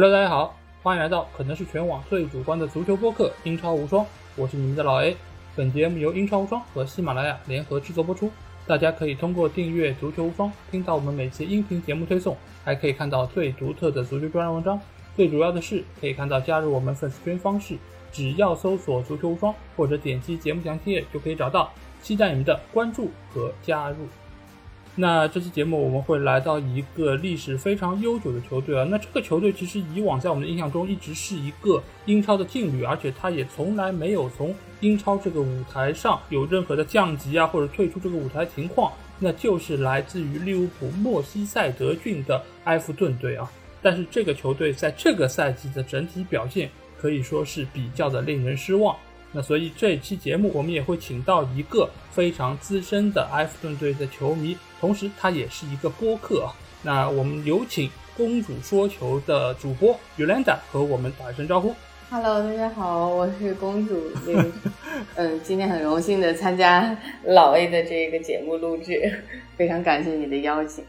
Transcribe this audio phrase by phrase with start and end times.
[0.00, 4.02] Hello，大家好，欢迎来到可能是全网最主观的足球播客《英超无双》，
[4.34, 5.14] 我是你们的老 A。
[5.54, 8.32] 本节目由英超无双和喜马拉雅联合制作播出。
[8.66, 12.34] 大家可以通过订阅足球无双，听到我们每期音频节目推送，
[12.64, 14.80] 还可以看到最独特的足球专栏文章。
[15.16, 17.76] 最主要的是，可以看到加入我们粉丝群方式，
[18.10, 21.70] 只要搜索“足球无双”或者点击节目详情页就可以找到。
[22.00, 23.96] 期待你们的关注和加入。
[24.96, 43.50] 那这期节目我们会来到一个历史非常悠久的球队啊，那这个球队其实以往在我们的印象中一直是一个英超的劲旅，而且他也从来没有从英超这个舞台上有任何的降级啊或者退出这个舞台情况，那就是来自于利物浦莫西塞德郡的埃弗顿队啊。
[43.80, 46.68] 但是这个球队在这个赛季的整体表现
[47.00, 48.94] 可以说是比较的令人失望。
[49.32, 56.48] 那所以这一期节目我们也会请到一个非常资深的埃弗顿队的球迷，同时他也是一个播客。
[56.82, 61.74] 那我们有请公主说球的主播 Yolanda 和我们打一声招呼。
[62.10, 64.10] Hello，大家好，我是公主。
[65.14, 69.22] 嗯， 今天很荣幸的参加老 A 的这个节目录制，
[69.56, 70.84] 非常感谢你的邀请。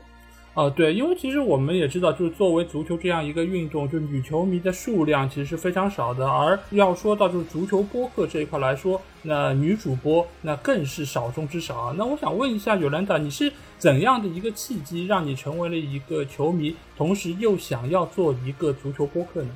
[0.53, 6.27] 哦，对，因为其实我们也知道，就是作为足球这样一个运动，就女球迷的数量其实是非常少的。
[6.29, 11.95] 而要说到就是足球播客这一块来说，那女主播那更是少中之少啊。
[11.97, 19.49] 那我想问一下尤兰达，你是怎样的一个契机让你成为了一个球迷，同时又想要做一个足球播客呢？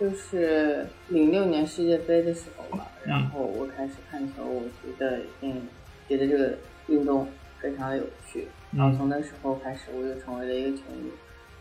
[0.00, 5.60] 就是零六年世界杯的时候吧，然后我开始看球，我觉得嗯，
[6.08, 7.28] 觉得这个运动
[7.60, 8.46] 非常有趣。
[8.72, 11.10] 然后从那时候开始，我就成为了一个球迷。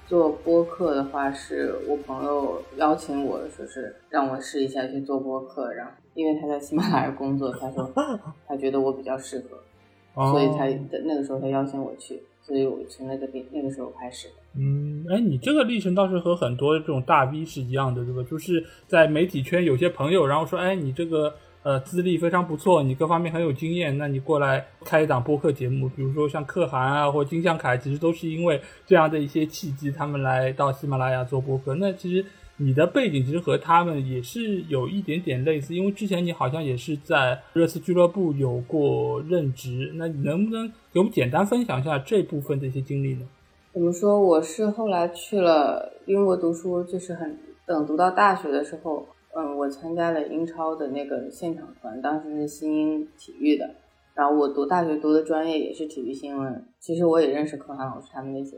[0.07, 7.92] 做播客的话，是我朋友邀请我说是让我试一下去做播客，然后因为他在喜马拉雅工作，他说
[8.47, 10.65] 他觉得我比较适合，所以他
[11.05, 14.33] 那个时候他邀请我去，所以我从那个那那个时候开始的。
[14.58, 18.23] 嗯，哎，你这个历程倒是和很多这种大 V 是一样的，对吧？
[18.27, 21.33] 就是在媒体圈有些朋友，然后说，哎，你这个。
[21.61, 31.75] 呃，资历非常不错，你各方面很有经验，那你过来开一档播客节目，比如说像可汗啊，或金向凯，其实都是因为这样的一些契机，他们来到喜马拉雅做播客。
[31.75, 32.25] 那其实
[32.55, 39.91] 你的背景其实和他们也是有一点点类似，因为之前你好像也是在热刺俱乐部有过任职。
[39.95, 43.27] 那你能不能给我们简单分享一下这部分的一些经历呢？
[43.73, 44.17] 怎么说？
[44.17, 49.05] 我是后来去了英国读书，就是很等读到大学的时候。
[49.35, 53.69] 嗯，我参加了英超的那个现场团，当时是新英体育的。
[54.15, 58.57] 然后我读大学读的专业也是体育新闻，其实我也认识可涵老师他们那些。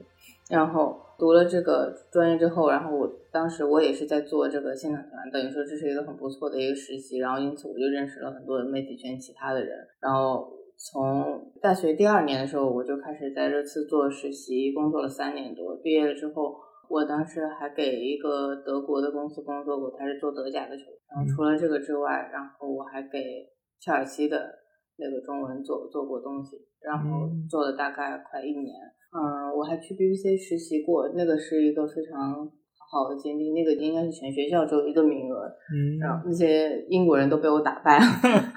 [0.50, 7.20] 然后读了这个专业之后，然后我当时我也是在做这个现场团，等于说这是一个很不错的一个实习。
[7.20, 9.78] 然后因此我就认识了很多媒体圈其他的人。
[10.00, 15.76] 然后从大学第二年的时候，我就开始在热刺做实习，工作了三年多。
[15.76, 16.56] 毕业了之后。
[16.92, 20.84] 我当时还给一个德国的公司工作过，他是做德甲的球。
[21.10, 23.48] 然后除了这个之外，然后我还给
[23.80, 24.38] 切尔西的
[24.98, 28.76] 那个中文做做过东西，然后做了大概快一年。
[29.16, 32.46] 嗯，我还去 BBC 实习过，那个是一个非常
[32.92, 33.52] 好的经历。
[33.54, 38.06] 那个应该是全学校只有一个名额，嗯，然后那些英国人都被我打败了。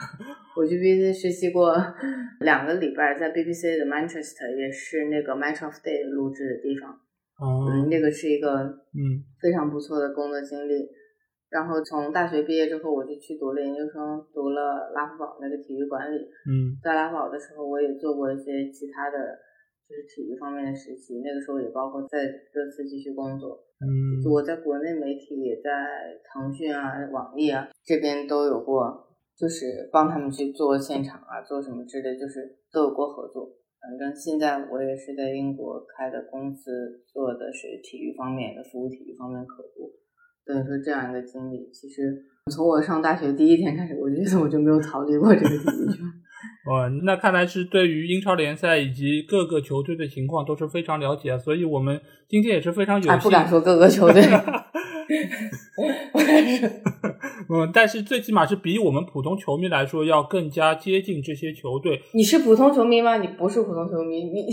[0.56, 1.74] 我去 BBC 实习过
[2.40, 7.00] 两个礼拜，在 BBC 的 Manchester，也是那个 Match of Day 录制的地方。
[7.42, 8.62] 嗯，那个是一个
[8.94, 10.88] 嗯非常不错的工作经历。
[11.50, 16.16] 然后从大学毕业之后，我就去读了研究生，读了拉夫堡那个体育管理。
[16.18, 19.18] 嗯，在拉夫堡的时候，我也做过一些其他的，
[19.88, 21.20] 就是体育方面的实习。
[21.22, 22.18] 那个时候也包括在
[22.52, 23.62] 热刺继续工作。
[23.78, 25.70] 嗯，我在国内媒体也在
[26.32, 29.06] 腾讯啊、网易啊这边都有过，
[29.36, 33.48] 就是帮他们去做现场啊，做什么之类，就是都有过合作。
[33.84, 39.92] 反正现在我也是在英国开的公司，做的是体育方面的服务，体育方面客户。
[40.46, 46.00] 等于说这样一个经历，其实从我上大学第一天开始，我觉得我就没有逃离过这个体育圈。
[46.66, 53.18] 哦，那看来是对于英超联赛以及各个球队的情况都是非常了解，所以我们今天也是非常有幸。
[53.20, 54.22] 不敢说各个球队。
[57.48, 62.00] 嗯，但是最起码是比我们普通球迷来说要更加接近这些球队。
[62.12, 63.18] 你是普通球迷吗？
[63.18, 64.46] 你不是普通球迷，你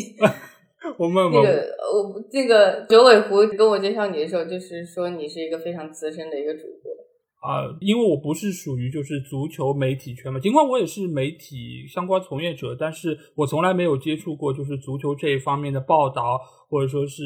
[0.98, 7.66] 我们 那个我那个九尾狐跟我介绍你的时候，就是说你是一个非常资深的一个主播啊。
[7.80, 17.24] 因为我不是属于就是足球媒体圈嘛，尽管我也是媒体相关从业者，但是我从来没有接触过就是足球这一方面的报道，或者说是。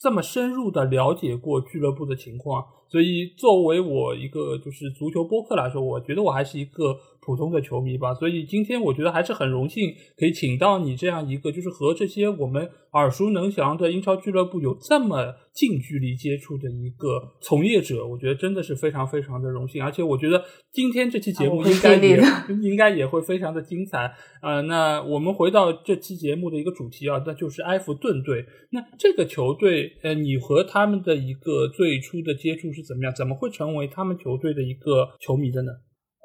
[0.00, 8.14] 这么深入的了解过俱乐部的情况，所以作为我一个就是足球播客来说，我觉得我还是一个普通的球迷吧。
[8.14, 18.06] 所以今天我觉得还是很荣幸可以请到你这样一个，就是和这些我们耳熟能详的英超俱乐部有这么近距离接触的一个从业者。
[18.06, 22.20] 我觉得真的是非常非常的荣幸，而且我觉得今天这期节目应该也
[22.62, 24.12] 应该也会非常的精彩。
[24.42, 28.44] 呃，那我们回到这期节目的一个主题啊，那就是埃弗顿队。
[28.70, 33.14] 那这个球队，呃，你和他们的一个最初的接触是怎么样？
[33.14, 35.72] 怎么会成为他们球队的一个球迷的呢？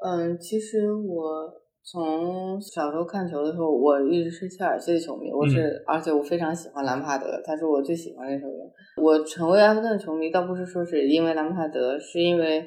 [0.04, 1.52] 嗯，其实我
[1.82, 5.32] 从小时候看球的时候，我一直是切尔西的球迷。
[5.32, 8.58] 我是，而且我非常喜欢兰帕德，他是我最喜欢的球员。
[9.02, 12.66] 我成为埃弗顿球迷，倒不是说是因为兰帕德，是因为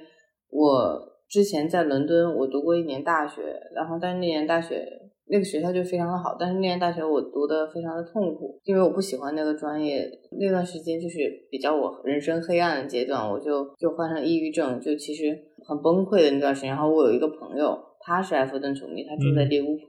[0.49, 3.41] 我之前在伦敦，我读过一年大学，
[3.75, 5.08] 然后但是那年大学。
[5.31, 10.09] 那个学校就非常的好，但是那年大学我读的非常的痛苦，因为我不喜欢那个专业。
[10.39, 11.19] 那段时间就是
[11.51, 15.37] 比较我人生黑暗的阶段，我就就患上抑郁症，就其实
[15.67, 16.71] 很崩溃的那段时间。
[16.71, 19.81] 然后我有一个朋友，他是埃弗顿球迷，他住在利物浦，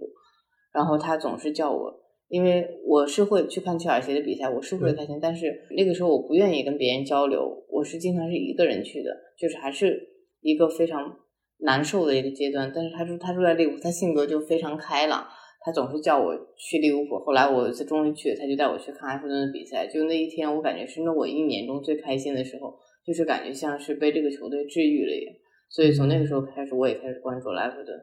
[0.74, 1.90] 然后他总是叫我，
[2.28, 9.98] 因为我是会去看切尔西的比赛，我是会开心，但是那个时候我不愿意跟别人交流，我是经常是一个人去的，就是还是
[10.42, 11.16] 一个非常。
[11.62, 15.26] 难受的一个阶段，但是他说他住在利物浦，他性格就非常开朗，
[15.64, 17.18] 他总是叫我去利物浦。
[17.18, 19.86] 后来我有一次终于去了，他就带我去看埃弗顿的比赛。
[19.86, 22.74] 就那一天，我感觉是那我一年中最开心的时候，
[23.04, 25.34] 就是感觉像是被这个球队治愈了一样。
[25.68, 27.96] 所以从那个时候开始，我也开始关注埃弗顿，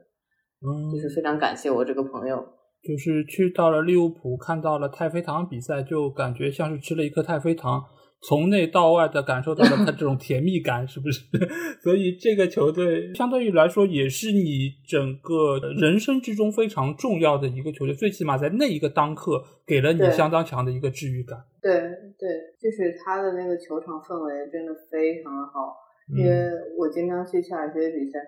[0.61, 2.37] 嗯，就是非常感谢我这个朋友。
[2.83, 7.83] 就是去到了利物浦，看到了太妃糖比赛，就感觉像是吃了一颗太妃糖。
[8.21, 11.21] 从内到外的感受到了他这种甜蜜感，是不是？
[11.83, 21.37] 所以这个球队相对于来说，也是你整个人生之中非常重要的一个球队，最起码在那一个当刻，给了你相当强的一个治愈感。
[21.61, 21.79] 对
[22.17, 22.27] 对，
[22.59, 25.77] 就是他的那个球场氛围真的非常的好，
[26.17, 28.19] 因为我经常去切尔西的比赛，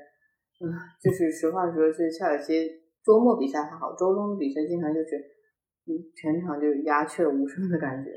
[0.61, 0.69] 嗯，
[1.01, 2.69] 就是实话实说，是切尔西
[3.03, 5.17] 周末比赛还好，周中的比赛经常就是，
[5.87, 8.11] 嗯，全场就鸦雀无声的感觉，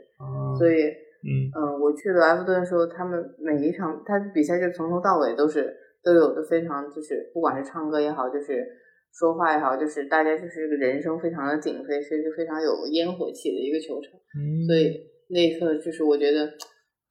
[0.58, 0.76] 所以。
[1.24, 5.72] 嗯嗯，我去了埃弗顿的时候，他们每一场他比赛就从头到尾都是
[6.02, 8.66] 都有的非常就是不管是唱歌也好，就是
[9.12, 14.12] 说话也好，就是大家就是个人声非常的鼎沸，是一个非常有烟火气的一个球场。
[14.34, 14.98] 嗯，所以
[15.28, 16.48] 那一刻就是我觉得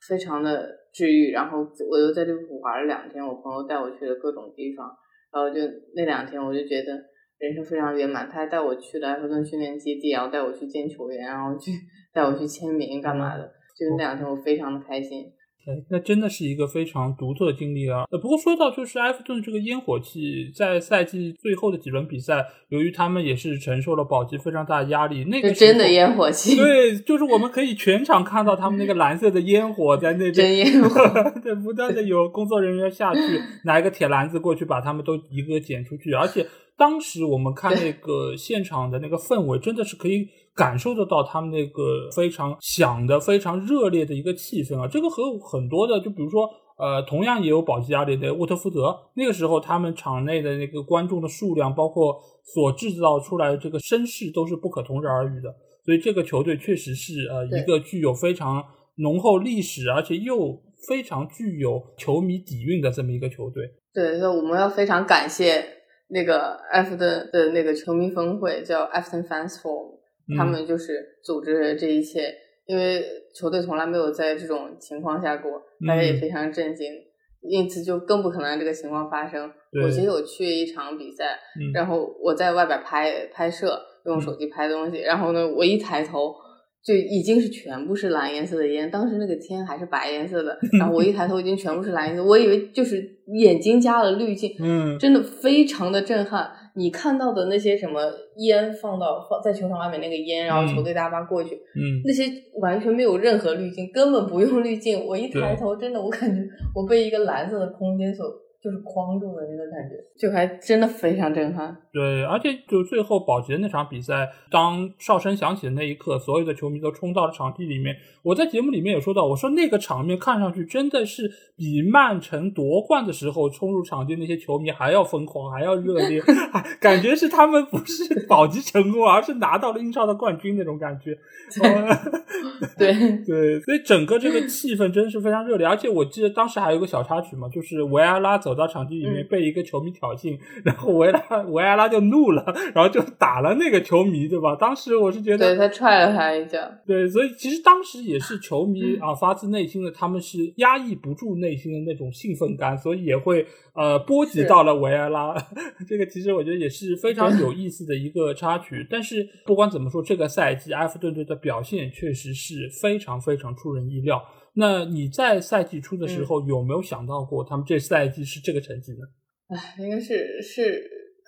[0.07, 1.31] 非常的治愈。
[1.31, 1.59] 然后
[1.89, 4.91] 我又在利物浦玩了两天，我朋友带我去了各种地方，
[5.31, 5.61] 然后就
[5.95, 6.91] 那两天我就觉得
[7.37, 8.27] 人生非常圆满。
[8.27, 11.71] 他还带我去了埃弗顿训练基地，然后带我去见球员，然后去
[12.13, 13.49] 带我去签名干嘛的。
[13.77, 15.25] 就是那两天，我非常的开心。
[15.63, 18.05] 对，那真的是一个非常独特的经历啊。
[18.09, 26.55] 呃，不过说到就是埃弗顿这个烟火气，在赛季最后的几轮比赛，由于他们也是承受了保级非常大的压力，那个真的烟火气。
[26.55, 30.89] 对，就是我们可以全场看到他们那个蓝色的烟火在那边，真烟火。
[31.43, 33.21] 对，不断的有工作人员下去
[33.63, 36.43] 拿一个铁篮子过去，把他们都一个捡出去，而且。
[36.81, 44.87] 当时我们看那个现场的那个氛围，真的是可以感受得到他们那个非常响的、非常热烈的一个气氛啊！
[44.87, 46.49] 这个和很多的，就比如说，
[46.79, 55.53] 呃，同样也有保级压力的沃特福德，那个时候他们场内的那个观众的数量，包括所制造出来的这个声势，都是不可同日而语的。
[55.85, 58.63] 所以这个球队确实是呃一个具有非常
[58.95, 63.69] 浓厚历史，而且又非常具有球迷底蕴的这么一个球队。
[63.93, 65.80] 对，那我们要非常感谢。
[66.11, 69.97] 那个埃弗顿的那个球迷峰会叫 Everton Fans Forum，
[70.37, 72.33] 他们就是组织这一切，
[72.65, 73.03] 因为
[73.33, 76.93] 球队从来没有在这种情况下过，大家也非常震惊，
[77.41, 79.51] 因此就更不可能这个情况发生。
[79.83, 81.39] 我其实有去一场比赛，
[81.73, 86.35] 然后我在外边拍拍摄，用手机拍东西，然后呢，我一抬头。
[86.83, 96.49] 就已经是全部是蓝颜色的烟，当时那个天还是白颜色的， 然后我一抬头已经全部是蓝颜色，我以为就是眼睛加了滤镜，嗯，真的非常的震撼。
[96.73, 98.01] 你看到的那些什么
[98.37, 102.23] 烟放到放在球场外面那个烟，然后球队大巴过去，嗯，那些
[102.59, 105.05] 完全没有任何滤镜，根本不用滤镜。
[105.05, 106.41] 我一抬头，真的我感觉
[106.73, 108.25] 我被一个蓝色的空间所。
[108.63, 111.75] 就是框住的那个感觉，就还真的非常震撼。
[111.93, 117.95] 对，而且就最后保级的那场比赛，当哨声响起的那一刻，所有的球迷都冲到了场地里面。
[118.23, 126.21] 我在节目里面也说到，我说那个场面看上去真的是比曼城夺冠的时候冲入场地那些球迷还要疯狂，还要热烈，
[126.79, 131.17] 感觉是他们不是保级成功，而是拿到了英超的冠军那种感觉。
[132.77, 132.93] 对
[133.25, 135.65] 对，所以整个这个气氛真的是非常热烈。
[135.65, 138.51] 而且我记得当时还有个小插曲嘛，就是维埃拉走。
[138.51, 144.55] 走到场地里面被一个球迷挑衅，然后维拉维埃拉就怒了，然后就打了那个球迷，对吧？
[144.55, 146.59] 当时我是觉得，对他踹了他一脚。
[146.85, 155.35] 对，所以其实当时也是球迷啊，发自内心的，他们是压抑不住内心的那种兴奋感，所以也会呃波及到了维埃拉。
[155.87, 158.85] 这个其实我觉得也是非常有意思的一个插曲。
[158.89, 164.21] 但是不管怎么说，这个赛季埃弗顿队的表现确实是非常非常出人意料。
[164.53, 168.99] 那你在赛季初的时候有没有想到过他们这赛季是这个成绩呢？
[169.47, 170.81] 哎，应该是是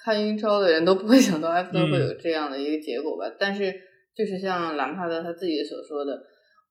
[0.03, 3.25] 看英超的人都不会想到 埃弗顿会有这样的一个结果吧。
[3.39, 3.73] 但是
[4.15, 6.21] 就是像兰帕德他自己所说的，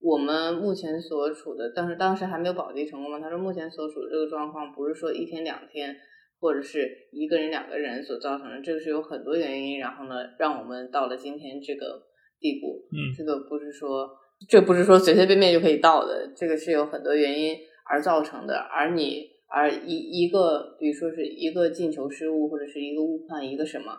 [0.00, 3.18] 我们目前所处的，但是当时还没有保级成功嘛。
[3.18, 5.96] 他说目前所处的这个状况不是说一天两天
[6.40, 12.02] 或者是一个人两个人所造成的，这个是有很多原因，然后呢让我们到了今天这个
[12.38, 12.84] 地步。
[12.92, 14.10] 嗯，这个不是说。
[14.48, 17.56] 这不是说随随便便就可以到的，这个是有很多原因
[17.88, 18.56] 而造成的。
[18.56, 23.92] 而你，而一一个，比如说是一个进球失误，或者是一个误判，一个什么，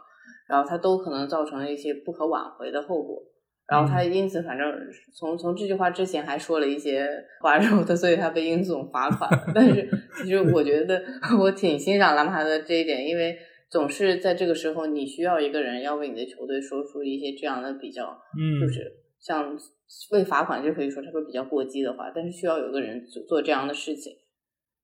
[0.49, 3.21] 然后它都可能造成一些不可挽回的后果。
[3.65, 4.65] 然后他因此，反正
[5.13, 7.07] 从从这句话之前还说了一些
[7.41, 9.51] 话，然后他所以他被英总罚款了。
[9.55, 9.87] 但是
[10.21, 11.01] 其实我觉得
[11.39, 13.37] 我挺欣赏兰帕的这一点，因为
[13.71, 18.05] 总是在这个时候，你需要一个人要为你的球队说出一些这样的比较，
[18.37, 18.81] 嗯，就是
[19.19, 19.57] 像。
[20.11, 24.11] 为罚款就可以说他说比较过激的话，但是需要有个人做做这样的事情，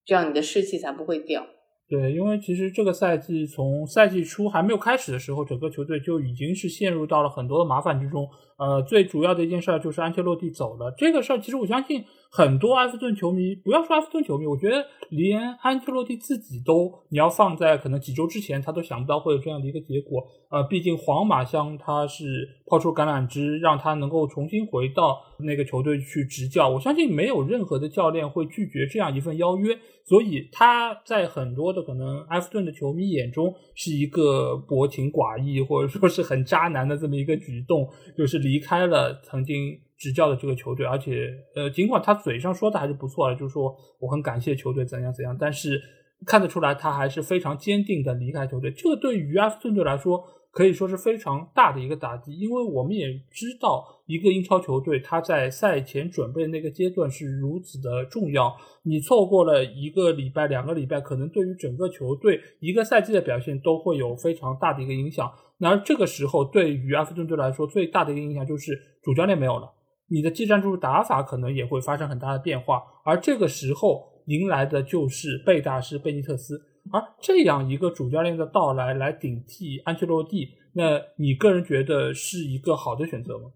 [0.10, 1.46] 这样你的士气才不会掉。
[1.88, 8.28] 对，因为其实这个赛季从赛季初还没有开始的时候，整个球队就已经是陷入到了很多的麻烦之中。
[8.58, 10.92] 呃，最主要的一件事儿就是安切洛蒂走了。
[10.98, 20.24] 这个事儿其实我相信很多埃弗顿球迷，不要说埃弗顿球迷，我觉得连安切洛蒂自己都，你要放在可能几周之前，他都想不到会有这样的一个结果。
[20.50, 26.70] 呃，毕竟皇马向他是抛出橄榄枝，让他能够重新回到那个球队去执教。
[26.70, 29.78] 我相信没有任何的教练会拒绝这样一份邀约。
[30.06, 45.80] 所以他在很多的可能埃弗顿的球迷眼中是一个薄情寡义或者说是很渣男的这么一个举动，就是离开了曾经执教的这个球队，而且呃，尽管他嘴上说的还是不错的，就是说我很感谢球队怎样怎样，但是
[46.26, 48.72] 看得出来他还是非常坚定的离开球队。
[48.72, 50.24] 这个对于埃弗顿队来说。
[50.52, 58.58] 可以说是非常大的一个打击，因为我们也知道，一个英超球队他在赛前准备那个阶段是如此的重要。
[58.82, 65.32] 你错过了一个礼拜、两个礼拜，可能对于整个球队一个赛季的表现都会有非常大的一个影响。
[65.60, 69.72] 然而这个时候，对于阿弗顿队来说，最大的一个影响就是主教练没有了，
[70.10, 72.82] 你的技战术打法可能也会发生很大的变化。
[73.06, 76.62] 而这个时候迎来的就是贝大师贝尼特斯。
[76.92, 83.52] 而这样一个主教练的到来，来顶替安切洛蒂，那你个人觉得是一个好的选择吗？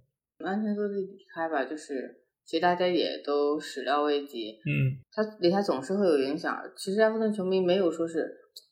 [0.45, 1.93] 安切洛蒂离开吧，就是
[2.45, 4.51] 其实大家也都始料未及。
[4.67, 6.55] 嗯，他离开总是会有影响。
[6.77, 8.29] 其实埃弗顿球迷没有说是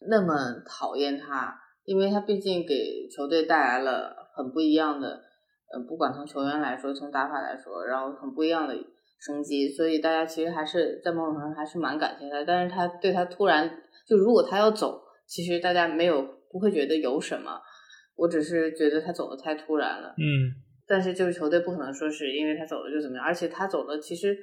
[0.08, 0.36] 那么
[0.68, 5.20] 讨厌他，因为他毕竟给球队带来了很不一样的，
[5.74, 8.76] 呃，不管从球员来说，从打法来说，然后很不一样的
[9.20, 12.44] 升级，所以大家其实还是在某种程度上还是蛮感谢他。
[12.44, 13.70] 但是他对他突然。
[14.08, 17.62] 就如果他要走，其实大家没有不会觉得有什么，
[18.18, 20.10] 我只是觉得他走的太突然了。
[20.18, 20.52] 嗯，
[20.86, 24.38] 但是就是球队不可能说是因为他走了就怎么样，而且他走了，其实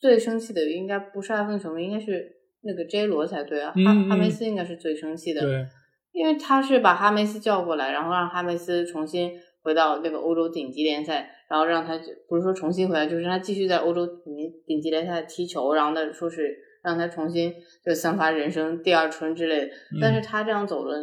[0.00, 2.28] 最生气的应该不是埃弗顿球迷，应该是
[2.62, 3.70] 那个 J 罗才对啊。
[3.70, 5.64] 哈哈梅斯应该是最生气的，对，
[6.10, 9.30] 因为他是把哈梅斯叫过来，然后让哈梅斯重新
[9.64, 16.56] 回到那个欧洲顶级联赛，然后让他不是说重新回来，就是让他继续在欧洲顶级顶级联赛踢球，然后呢说是。
[16.84, 17.50] 让他重新
[17.82, 19.70] 就散发人生第二春之类的，
[20.02, 20.94] 但是他这样走了，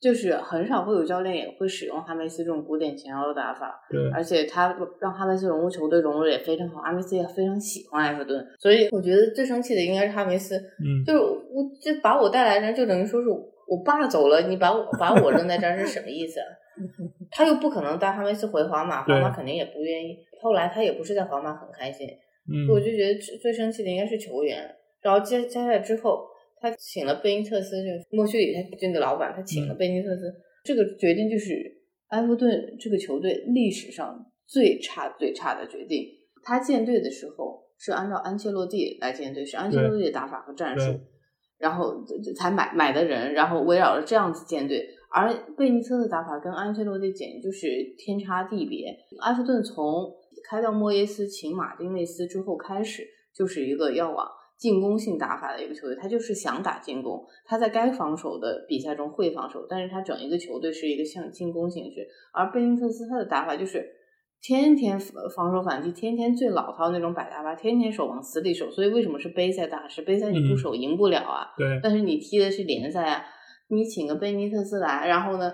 [0.00, 16.40] 就是很少会有教练也会使用哈梅斯这种古典前腰的打法，对，而且他让哈梅斯融入球队融入也非常好，哈梅斯也非常喜欢埃弗顿，所以我觉得最生气的应该是哈梅斯，嗯，就是我就把我带来的就等于说是我爸走了，你把我把我扔在这儿是什么意思？
[17.34, 22.06] 他又不可能带哈梅斯回皇马，皇马肯定也不愿意，后来他也不是在皇马很开心，
[22.46, 24.70] 嗯，我就觉得最生气的应该是球员。
[25.00, 26.26] 然后接接下来之后，
[26.60, 31.54] 他请了贝因特斯，就莫须里他这个老板，他请了贝因特斯，这个决定就是
[32.08, 36.06] 埃弗顿这个球队历史上最差最差的决定。
[36.44, 41.00] 他建队的时候是按照安切洛蒂来建队，是安切洛蒂的打法和战术，
[41.58, 42.04] 然后
[42.36, 44.86] 才买买的人，然后围绕着这样子建队。
[45.14, 48.96] 而贝尼特的打法跟安切洛蒂简直就是天差地别。
[49.20, 50.12] 埃弗顿从
[50.48, 53.02] 开掉莫耶斯，请马丁内斯之后开始，
[53.34, 54.26] 就是一个要往。
[54.58, 57.20] 进攻性打法的一个球队，他就是想打进攻。
[57.44, 62.06] 他在该防守的比赛中会防守，但是他整一个球队是一个向进攻性质。
[62.32, 63.84] 而贝尼特斯他的打法就是
[64.40, 64.96] 天天
[65.34, 68.70] 防守反击，天天最老套那种摆大巴，天天守往死里守。
[68.70, 70.00] 所以为什么是杯赛大师？
[70.02, 71.48] 杯赛你不守赢不了啊。
[71.58, 71.80] 对。
[71.82, 73.24] 但是你踢的是联赛啊，
[73.74, 75.50] 你请个贝尼特斯来，然后呢，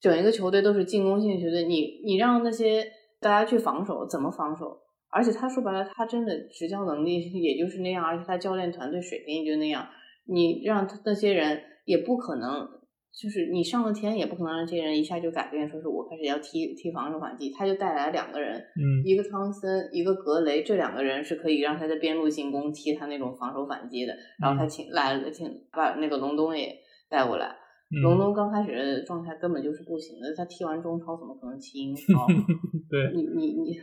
[0.00, 2.84] 整一个球队都是进攻性球队，你你让那些
[3.20, 4.76] 大家去防守，怎么防守？
[5.10, 9.86] 而且他说白了，他真的执教能力也就是那样，而且他教练团队水平也就那样。
[10.24, 12.66] 你让他那些人也不可能，
[13.12, 24.16] 就是你上了天也不可能让这些人一下就改变，说是我开始要踢踢防守反击，他就带来两个人，嗯，一个汤森，一个格雷，这两个人是可以让他在边路进攻踢他那种防守反击的。
[24.40, 26.74] 然后他请来了，请把那个隆东也
[27.12, 27.54] 带过来。
[28.02, 32.26] 隆东刚开始的状态根本就是不行的，他踢完中超怎么可能踢英超？
[32.88, 33.78] 对，你你你。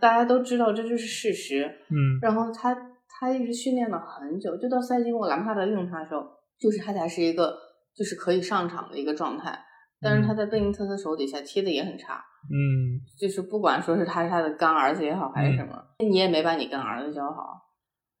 [0.00, 2.74] 大家都知道这就是事实，嗯，然后他
[3.08, 6.22] 他一直训练了很久，就到赛季末兰帕德用他的时候，
[6.58, 7.54] 就是他才是一个
[7.94, 9.58] 就是可以上场的一个状态，
[10.00, 17.60] 但是他在贝尼特斯手底下踢的也很差，嗯，就是不管说是他是他的干儿子也好还是什么，你也没把你干儿子教好，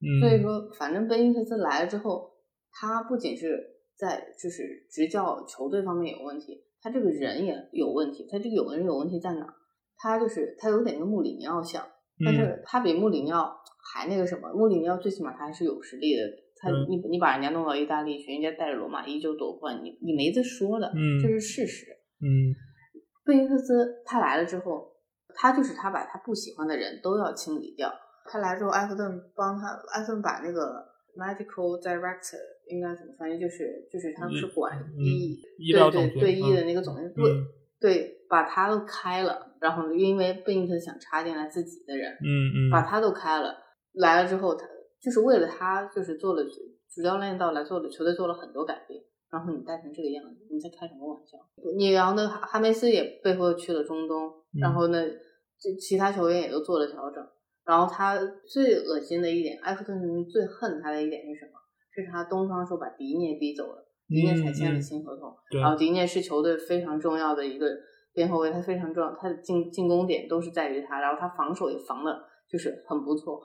[0.00, 2.30] 嗯，所以说反正贝尼特斯来了之后，
[2.72, 3.58] 他不仅是
[3.96, 9.46] 在就是执教球队方面有问题，他这个人也有问题，他这个有人有问题在哪？
[9.96, 11.86] 他就是他有点跟穆里尼奥像，
[12.24, 13.56] 但是他比穆里尼奥
[13.92, 14.52] 还那个什么。
[14.52, 16.22] 穆里尼奥最起码他还是有实力的，
[16.56, 21.86] 他你你把人家弄到意大利去，人家带着罗马依旧夺冠，你你没得说的，这是事实。
[22.20, 22.50] 嗯，
[23.24, 24.92] 贝尼特斯他来了之后，
[25.34, 27.92] 他就是他把他不喜欢的人都要清理掉。
[28.26, 30.84] 他来之后，埃弗顿帮他，埃弗顿把那个
[31.16, 35.40] medical director 应该怎么翻译，就是就是他们是管医
[35.72, 37.24] 对对对医的那个总监，对
[37.80, 39.54] 对，把他都开了。
[39.60, 43.54] 然后因为贝尼特想插进来自己的人，嗯嗯，把他都开了，
[43.94, 44.66] 来了之后，他
[45.02, 49.02] 就是为了他，就是做了主教练到来做了球队做了很多改变。
[49.30, 51.36] 然后你带成这个样子，你在开什么玩笑？
[51.76, 54.30] 你然后呢，哈梅斯也背后去了中东，
[54.60, 55.02] 然后呢，
[55.58, 57.26] 这其他球员也都做了调整。
[57.64, 58.16] 然后他
[58.46, 61.52] 最恶心的一点，埃弗顿最恨他的一点是什么？
[61.94, 67.66] 是他东窗说把迪涅逼走了，迪涅才签了新合同，然后迪涅是球队非常重要的一个。
[68.16, 72.16] 边后卫他非常重要，他的进进攻点都是在于他，然后他防守也防的
[72.48, 73.42] 就是很不错，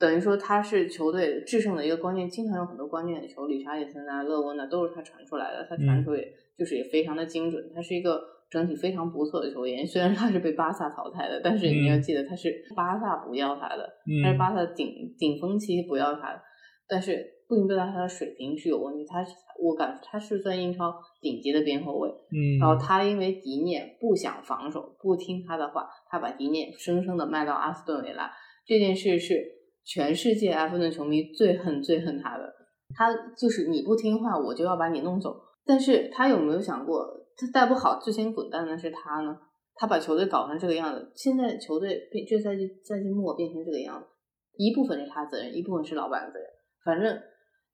[0.00, 6.26] 等于说他是球队制胜的一个关键，经常有很多关键的球，理查利森啊、勒温啊都是他传出来的，他传球也
[6.58, 9.86] 就是也非常的精准，他是一个整体非常不错的球员。
[9.86, 13.88] 虽然他是被巴萨淘汰的，但是你要记得他是巴萨不要他的，
[14.24, 16.42] 他是巴萨顶顶峰期不要他的，
[16.88, 19.26] 但是不仅对他他的水平是有问题，他
[19.60, 20.94] 我感他是算英超。
[21.20, 28.32] 顶级的边后卫，嗯，然后他因为迪涅不想防守，不听他的话，他把迪涅生生的卖到阿斯顿维拉。
[28.64, 29.34] 这件事是
[29.84, 32.50] 全世界埃弗顿球迷最恨最恨他的。
[32.94, 35.36] 他就是你不听话，我就要把你弄走。
[35.66, 39.36] 但是他有没有想过，他带不好最先滚蛋的是他呢？
[39.74, 44.06] 他把球队搞成这个样子，现在球队变这赛季赛季末变成这个样子，
[44.56, 46.46] 一部分是他责任，一部分是老板的责任，
[46.82, 47.22] 反正。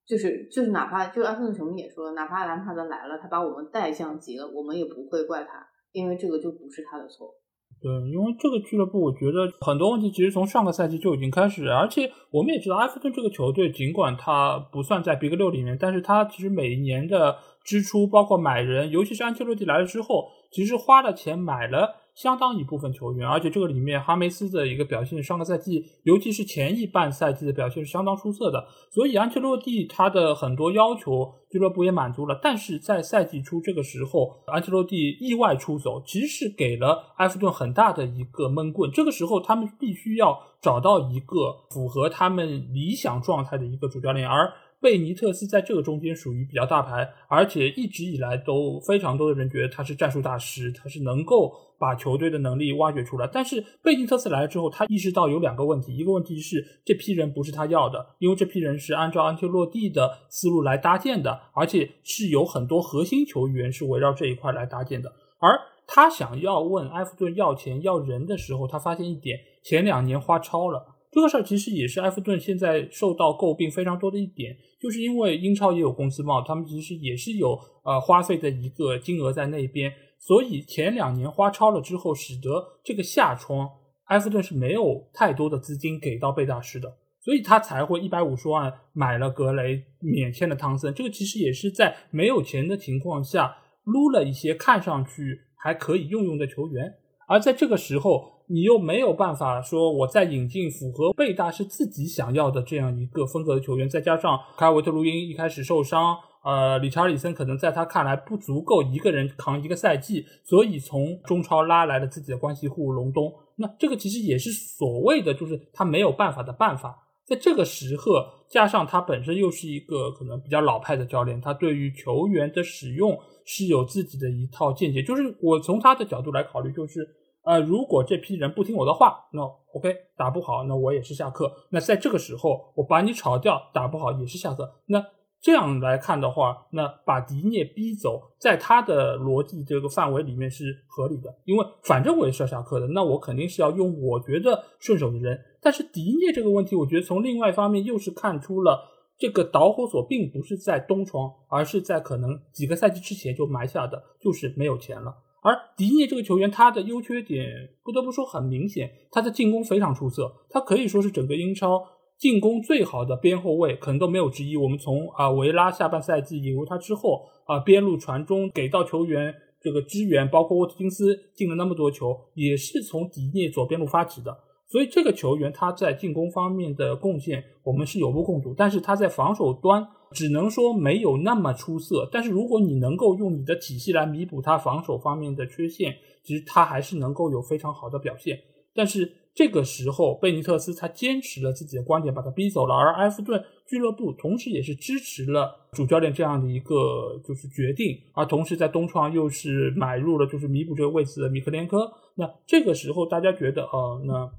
[0.07, 7.35] 就是就是，哪怕就阿森纳球迷也说，哪怕兰帕德来了，他把我们带降级了，我们也不会怪他，因为这个就不是他的错。
[7.83, 22.06] 对，因为这个俱乐部，我觉得很多问题其实从上个赛季就已经开始，而且我们也知道，埃弗顿这个球队尽管他不算在 Big 六里面，但是他其实每一年的支出，包括买人，尤其是安切洛蒂来了之后，其实花了钱买了。
[22.16, 32.40] 相当一部分球员，而且这个里面哈梅斯的一个表现，上个赛季尤其是前一半赛季的表现是相当出色的，所以安切洛蒂他的很多要求俱乐部也满足了。
[32.42, 38.90] 但是在赛季初这个时候，安切洛蒂意外出走，其实是给了埃弗顿很大的一个闷棍。
[38.90, 44.50] 这个时候他们必须要找到一个符合他们理想状态的一个主教练，而。
[44.81, 53.29] 贝尼特斯在这个中间属于比较大牌，而且一直以来都非常多的人觉得他是战术大师，他是能够把球队的能力挖掘出来。
[53.33, 65.11] 但是贝尼特斯来了之后，他意识到有两个问题，一个问题是这批人不是他要的，因为这批人是按照安切洛蒂的思路来搭建的，而且是有很多核心球员是围绕这一块来搭建的。
[65.39, 70.96] 而他想要问埃弗顿要钱要人的时候，他发现一点，前两年花超了。
[71.12, 82.51] 这个事儿其实也是埃弗顿现在受到诟病非常多的一点，就是因为英超也有工资帽，他们其实也是有呃花费的一个金额在那边，所以前两年花超了之后，使得
[82.85, 83.66] 这个下窗
[84.09, 96.92] 埃弗顿是没有太多的资金给到贝大师的，所以他才会一百五十万买了格雷，免签了汤森，这个其实也是在没有钱的情况下撸了一些看上去还可以用用的球员，
[97.27, 98.36] 而在这个时候。
[98.49, 117.03] 你又没有办法说，我再引进符合贝大是自己想要的这样一个风格的球员，再加上凯尔维特卢因一开始受伤，呃，理查里森可能在他看来不足够一个人扛一个赛季，所以从中超拉来了自己的关系户隆东，那这个其实也是所谓的就是他没有办法的办法。
[117.27, 125.03] 在这个时刻，加上他本身又是一个可能比较老派的教练，他对于球员的使用是有自己的一套见解。
[125.03, 127.05] 就是我从他的角度来考虑，就是
[127.47, 129.41] 呃，如果这批人不听我的话，那
[129.73, 131.51] OK 打不好，那我也是下课。
[131.71, 134.69] 那在这个时候，我把你炒掉，打不好也是下课。
[134.87, 135.05] 那
[135.41, 145.39] 这样来看的话，那把迪涅逼走，在他的逻辑这个范围里面是合理的，因为反正我也是要下课的，那我肯定是要用我觉得顺手的人。
[145.63, 148.83] 但是迪涅这个问题，我觉得从另外一方面又是看出了
[149.17, 155.15] 这个导火索并不是在东窗，而是在可能几个赛季之前就埋下的，就是没有钱了。
[155.47, 157.47] 而迪涅这个球员，他的优缺点
[157.85, 161.81] 不得不说很明显，他的进攻非常出色，他可以说是整个英超。
[162.19, 164.57] 进攻最好的边后卫可能都没有之一。
[164.57, 174.37] 我们从啊维拉下半赛季引入他之后啊，边路传中给到球员这个支援，包括沃特金斯进了那么多球，也是从迪涅左边路发起的。
[174.67, 182.09] 所以这个球员他在进攻方面的贡献我们是有目共睹，但是他在防守端只能说没有那么出色。
[182.11, 188.38] 但是如果你能够用你的体系来弥补他防守方面的缺陷，其实他还是能够有非常好的表现。
[188.75, 189.16] 但是。
[189.37, 192.75] 这个时候，贝尼特斯他坚持了自己的观点，把他逼走了。
[192.75, 201.87] 而埃弗顿俱乐部同时也是支持了主教练这样的一个就是决定，而同时在东窗又是买入了就是弥补这个位置的米克连科。
[202.14, 204.31] 那这个时候大家觉得，呃，那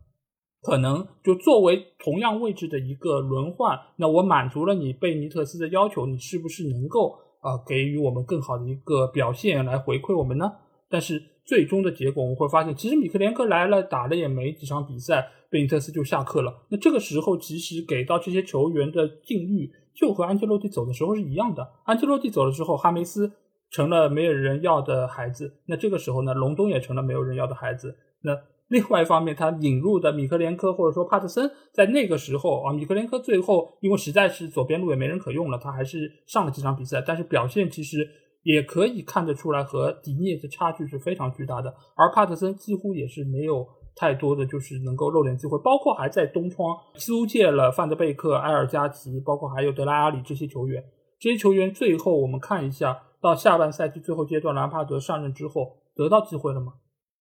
[0.62, 10.52] 可能就作为同样位置的一个轮换，那我满足了你贝尼特斯的要求，你是不是能够啊给予我们更好的一个表现来回馈我们呢？
[10.89, 11.22] 但是。
[11.48, 16.54] 最终的结果，我们会发现，其实米克连科来了，打了也没几场比赛，贝尼特斯就下课了。
[16.67, 21.65] 那这个时候，其实给到这些球员的境遇，就和安切洛蒂走的时候是一样的。
[21.86, 23.32] 安切洛蒂走了之后，哈梅斯
[23.70, 25.62] 成了没有人要的孩子。
[25.67, 27.98] 那这个时候呢，隆东也成了没有人要的孩子。
[28.24, 28.34] 那
[28.69, 38.08] 另外一方面，他引入的米克连科或者说帕特森，在那个时候啊，米克连科最后因为实在是左边路也没人可用了，他还是上了几场比赛，但是表现其实。
[38.43, 41.73] 也可以看得出来，和迪涅的差距是非常巨大的。
[41.95, 50.82] 而帕特森几乎也是没有太多的就是能够露脸机会，包括还在东窗租借了范德贝克、埃尔加奇，包括还有德拉阿里这些球员。
[51.19, 56.71] 这些球员最后我们看一下，到下半赛季最后阶段，兰帕德上任之后得到机会了吗？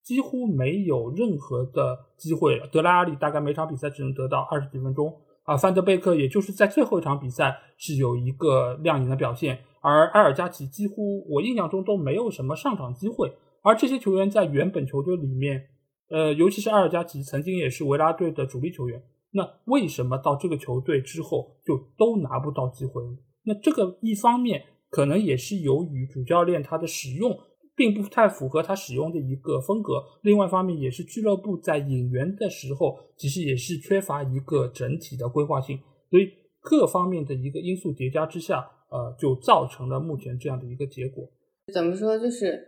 [0.07, 2.61] 几乎没有任何的机会。
[2.71, 9.59] 德拉阿里大概每场比赛只能得到二十几分钟啊，范德贝克也就是在最后一场比赛是有一个亮眼的表现。
[9.81, 15.61] 而埃尔加奇几乎我印象中都没有什么上场机会，而这些球员在原本球队里面，
[16.09, 23.03] 呃，尤其是埃尔加奇曾经也是维拉队的主力球员，那为什么到这个球队之后就都拿不到机会？
[23.45, 27.39] 那这个一方面可能也是由于主教练他的使用
[27.77, 35.79] 并不太符合他使用的一个风格，另外一方面也是俱乐部在引援的时候其实也是缺乏一个整体的规划性，
[36.11, 36.29] 所以
[36.61, 38.73] 各方面的一个因素叠加之下。
[38.89, 41.29] 呃，就造成了目前这样的一个结果。
[41.75, 42.17] 怎么说？
[42.17, 42.65] 就是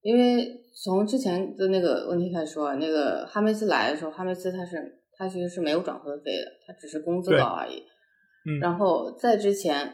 [0.00, 4.76] 因为从之前的那个问题开始说，那个哈梅斯来的时候，哈梅斯他是
[5.18, 7.82] 他其实是没有转会费的，他只是工资高而已。
[8.46, 8.58] 嗯。
[8.60, 9.92] 然后在之前，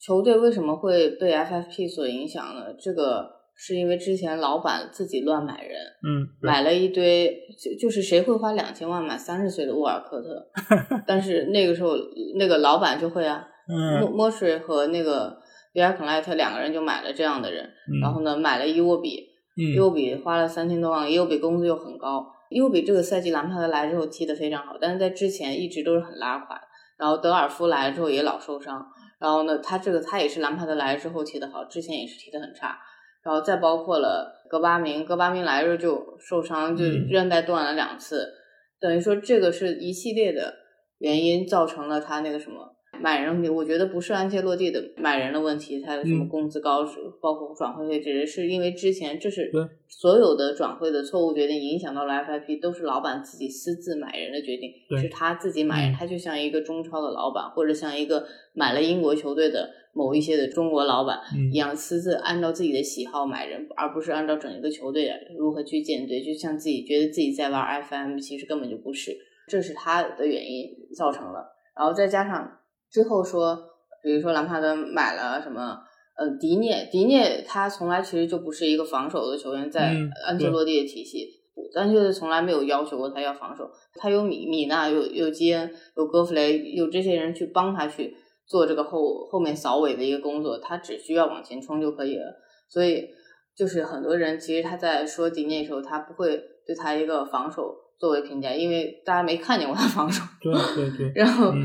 [0.00, 2.72] 球队为什么会被 FFP 所影响呢？
[2.80, 3.30] 这个
[3.64, 10.50] 是因为之前老板自己乱买人，嗯，买了一堆，就就是谁会花两千万买三十岁的沃尔科特？
[11.06, 11.90] 但是那个时候，
[12.34, 13.46] 那个老板就会啊。
[14.00, 15.38] 莫莫水和那个
[15.72, 17.64] 比尔肯莱特两个人就买了这样的人，
[18.02, 26.60] 然后呢买了伊沃比，伊沃比花了三千多万，伊沃比工资又很高，伊沃比这个赛季兰帕德来之后踢得非常好，但是在之前一直都是很拉垮，
[26.98, 28.84] 然后德尔夫来了之后也老受伤，
[29.20, 32.76] 然后呢他这个他也是兰帕德来之后踢得好，之前也是踢得很差，
[33.24, 38.32] 然后再包括了戈巴明，戈巴明来着就受伤，就韧带断了两次，
[38.80, 40.54] 等于说这个是一系列的
[40.98, 42.76] 原因造成了他那个什么。
[43.00, 46.84] 买人，我觉得不是安切洛蒂的买人的问题，他有什么工资高，
[47.20, 49.50] 包括转会费，只是是因为之前这是
[49.88, 61.18] 所有的转会的错误决定影响到了 FIP，都是老板自己私自买人的决定，是他自己买人，他就像一个中超的老板，或者像一个买了英国球队的某一些的中国老板
[61.52, 69.16] 一样，私自按照自己的喜好买人，而不是按照整一个球队如何去建队，就像自己觉得自己在玩 FM，其实根本就不是，
[69.48, 72.58] 这是他的原因造成了，然后再加上。
[72.92, 73.58] 之后说，
[74.02, 75.78] 比如说兰帕德买了什么，
[76.16, 81.26] 呃，迪涅，迪涅他从来其实就不是一个防守的球员，在安切洛蒂的体系，
[81.74, 88.14] 安切洛蒂从来没有要求过他要防守，他有米米娜，有有基恩，有戈弗雷，有这些人去帮他去
[88.46, 92.24] 做这个后后面扫尾的一个工作，他只需要往前冲就可以了。
[92.68, 93.08] 所以
[93.56, 97.78] 就是很多人其实他在说迪涅的时候，他不会对他一个防守。
[97.98, 100.24] 作为评价，因为大家没看见过他防守。
[100.40, 101.12] 对对对。
[101.14, 101.62] 然后，嗯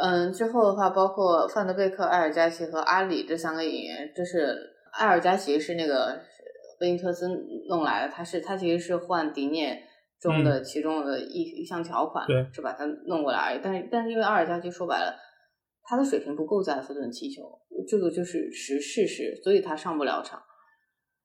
[0.00, 4.56] 嗯，之后的话，包括范德贝克、埃尔加奇和阿里这三个演员，这是
[4.92, 6.20] 埃尔加奇是那个
[6.80, 7.28] 贝尼特斯
[7.68, 9.82] 弄来的，他是他其实是换迪涅
[10.20, 13.60] 中的其中的一一项条款，对是把他弄过来而已。
[13.62, 15.14] 但是但是因为阿尔加奇说白了，
[15.82, 17.42] 他的水平不够在埃弗顿踢球，
[17.88, 20.42] 这个就是实事实，所以他上不了场。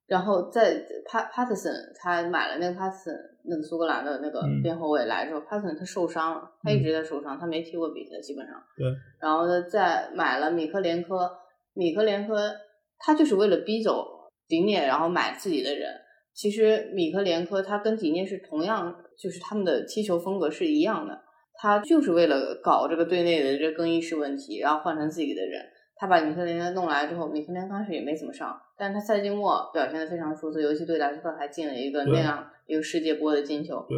[0.08, 8.56] 然后在帕帕特森，他买了那个帕特森，那个苏格兰的那个嗯边后卫来之后，帕特森他受伤了，他一直在受伤，他没踢过比赛，基本上。
[8.78, 8.88] 对。
[9.20, 11.30] 然后呢，再买了米克连科，
[11.74, 12.52] 米克连科
[12.98, 14.06] 他就是为了逼走
[14.48, 15.94] 迪涅，然后买自己的人。
[16.34, 21.20] 其实米克连科他跟迪涅是同样，就是他们的踢球风格是一样的，
[21.56, 25.62] 他就是为了搞这个队内的这更衣室问题，然后换成自己的人。
[26.00, 33.86] 他把米克连科弄来之后，米克连刚开始也没怎么上，但是他赛季末表现的非常出色，尤其对莱斯特还进了一个那样一个世界波的进球。
[33.90, 33.98] 对。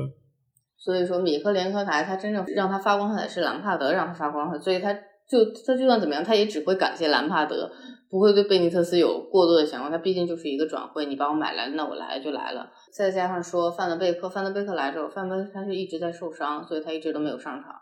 [0.78, 7.70] 所以说，米克连科台，他真正让他发光的是兰帕德让他发光的，所以他就他就算怎么样，他也只会感谢兰帕德，
[8.10, 9.90] 不会对贝尼特斯有过多的想法。
[9.90, 12.72] 他毕竟就是一个转会，你把我买来，那我来就来了。
[12.94, 17.76] 再加上说范德贝克，范德贝克来之后，范德贝克他是一直在受伤，所以他一直都没有上场。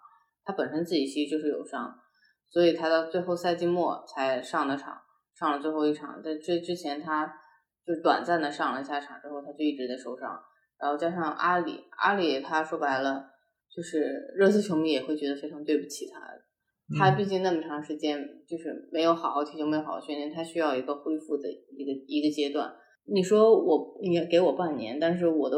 [0.43, 1.93] 他本身自己其实就是有伤，
[2.49, 4.95] 所以他到最后赛季末才上的场，
[5.37, 6.21] 上了最后一场。
[6.23, 7.25] 在这之前，他
[7.85, 10.39] 就短暂的上了一下场之后，他就一直在受伤。
[10.79, 13.25] 然后加上阿里，阿里他说白了，
[13.75, 16.19] 就是热刺球迷也会觉得非常对不起他。
[16.97, 22.73] 他毕竟那么长时间就是没有好好踢球，没有好好训练，他需要一个恢复的一个一个阶段。
[23.05, 25.57] 你说我你给我半年，但是我都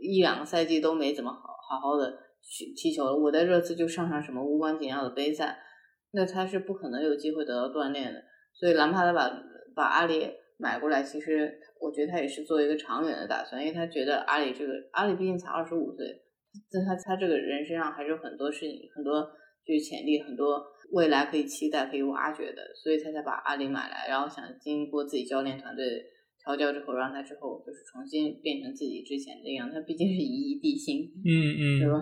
[0.00, 3.16] 一两个赛季都没怎么好好好的去踢球了。
[3.16, 5.58] 我在热刺就上上什么无关紧要的杯赛，
[6.16, 8.20] 那他是不可能有机会得到锻炼的。
[8.54, 9.30] 所以兰帕德把
[9.74, 10.26] 把阿里
[10.56, 16.06] 买过来，其实我觉得他也是做一个长远的打算，因为他觉得阿里这个阿里毕竟才二十五岁，
[16.70, 19.20] 在他他这个人身上还是有很多事情，很多
[19.66, 25.84] 就是潜力，很多未来可以期待、可以挖掘的，所以他才把阿里买来，然后想经过自己教练团队
[26.46, 29.68] 调教之后，让他之后就是重新变成自己之前这样。
[29.72, 31.28] 他毕竟是一亿地心，嗯
[31.58, 31.98] 嗯，对吧？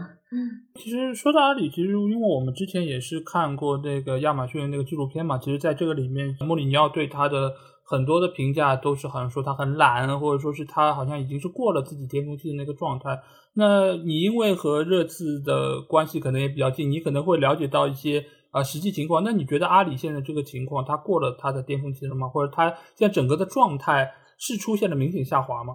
[0.74, 7.52] 其实说到阿里，其实因为我们之前也是看过那个亚马逊的那个纪录片嘛，其实在这个里面，莫里尼奥对他的
[7.84, 13.18] 很多的评价都是好像说他很懒，或者说是他好像已经是过了自己巅峰期的那个状态。
[13.54, 18.18] 那你因为和热刺的关系可能也比较近，你可能会了解到一些
[18.50, 19.22] 啊、呃实际情况。
[19.24, 22.28] 那你觉得阿里现在这个情况，他过了他的巅峰期了吗？
[22.28, 25.74] 或者他现在整个的状态是出现了明显下滑吗？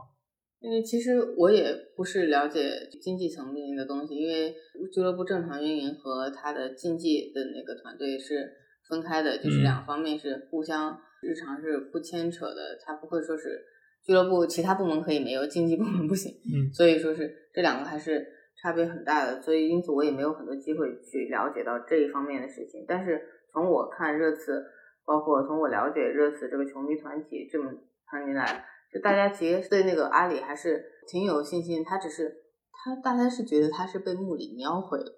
[0.60, 2.62] 因为其实我也不是了解
[3.02, 4.54] 经济层面的东西，因为
[4.92, 8.52] 俱乐部正常运营和他的竞技的那个团队是
[8.90, 13.64] 分开的，就是嗯两方面是互相日常是不牵扯的，他不会说是
[14.04, 18.28] 俱乐部其他部门可以没有，竞技部门不行，嗯所以说是这两个还是
[18.62, 22.84] 差别很大的，所以因此我也没有很多机会去了解到这一方面的事情。
[22.86, 23.22] 但是
[23.54, 24.62] 从我看热刺，
[25.06, 27.72] 包括从我了解热刺这个球迷团体这么
[28.10, 32.34] 长年来，就大家其实对那个阿里还是挺有信心，他只是
[32.72, 35.16] 他大家是觉得他是被穆里尼奥毁了。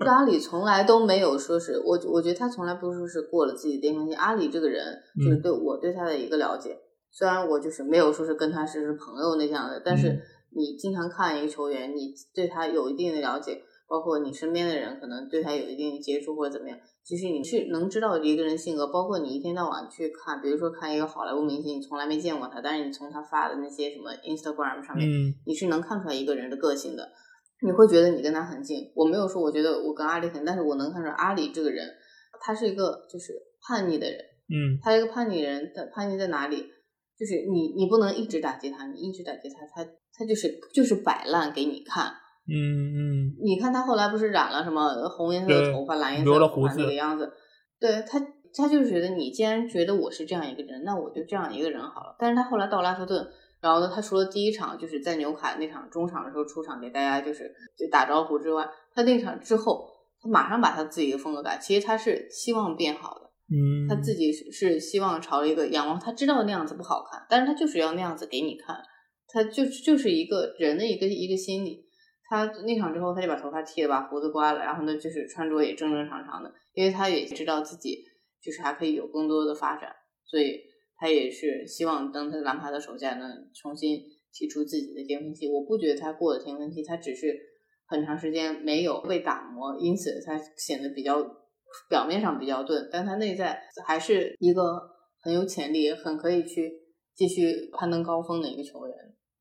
[0.00, 4.14] 阿里从来都没有说是我，我觉得他从来不是说是过了自己的巅峰期。
[4.14, 6.78] 阿里这个人，就是对我对他的一个了解，
[7.10, 10.20] 虽然我就是没有说是跟他是朋友那样的，但是嗯
[10.56, 27.10] 你经常看一个球员，你对他有一定的了解，包括你身边的人可能对他有一定的接触或者怎么样，其实你去能知道一个人性格，包括你一天到晚去看，比如说看一个好莱坞明星，你从来没见过他，但是你从他发的那些什么 Instagram 上面，嗯你是能看出来一个人的个性的。
[27.60, 28.92] 你会觉得你跟他很近。
[28.94, 31.88] 我没有说我觉得我跟阿里很，但是我能看出阿里这个人，
[32.40, 33.32] 他是一个就是
[33.66, 34.18] 叛逆的人。
[34.50, 36.56] 嗯他一个叛逆人，他叛逆在哪里？
[37.18, 42.12] 就是你你不能一直打击他，你一直打击他，他他就是就是摆烂给你看。
[42.50, 47.30] 嗯嗯你看他后来不是染了什么红颜色的头发、蓝颜色留了的头发胡子那个样子，
[47.78, 48.18] 对他
[48.54, 52.16] 他就是觉得你既然觉得我是这样一个人，那我就这样一个人好了。
[52.18, 53.28] 但是他后来到拉夫顿，
[53.60, 59.86] 然后呢，他除了第一场就是在纽卡那场中场的时候出场给大家就是就打招呼之外，他那场之后，
[60.22, 61.58] 他马上把他自己的风格改。
[61.58, 68.74] 其实他是希望变好的，嗯，他自己是是希望朝着一个仰望，他知道那样子不好看，但是他就是要那样子给你看，
[69.28, 71.84] 他就就是一个人的一个一个心理。
[72.28, 78.04] 他那场之后，他就把头发剃了，把胡子刮了，然后呢，就是穿着也正正常常的，因为他也知道自己
[78.42, 79.90] 就是还可以有更多的发展，
[80.26, 80.60] 所以
[80.96, 84.00] 他也是希望等他兰帕德手下能重新
[84.32, 85.48] 提出自己的巅峰期。
[85.48, 87.34] 我不觉得他过了巅峰期，他只是
[87.86, 91.16] 很长时间没有被打磨，因此他显得比较
[91.88, 94.62] 表面上比较钝，但他内在还是一个
[95.22, 96.70] 很有潜力、很可以去
[97.14, 98.94] 继续攀登高峰的一个球员。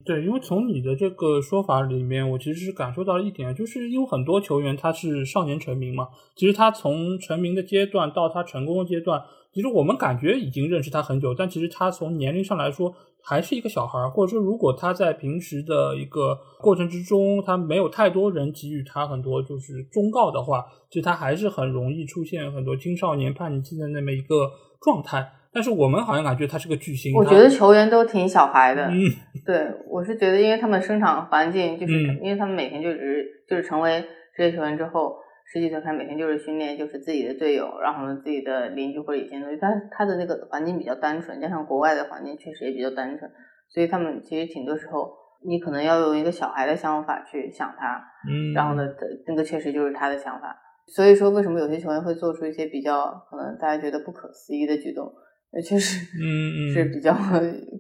[0.06, 9.22] 对，因为从你的这个说法里面，我其实是感受到了一点，就是因为很多球员他是少年成名嘛，其实他从成名的阶段到他成功的阶段，
[9.54, 25.34] 其实我们感觉已经认识他很久，但其实他从年龄上来说还是一个小孩儿，或者说如果他在平时的一个过程之中，他没有太多人给予他很多就是忠告的话，其实他还是很容易出现很多青少年叛逆期的那么一个状态。
[25.58, 27.12] 但是我们好像感觉他是个巨星。
[27.16, 28.86] 我觉得球员都挺小孩的。
[28.92, 29.10] 嗯，
[29.44, 35.16] 对，我是觉得，因为他们生长环境就是，嗯因为他们每天就只是就是成为职业球员之后，
[35.52, 43.28] 十几岁开始每天就是训练，就是自己的队友，然后呢自己的邻居或者以前的同学，他他的那个环境比较单纯，加上国外的环境确实也比较单纯，
[43.68, 45.12] 所以他们其实挺多时候
[45.44, 48.84] 你可能要用一个小孩的想法去想他，嗯，然后呢，
[49.26, 50.56] 那个确实就是他的想法。
[50.86, 55.12] 所以说，为什么有些球员会做出一些比较可能大家觉得不可思议的举动？
[55.50, 57.16] 那确实，嗯嗯是比较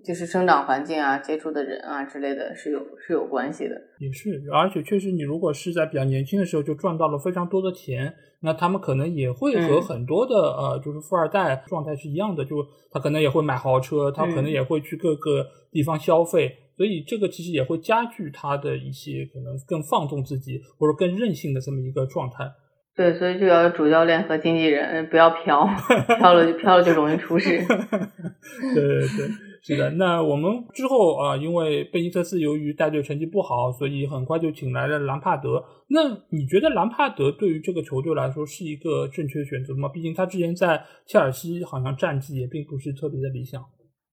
[0.03, 3.75] 就是生长环境啊、接触的人啊之类的，是有是有关系的。
[3.99, 22.49] 也是，而且确实，你如果是在比较年轻的时候就赚到了非常多的钱，那他们可能也会和嗯很多的、呃，就是富二代状态是一样的，就他可能也会买豪车，他可能嗯也会去各个地方消费，所以这个其实也会加剧他的一些可能更放纵自己或者更任性的这么一个状态。
[22.97, 25.69] 对，所以就要有主教练和经纪人，不要飘，
[26.17, 27.59] 飘了就飘了就容易出事。
[28.73, 29.29] 对对对，
[29.61, 29.91] 是的。
[29.91, 35.63] 那我们之后啊、因为贝尼特斯由于带队成绩不好，所以很快就请来了兰帕德。
[35.89, 39.87] 那你觉得兰帕德对于这个球队来说是一个正确的选择吗？
[39.93, 43.61] 毕竟他之前在切尔西好像战绩也并不是特别的理想。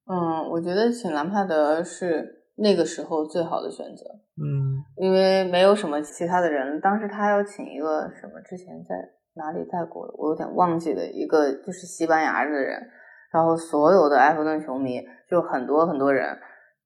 [0.07, 4.05] 嗯，我觉得请兰帕德是那个时候最好的选择，
[4.37, 6.81] 嗯因为没有什么其他的人。
[6.81, 8.95] 当时他要请一个什么，之前在
[9.35, 12.81] 哪里带过的，我有点忘记了，一个就是西班牙的人，
[13.33, 16.39] 然后所有的埃弗顿球迷就很多很多人，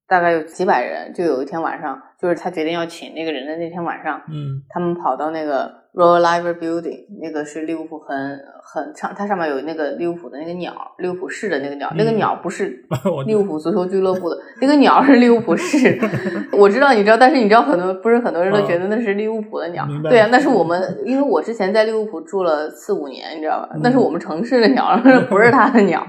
[0.06, 12.84] 大概有几百人，就有一天晚上，就是他决定要请那个人的那天晚上，嗯他们跑到那个 Royal Liver Building，那个是利物浦很很长，它上面有那个利物浦的那个鸟，利物浦市的那个鸟，那个嗯鸟不是
[13.26, 15.98] 利物浦足球俱乐部的，那个鸟是利物浦市。
[16.52, 23.70] 我知道你知道，但是你知道很多不是很多人都觉得那是利物浦的鸟，对啊，那是我们，因为我之前在利物浦住了四五年，你知道吧？
[23.74, 24.96] 嗯那是我们城市的鸟，
[25.28, 26.06] 不是它的鸟。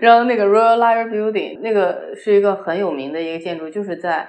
[0.00, 4.26] 然后那个 Royal Liver Building 那个是一个很有名的一个建筑，就是在。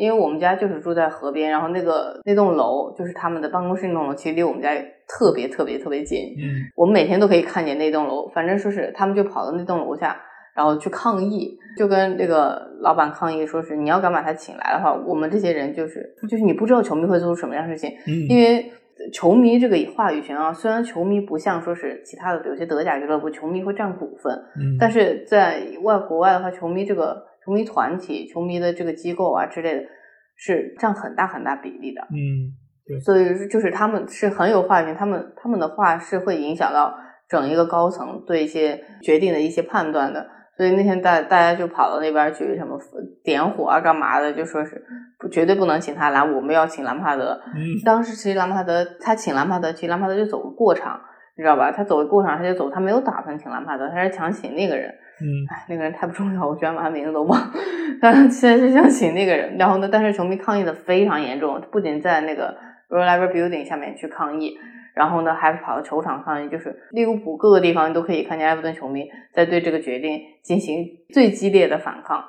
[0.00, 6.20] 因为我们家就是住在河边，然后那个那栋楼就是他们的办公室那栋楼，其实离我们家也特别特别特别近。
[6.38, 10.16] 嗯我们每天都可以看见那栋楼，反正说是他们就跑到那栋楼下，
[10.54, 18.72] 然后去抗议，就跟那个老板抗议，说是你要敢把他请来的话，我们这些人就是就是你不知道球迷会做出什么样的事情，嗯，因为
[19.12, 29.82] 球迷这个话语权啊，虽然球迷不像说是其他的有些德甲俱乐部球迷会占股份，嗯但是在外国外的话，球迷这个球迷团体、球迷的这个机构啊之类的，
[30.36, 32.02] 是占很大很大比例的。
[32.10, 32.52] 嗯
[33.04, 36.92] 所以就是他们是很有话语权，他们他们的话是会影响到
[37.28, 40.26] 整一个高层对一些决定的一些判断的。
[40.56, 42.76] 所以那天大大家就跑到那边去什么
[43.22, 44.82] 点火啊干嘛的，就说是
[45.20, 47.40] 不绝对不能请他来，我们要请兰帕德。
[47.54, 51.00] 嗯 当时其实兰帕德他请兰帕德，其实兰帕德就走个过场，
[51.36, 51.70] 你知道吧？
[51.70, 54.92] 他走个过场他就走，他没有打算请兰帕德，他是想请那个人。
[55.20, 57.52] 嗯哎，那个人太不重要，我居然把他名字都忘了。
[58.00, 62.56] 他现在是想请那个人，然后呢，但是球迷抗议的非常严重，不仅在那个
[62.88, 64.56] Royal Liver Building 下面去抗议，
[64.94, 72.24] 然后呢，还跑到球场抗议，就是利物浦各个地方都可以看见埃弗顿球迷在对这个决定进行最激烈的反抗，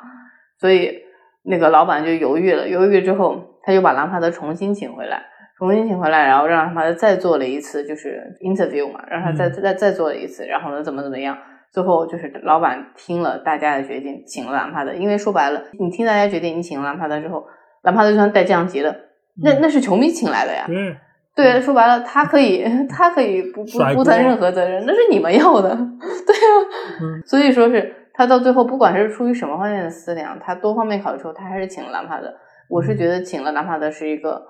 [0.60, 1.00] 所以
[1.44, 5.24] 那个老板就犹豫了，犹豫之后，他就把兰帕德重新请回来。
[5.58, 11.38] 重新请回来，然后让兰帕德再做了一次，就是 interview 嘛，让他再、再再做了一次，然后呢，怎么怎么样，
[11.72, 14.94] 最后就是老板听了大家的决定，请了兰帕德。
[14.94, 17.46] 因为说白了，你听大家决定，你请了兰帕德之后，
[17.84, 18.94] 兰帕德就算带降级了，
[19.42, 20.66] 那那是球迷请来的呀。
[20.68, 25.70] 对对，说白了，他可以，他可以不不不担任何责任，那是你们要的，
[26.28, 26.54] 对啊。
[27.02, 32.28] 嗯 所以说是他到最后，不管是出于什么方面的思量，他多方面考虑之后，他还是请了兰帕德。
[32.70, 34.42] 我是觉得请了兰帕德是一个，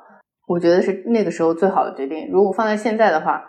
[0.48, 2.30] 我觉得是那个时候最好的决定。
[2.32, 3.44] 如果放在现在的话，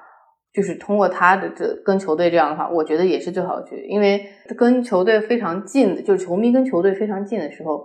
[0.53, 4.25] 就是通过他的这跟球队这样的话，我觉得也是最好的决定，因为
[4.57, 7.83] 跟球队非常近的，就是球迷跟球队非常近的时候，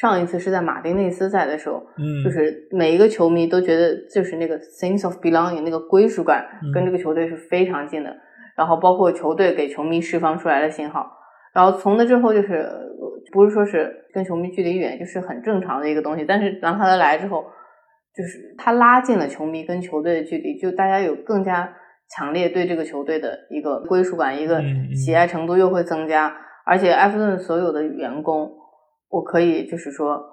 [0.00, 2.22] 上一次是在马丁内斯在的时候，嗯。
[2.24, 6.72] 就是每一个球迷都觉得就是那个 sense of belonging 那个归属感嗯。
[6.72, 8.14] 跟这个球队是非常近的，
[8.56, 11.10] 然后包括球队给球迷释放出来的信号，
[11.52, 12.80] 然后从那之后就是呃
[13.32, 17.44] 不是说是跟球迷距离远，就是很正常的一个东西，但是兰帕德来之后，
[18.14, 21.72] 就是他拉近了球迷跟球队的距离，就大家有更加
[22.16, 24.62] 强烈对这个球队的一个归属感，一个
[24.94, 26.34] 喜爱程度又会增加，
[26.64, 28.52] 而且埃弗顿所有的员工，
[29.08, 30.30] 我可以就是说。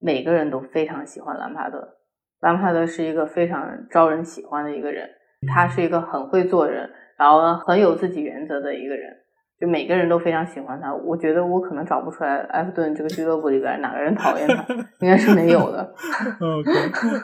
[0.00, 1.96] 每个人都非常喜欢兰帕德。
[2.40, 5.08] 兰帕德是一个非常招人喜欢的一个人，
[5.48, 9.10] 他是一个很会做人，然后很有自己原则的一个人。
[9.64, 15.94] 就每个人都非常喜欢他，我觉得我可能找不出来埃弗顿这个俱乐部里边哪个人讨厌他，应该是没有的。
[16.38, 16.70] OK，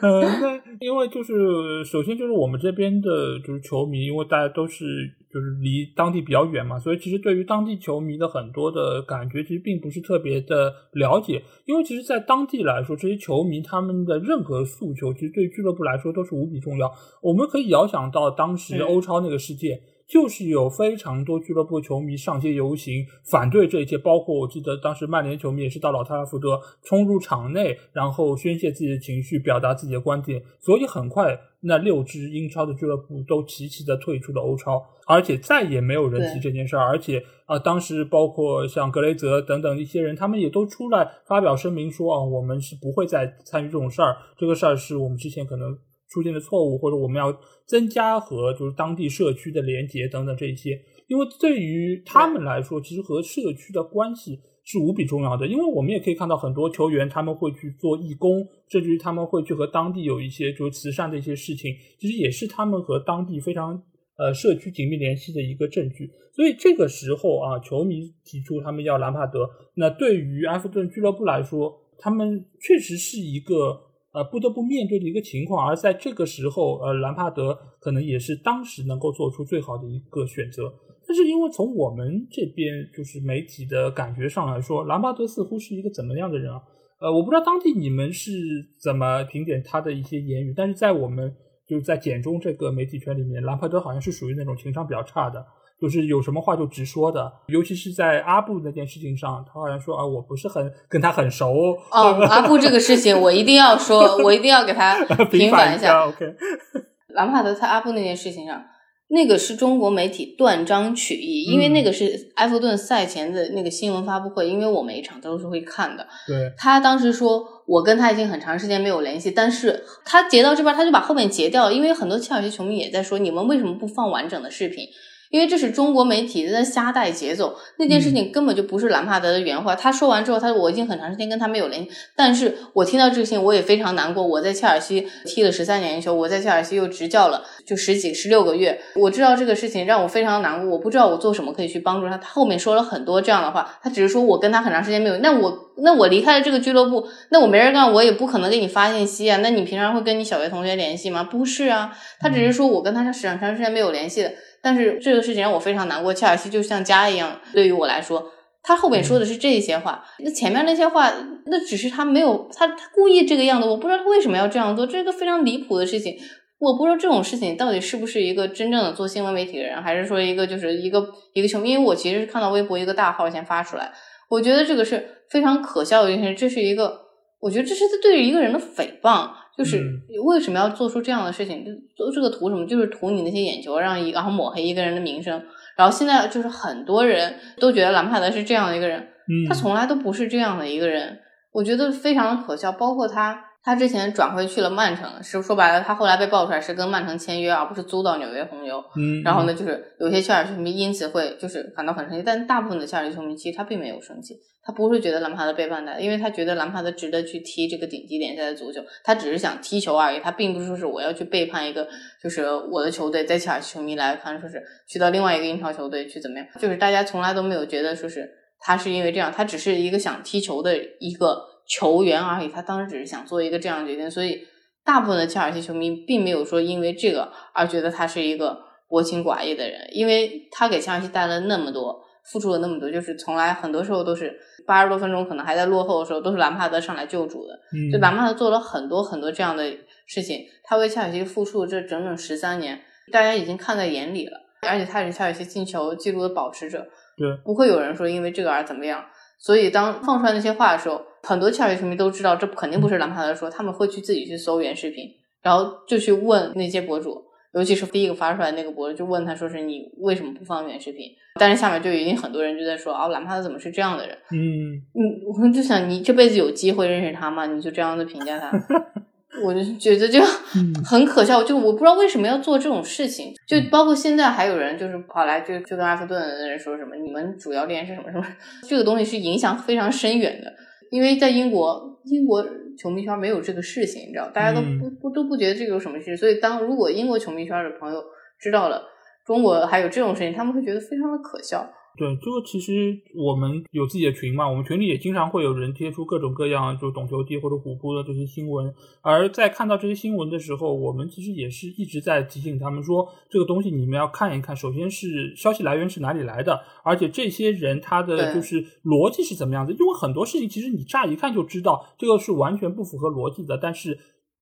[0.01, 4.83] 呃，那因为就是首先就是我们这边的就是球迷，因为大家都是
[5.31, 11.43] 就是离当地比较远嘛，所以其实对于当地球迷的很多的感觉其实并不是特别的了解。
[11.65, 16.91] 因为其实，在当地来说，这些球迷他们的任何诉求，其实对俱乐部来说都是无比重要。
[17.21, 19.79] 我们可以遥想到当时欧超那个事件。
[20.11, 30.43] 就是有非常多俱乐部球迷上街游行反对这一切，包括我记得当时曼联球迷也是到老特拉福德冲入场内，然后宣泄自己的情绪，表达自己的观点。
[30.59, 36.83] 所以很快，那六支英超的俱乐部都齐齐的退出了欧超，而且再也没有人提这件事儿。
[36.83, 44.17] 而且啊，当时包括像格雷泽等等一些人，他们也都出来发表声明说啊，我们是不会再参与这种事儿。
[44.37, 45.77] 这个事儿是我们之前可能。
[46.11, 47.35] 出现的错误，或者我们要
[47.65, 55.47] 增加和就是当地社区的连接等等这些，因为对于他们来说，其实和社区的关系是无比重要的。
[55.47, 63.81] 因为我们也可以看到很多球员他们会去做义工，甚至于他们会去和当地有一些就是慈善的一些事情，其实也是他们和当地非常
[64.17, 66.11] 呃社区紧密联系的一个证据。
[66.35, 73.90] 所以这个时候啊，球迷提出他们要兰帕德，那对于埃弗顿俱乐部来说，他们确实是一个。
[74.13, 80.73] 呃，不得不面对的一个情况，而在这个时候，呃，兰帕德可能也是当时能够做出最好的一个选择。
[81.07, 86.61] 但是，因为从我们这边就是媒体的感觉上来说，兰帕德似乎是一个怎么样的人啊？
[86.99, 88.31] 呃，我不知道当地你们是
[88.79, 91.33] 怎么评点他的一些言语，但是在我们
[91.65, 95.43] 就是在简中这个媒体圈里面，兰帕德好像是属于那种情商比较差的。
[95.81, 101.75] 就是有什么话就直说的，尤其是在阿布那件事情上，他好像说啊，我不是很跟他很熟。
[101.91, 106.05] 哦，阿布这个事情我一定要说，我一定要给他 平反一下。
[106.05, 106.25] OK，
[107.15, 108.63] 兰帕德在阿布那件事情上，
[109.09, 116.07] 那个是中国媒体断章取义，因为那个是埃弗顿赛前的那个新闻发布会，因为我每一场都是会看的。
[116.27, 124.85] 对，他当时说我跟他已经很长时间没有联系，但是他截到这边他就把后面截掉了，因为很多切尔西球迷也在说，你们为什么不放完整的视频？
[125.31, 129.73] 因为这是中国媒体在瞎带节奏，那件事情根本就不是兰帕德的原话。
[129.73, 134.21] 他说完之后，他说我已经很长时间跟他没有联系，但是我听到这个信我也非常难过。
[134.21, 140.69] 我在切尔西踢了十三年球，我在切尔西又执教了就十几十六个月，我知道这个事情让我非常难过。
[140.69, 142.17] 我不知道我做什么可以去帮助他。
[142.17, 149.39] 他后面说了很多这样的话，他只是说我跟他很长时间没有，那我那我离开了这个俱乐部，那我没人干，我也不可能给你发信息啊。
[149.41, 151.23] 那你平常会跟你小学同学联系吗？
[151.23, 154.31] 不是啊，他只是说我跟他是很长时间没有联系的。
[154.61, 158.23] 但是这个事情让我非常难过，切尔西就像家一样，对于我来说，
[158.63, 161.11] 他后面说的是这些话，那前面那些话，
[161.47, 166.15] 那只是他没有他他故意这个样子，我不知道他为什么要这样做，这个非常离谱的事情，
[166.59, 171.03] 我不知道这种事情到底是不是一个真正的做新闻媒体的人，还是说一个就是一个
[171.33, 173.91] 一个球迷，因为我其实是看到微博一个大号先发出来，
[174.29, 176.99] 我觉得这个是非常可笑的一件事，这是一个，
[177.39, 179.29] 我觉得这是对于一个人的诽谤。
[179.61, 181.63] 就是为什么要做出这样的事情？
[181.95, 182.65] 做这个图什么？
[182.65, 185.39] 就是图你那些眼球，让一然后抹黑一个人的名声。
[185.77, 189.07] 然后现在就是很多人都觉得兰帕德是这样的一个人，
[189.47, 191.19] 他从来都不是这样的一个人。
[191.51, 192.71] 我觉得非常的可笑。
[192.71, 198.83] 包括他，他之前转会去了曼城，是说白了，他后来被爆出来是跟曼城签约，而不是租到纽约红牛。
[198.97, 204.35] 嗯，然后呢，就是有些切尔西球迷因此会就是感到很生气，但大部分的切尔西球迷其实他并没有生气。
[204.63, 211.87] 他不是觉得兰帕德背叛他，因为他觉得兰帕德值得去踢这个顶级联赛的足球，他只是想踢球而已，他并不是说是我要去背叛一个，
[212.21, 221.41] 就是我的球队，在切尔西球迷来看，说是去到另外一个英超球队去怎么样，就是大家从来都没有觉得说是他是因为这样，他只是一个想踢球的一个
[221.79, 224.39] 球员而已，他当时只是想做一个这样的决定，所以
[224.83, 228.57] 大部分的切尔西球迷并没有说因为这个而觉得他是一个
[228.89, 232.03] 薄情寡义的人，因为他给切尔西带了那么多。
[232.31, 234.31] 付出了那么多，就是从来很多时候都是
[234.67, 237.59] 八十多分钟，可能还在落后的时候，都是兰帕德上来救主的。
[237.91, 239.67] 就兰帕德做了很多很多这样的
[240.05, 242.79] 事情，他为切尔西付出这整整十三年，
[243.11, 244.39] 大家已经看在眼里了。
[244.69, 246.85] 而且他也是切尔西进球记录的保持者，
[247.17, 249.03] 对，不会有人说因为这个而怎么样。
[249.41, 255.09] 所以当放出来那些话的时候，很多切尔西球迷都知道这肯定不是兰帕德说，他们会去自己去搜原视频，
[255.41, 257.25] 然后就去问那些博主。
[257.53, 261.07] 尤其是第一个发出来那个博主就问他说是你为什么不放原视频？
[261.37, 264.17] 但是下面就已经很多人就在说哦，兰帕德怎么是这样的人？
[264.31, 267.45] 嗯嗯，我就想你这辈子有机会认识他吗？
[267.47, 268.51] 你就这样子评价他，
[269.43, 270.19] 我就觉得就
[270.83, 271.43] 很可笑。
[271.43, 273.33] 就我不知道为什么要做这种事情。
[273.47, 278.25] 就包括现在还有人就是跑来就就跟阿弗顿的人说什么，你们主要练是什么什么？
[278.67, 280.51] 这个东西是影响非常深远的，
[280.89, 282.45] 因为在英国，英国。
[282.79, 286.15] 球迷圈没有这个事情，你知道，大家都不不都不觉得这个有什么事。
[286.17, 288.01] 所以当如果英国球迷圈的朋友
[288.39, 288.81] 知道了
[289.27, 291.69] 中国还有这种事情，他们会觉得非常的可笑。
[291.97, 298.73] 对，这个其实我们有自己的群嘛，我们群里也经常会有人贴出各种各样就懂球帝或者虎扑的这些新闻。
[299.01, 304.55] 而在看到这些新闻的时候，我们其实也是一直在提醒他们说，这个东西你们要看一看。
[304.55, 309.73] 首先是消息来源是哪里来的，而且这些人他的就是逻辑是怎么样子。
[309.73, 313.97] 因为很多事情其实你乍一看就知道，这个是完全不符合逻辑的，但是。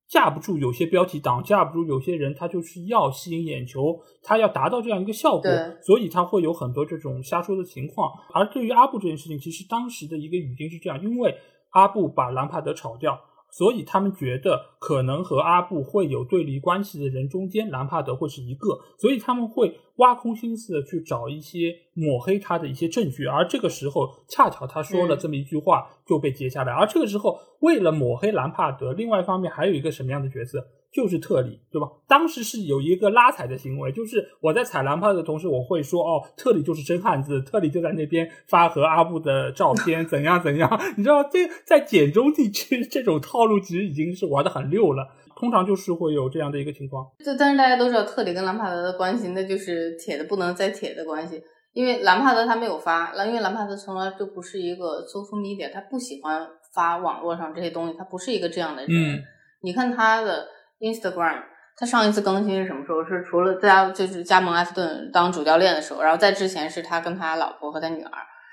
[0.09, 5.49] 架不住有些标题党，架不住有些人，他就是要吸引眼球，他要达到这样一个效果，
[5.83, 8.11] 所以他会有很多这种瞎说的情况。
[8.33, 11.35] 而对于阿布这件事情，其实当时的一个语境是这样：因为
[11.69, 13.19] 阿布把兰帕德炒掉。
[13.51, 30.65] 所以他们觉得可能和阿布会有对立关系的人中间，兰帕德会是一个，所以他们会挖空心思的去找一些抹黑他的一些证据，而这个时候恰巧他说了这么一句话就被截下来，而这个时候为了抹黑兰帕德，另外一方面还有一个什么样的角色？
[30.91, 31.87] 就是特里，对吧？
[32.07, 40.69] 当时是有一个拉踩的行为，就是我在踩兰帕的同时，我会说哦，特里就是真汉子，特里就在那边发和阿布的照片，怎样怎样？
[40.97, 45.07] 你知道，这在简中地区这种套路其实已经是玩的很溜了。
[45.35, 47.05] 通常就是会有这样的一个情况。
[47.23, 51.41] 就但是大家都知道特里跟兰帕德的关系，那就是铁的不能再铁的关系。
[51.71, 58.89] 因为兰帕德他没有发，因为兰帕德从来就不是一个 social media，他不喜欢发网络上这些东西，他不是一个这样的人。
[58.91, 59.21] 嗯，
[59.61, 60.47] 你看他的。
[60.79, 61.43] Instagram，
[61.75, 63.03] 他上一次更新是什么时候？
[63.03, 68.11] 是除了加就是加盟埃弗顿当主教练的时候，然后在之前是他跟他老婆和他女儿。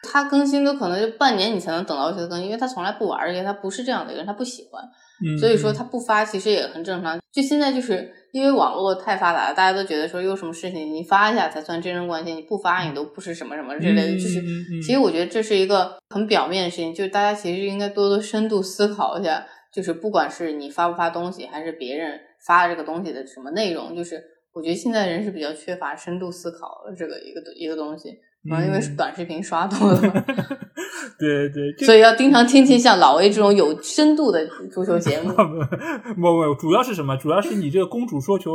[0.08, 4.80] 他更新都可能就半年你才能等到一次更新，因为他从来不玩，而且他不是这样的人，他不喜欢，
[5.40, 7.18] 所以说他不发其实也很正常。
[7.32, 14.12] 就现在就是因为网络太发达了，大家都觉得说有什么事情你发一下才算真正关心，你不发你都不是什么什么之类的。
[14.12, 14.40] 就是
[14.80, 19.44] 其实我觉得这是一个很表面的事情，就是大家其实应该多多深度思考一下。
[19.76, 24.18] 就是不管是你发不发东西，还是别人发这个东西的什么内容，就是
[24.54, 28.08] 我觉得现在人是比较缺乏深度思考的这个一个一个东西，
[28.50, 30.00] 啊，因为短视频刷多了，
[31.20, 35.28] 对对，所以要经常听听像老 A 这种有深度的足球节目。
[36.16, 37.14] 不不，主要是什么？
[37.18, 38.50] 主要是你这个公主说球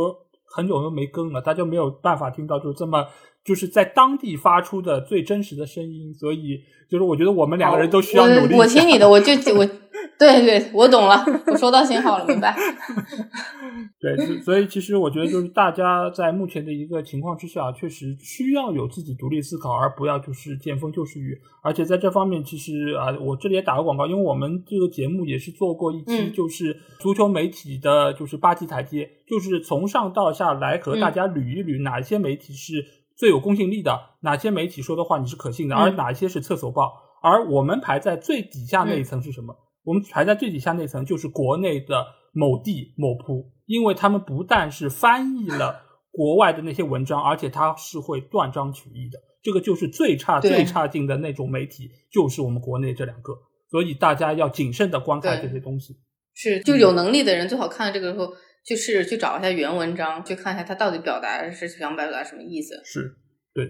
[0.55, 3.05] 很久都没更了，大家没有办法听到就这么
[3.45, 6.57] 就是在当地发出的最真实的声音，所以
[6.89, 8.55] 就是我觉得我们两个人都需要努力。
[8.55, 9.69] 我听你的，我就我。
[10.17, 12.55] 对对，我懂了，我收到信号了，明白。
[13.99, 21.39] 对，所以其实我觉得，就是大家在目前的一个情况之下，确实需要有自己独立思考，而不要就是见风就是雨。
[21.63, 32.85] 而且在这方面，其实啊，我这里也打个广告，因为我们这个节目也是做过一期，就是足球媒体的，就是八级台阶，就是从上到下来和大家捋一捋，哪些媒体是
[33.15, 36.93] 最有公信力的，哪些媒体说的话你是可信的，而哪些是厕所报。
[37.21, 39.55] 而我们排在最底下那一层是什么？
[39.83, 49.19] 我们排在最底下那层就是国内的某地某铺，因为他们不但是翻译了国外的那些文章，而且他是会断章取义的。
[49.41, 53.33] 这个就是最差最差劲的那种媒体，就是我们国内这两个。
[53.71, 55.97] 所以大家要谨慎的观看这些东西。
[56.33, 58.27] 是，就有能力的人最好看这个时候，
[58.63, 62.79] 就试着去找一下原文章，去看一下他到底表达是想表达什么意思。
[62.85, 63.15] 是，
[63.53, 63.65] 对。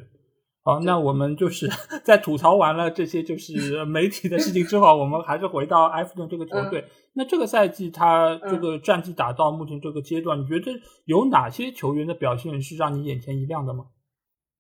[0.64, 1.68] 好，那我们就是
[2.06, 6.86] 在吐槽完了这些就是媒体的事情之后，我们还是回到埃弗顿这个球队。
[7.14, 10.72] 那这个赛季他这个战绩打到目前这个阶段，你觉得
[11.06, 13.86] 有哪些球员的表现是让你眼前一亮的吗？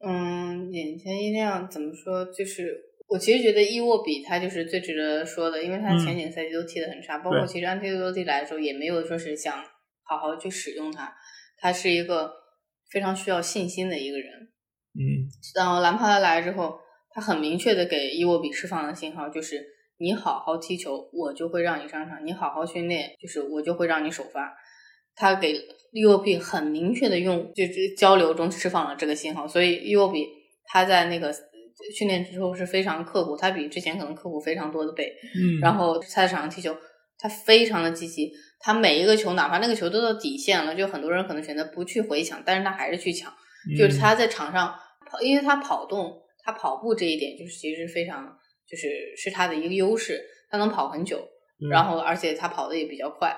[0.03, 2.25] 嗯，眼前一亮怎么说？
[2.25, 2.75] 就是
[3.07, 9.55] 我其实觉得伊沃比他就是最值得说的，因为他前几个赛季都踢得很差，包括其实安切洛蒂来的时候也没有说是想
[10.01, 11.13] 好好去使用他，
[11.59, 12.31] 他是一个
[12.89, 14.49] 非常需要信心的一个人。
[14.93, 15.25] 嗯，
[15.55, 16.77] 然后兰帕德来之后，
[17.11, 19.65] 他很明确的给伊沃比释放的信号就是：
[19.97, 24.53] 你好好踢球，我就会让你上场；你好好训练，就是我就会让你首发。
[25.15, 25.61] 他给
[25.91, 30.25] 伊沃比很明确的用就是交流中释放了这个信号，所以伊沃比
[30.65, 31.33] 他在那个
[31.97, 35.13] 训练之后是非常刻苦，他比之前可能刻苦非常多的倍。
[35.35, 36.75] 嗯，然后在场上踢球，
[37.17, 43.31] 他非常的积极，他每一个球，哪怕那个球都到底线了，就很多人可能选择不去回抢，但是他还是去抢。
[43.77, 44.73] 就是他在场上
[45.05, 48.37] 跑，因为他跑动，他跑步这一点就是其实非常，
[48.67, 51.27] 就是是他的一个优势，他能跑很久，
[51.69, 53.35] 然后而且他跑的也比较快，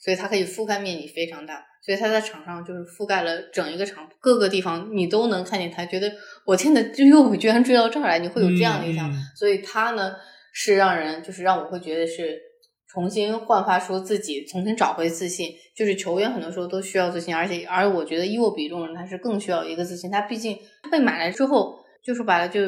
[0.00, 5.84] 所以他可以覆盖面积非常大，所以他在场上就是覆盖了整一个场各个地方，你都能看见他。
[5.84, 6.12] 觉得
[6.44, 10.14] 我天呐，就又居然追到这儿来，你会有这样的印象，所以他呢
[10.52, 12.45] 是让人就是让我会觉得是。
[12.88, 20.10] 重新焕发出自己，重新找回自信，就是球员很多时候都需要自信，而且而我觉得伊沃比这种人他是更需要一个自信。
[20.10, 20.56] 他毕竟
[20.90, 22.60] 被买来之后，就说白了就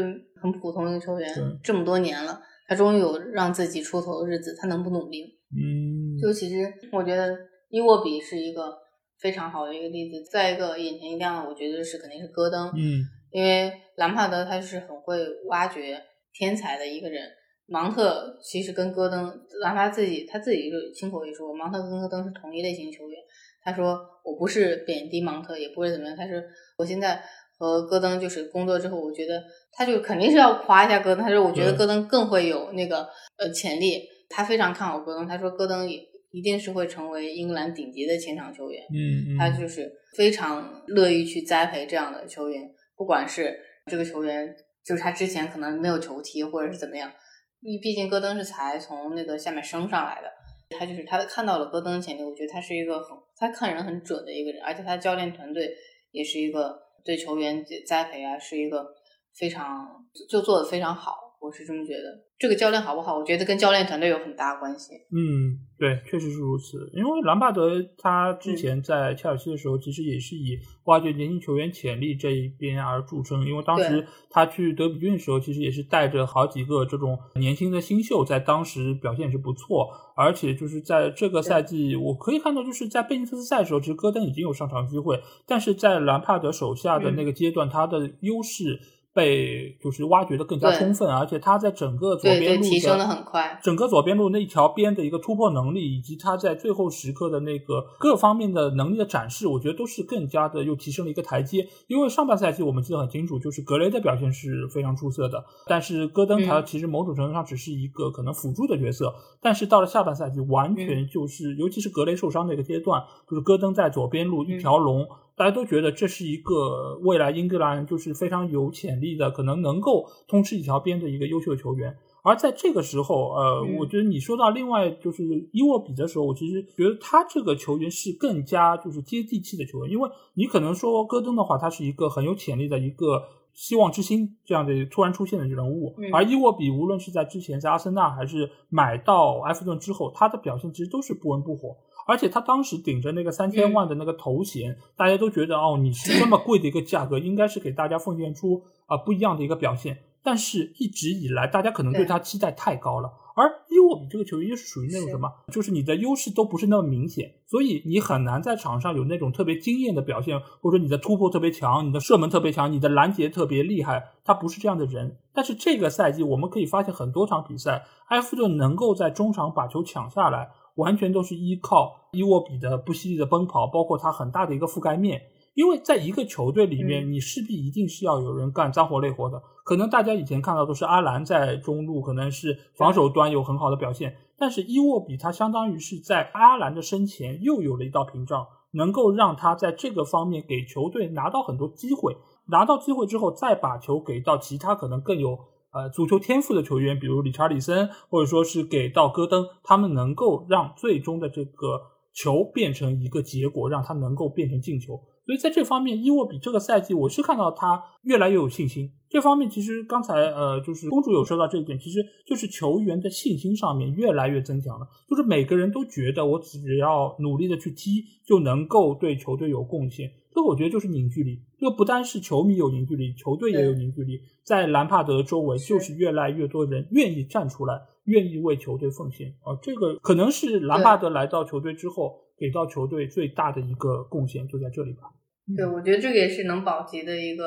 [0.43, 6.19] 很普通一个球员，这么多年了，他终于有让自己出头的日子，他能不努力嗯。
[6.21, 7.39] 就其实我觉得
[7.69, 8.77] 伊沃比是一个
[9.21, 10.23] 非常好的一个例子。
[10.33, 15.17] 再一个眼前一亮的，我觉得是肯定是戈登，嗯，因为兰帕德他是很会
[15.47, 16.03] 挖掘
[16.33, 17.23] 天才的一个人。
[17.69, 23.21] 芒特其实跟戈登，兰帕自己他自己就亲口一说，芒特跟戈登是同一类型球员。
[23.63, 26.17] 他说我不是贬低芒特，也不会怎么样。
[26.17, 26.43] 他说
[26.79, 27.23] 我现在
[27.59, 31.23] 和戈登就是工作之后，我觉得他就肯定是要夸一下戈登。
[31.23, 33.07] 他说我觉得戈登更会有那个
[33.37, 35.29] 呃潜力，他非常看好戈登。
[35.29, 36.01] 他说戈登也
[36.31, 38.83] 一定是会成为英格兰顶级的前场球员。
[38.91, 42.63] 嗯，他就是非常乐意去栽培这样的球员，
[42.97, 43.55] 不管是
[43.85, 47.13] 这个球员就是他之前可能没有球踢，或者是怎么样。
[47.61, 50.31] 因为毕竟戈登是才从那个下面升上来的，
[50.79, 55.75] 他就是他看到了戈登的潜力，我觉得他是一个很他看人很准的一个人，而且他教练团队
[56.11, 58.87] 也是一个对球员栽培啊，是一个
[59.35, 59.89] 非常
[60.29, 62.27] 就做的非常好，我是这么觉得。
[62.39, 63.19] 这个教练好不好？
[63.19, 64.93] 我觉得跟教练团队有很大关系。
[65.11, 66.89] 嗯，对，确实是如此。
[66.93, 73.45] 因为兰帕德他之前在切尔西的时候，其实也是以挖掘年轻球员潜力这一边而著称。
[73.45, 79.89] 因为当时他去德比郡的时候，其实也是带着好几个这种年轻的新秀，在当时表现是不错。
[80.15, 88.81] 而且就是在这个赛季，我可以看到，就是在贝尼特斯赛的时候，其实戈登已经有上场机会，但是在兰帕德手下的那个阶段，他的优势。
[89.15, 101.67] 被就是挖掘的更加充分，而且他在整个左边路提升的很快，整个左边路那一条边的一个突破能力，以及他在最后时刻的那个各方面的能力的展示，我觉得都是更加的又提升了一个台阶。
[101.89, 115.05] 因为上半赛季我们记得很清楚，就是格雷的表现是非常出色的，但是戈登他其实某种程度上只是一个可能辅助的角色，但是到了下半赛季，完全就是，尤其是格雷受伤的一个阶段，就是戈登在左边路一条龙。
[115.39, 121.97] 大家都觉得这是一个未来英格兰就是非常有潜力的，可能能够通吃一条边的一个优秀球员。
[122.25, 133.23] 而在这个时候，呃，我觉得你说到另外就是伊沃比的时候，我其实觉得他这个球员是更加就是接地气的球员，因为你可能说戈登的话，他是一个很有潜力的一个
[133.55, 141.77] 希望之星这样的突然出现的人物，而伊沃比无论是在之前在阿森纳还是买到埃弗顿之后，他的表现其实都是不温不火。
[142.09, 149.99] 而且他当时顶着那个三千万的那个头衔，大家都觉得哦，你是这么贵的一个价格，应该是给大家奉献出啊不一样的一个表现。
[150.23, 153.13] 但是一直以来，大家可能对他期待太高了。
[153.37, 164.09] 而伊沃比这个球员又是属于那种什么，就是你的优势都不是那么明显，所以你很难在场上有那种特别惊艳的表现，或者说你的突破特别强，你的射门特别强，你的拦截特别厉害。
[164.25, 165.19] 他不是这样的人。
[165.33, 170.51] 但是这个赛季我们可以发现，很多场比赛，埃弗顿能够在中场把球抢下来。
[170.79, 175.21] 完全都是依靠伊沃比的不犀利的奔跑，包括他很大的一个覆盖面。
[175.55, 179.43] 因为在一个球队里面，你势必一定是要有人干脏活累活的。
[179.65, 192.17] 可能大家以前看到都是阿兰在中路，可能是防守端有很好的表现，但是伊沃比他相当于是在阿兰的身前又有了一道屏障，能够让他在这个方面给球队拿到很多机会。
[192.47, 195.37] 拿到机会之后，再把球给到其他可能更有。
[195.73, 201.81] 呃，足球天赋的球员，比如理查里森，或者说是给到戈登，他们能够让最终的这个
[202.15, 204.99] 球变成一个结果，让他能够变成进球。
[205.27, 208.91] 所以在这方面，伊沃比这个赛季，我是看到他越来越有信心。
[209.11, 214.87] 这方面其实刚才呃，就是公主有说到这一点，其实就是球员的信心上面越来越增强了。
[215.07, 220.11] 就是每个人都觉得我只要努力的去踢，就能够对球队有贡献。
[220.33, 221.43] 这我觉得就是凝聚力。
[221.59, 224.21] 这个不单是球迷有凝聚力，球队也有凝聚力。
[224.45, 229.35] 在兰帕德周围，就是越来越多人愿意站出来，愿意为球队奉献。
[229.43, 235.11] 啊，这个可能是兰帕德来到球队之后，给到球队最大的一个贡献，就在这里吧。
[235.57, 237.45] 对，我觉得这个也是能保级的一个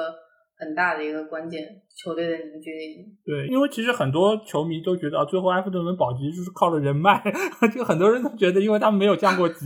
[0.62, 1.60] 很大的一个关键，
[1.96, 3.04] 球队的凝聚力。
[3.26, 7.20] 对，因为其实很多球迷都觉得啊，最后埃弗顿能保级就是靠了人脉，
[7.74, 9.66] 就很多人都觉得，因为他们没有降过级，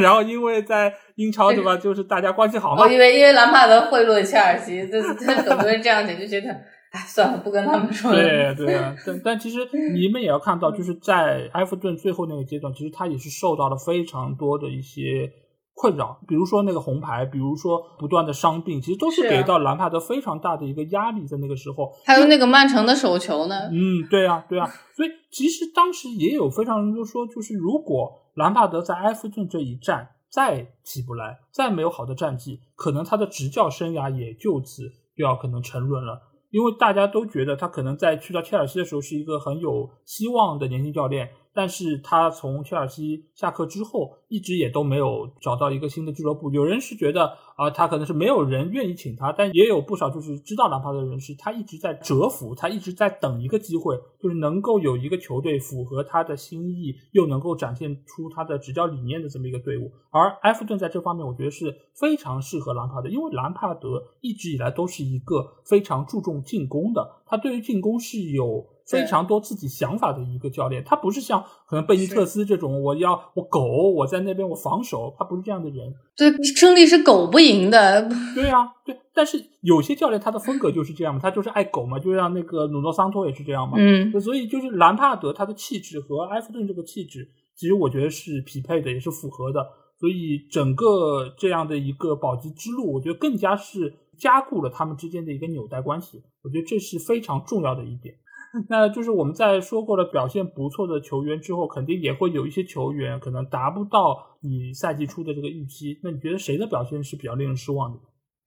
[0.00, 2.88] 然后因为在英超对吧，就是大家关系好嘛。
[2.88, 6.48] 因为因为兰帕德贿赂切尔西，这这 很多人这样讲就觉得，
[6.92, 8.22] 哎，算了，不跟他们说了。
[8.22, 9.58] 对对啊，但但其实
[9.92, 15.28] 你们也要看到，就是在埃弗顿最后那个阶段，其实他也是受到了非常多的一些。
[15.74, 21.90] 困扰，比如说那个红牌，比如说不断的伤病，其实都是给到兰帕德非常大的一个压力，在那个时候。
[22.04, 23.68] 还有那个曼城的手球呢？
[23.72, 24.66] 嗯，对啊，对啊。
[24.94, 34.82] 所以其实当时也有非常人都说，就是如果兰帕德在埃弗顿这一战再起不来，再没有好的战绩，可能他的执教生涯也就此
[35.16, 36.20] 就要可能沉沦了。
[36.50, 46.50] 因为大家都觉得他可能在去到切尔西的时候是一个很有希望的年轻教练，但是他从切尔西下课之后，一直也都没有找到一个新的俱乐部。
[46.50, 59.90] 有人是觉得啊，他可能是没有人愿意请他，但也有不少就是知道兰帕德的人士，他一直在蛰伏，他一直在等一个机会，就是能够有一个球队符合他的心意，又能够展现出他的执教理念的这么一个队伍。
[60.10, 68.66] 而埃弗顿在这方面，我觉得是非常适合兰帕德，因为兰帕德一直以来都是一个非常注重进攻的，他对于进攻是有。
[68.90, 73.60] 非常多自己想法的一个教练，他不是像可能贝尼特斯这种，我要我狗，
[73.94, 75.94] 我在那边我防守，他不是这样的人。
[76.16, 78.08] 对，胜利是狗不赢的。
[78.34, 78.96] 对啊，对。
[79.14, 83.74] 但是有些教练他的风格就是这样嘛，他就是爱狗嘛，就像那个努诺桑托也是这样嘛。
[83.78, 84.20] 嗯。
[84.20, 89.66] 所以就是兰帕德他的气质和埃弗顿这个气质，其实我觉得是匹配的，也是符合的。
[89.98, 96.22] 所以整个这样的一个保级之路，我觉得更加是加固了他们之间的一个纽带关系。
[96.42, 98.14] 我觉得这是非常重要的一点。
[98.68, 105.98] 那就是我们在说过了表现不错的球员之后，肯定也会有一些球员可能达不到你赛季初的这个预期。
[106.02, 107.98] 那你觉得谁的表现是比较令人失望的？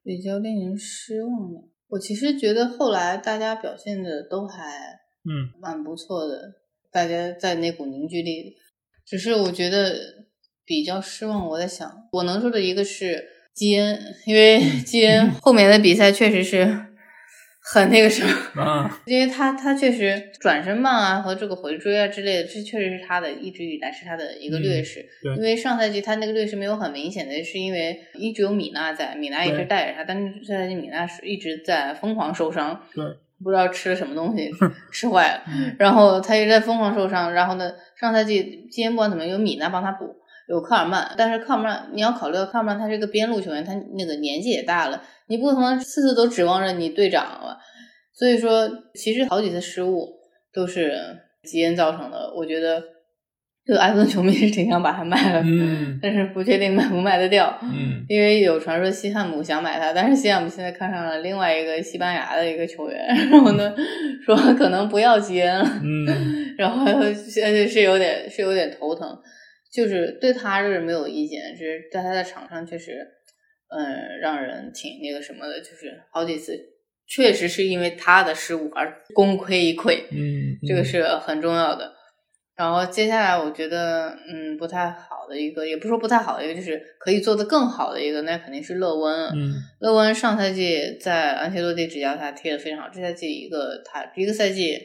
[0.04, 4.64] 比较令人失望的，我其实觉得后来大家表现的都还
[5.24, 6.56] 嗯蛮不错的，
[6.92, 8.56] 大家在那股凝聚力。
[9.06, 9.94] 只是我觉得
[10.66, 11.48] 比较失望。
[11.48, 13.24] 我在想，我能说的一个是
[13.54, 16.93] 基恩，因为 基恩 后面的比赛确实是。
[17.66, 25.06] 很那个什么 因为他他确实转身慢啊和这个回追啊之类的，这确实是他的一直以来是他的一个劣势。
[25.38, 33.06] 因为上赛季他那个劣势没有很明显的，是因为一直有米娜在，米娜一直带着他，但是这赛季米娜是一直在疯狂受伤，对，
[33.42, 34.52] 不知道吃了什么东西
[34.92, 35.44] 吃坏了，
[35.80, 37.34] 然后他一直在疯狂受伤。
[37.34, 40.14] 然后呢，上赛季今天不管怎么有米娜帮他补，
[40.50, 45.02] 有科尔曼，但是科尔曼你要考虑到科尔曼他是个边路球员，他那个年纪也大了。
[45.28, 47.58] 你不可能次次都指望着你队长了，
[48.14, 50.10] 所以说其实好几次失误
[50.54, 50.94] 都是
[51.44, 52.34] 吉恩造成的。
[52.36, 52.84] 我觉得，
[53.66, 63.74] 就埃弗顿球迷是挺想把他卖了，嗯，但是不确定卖不卖得掉，嗯，因为有传说西汉姆想买他，但是西汉姆现在看上了另外一个西班牙的一个球员，然后呢
[64.26, 66.06] 说可能不要吉恩了，嗯，
[66.60, 69.18] 然后现在是有点是有点头疼，
[69.74, 73.08] 就是对他就是没有意见，就是在他在场上确实。
[73.76, 76.56] 嗯，让人挺那个什么的，就是好几次，
[77.08, 80.00] 确实是因为他的失误而功亏一篑。
[80.12, 81.92] 嗯，这个是很重要的。
[82.56, 89.12] 然后接下来，我觉得，嗯，不太好的一个，也不说不太好的一个，就是可以做的更好的一个，那肯定是勒温。
[89.30, 94.78] 嗯，勒温上赛季在安切洛蒂执教下踢的非常好，这赛季一个他一个赛季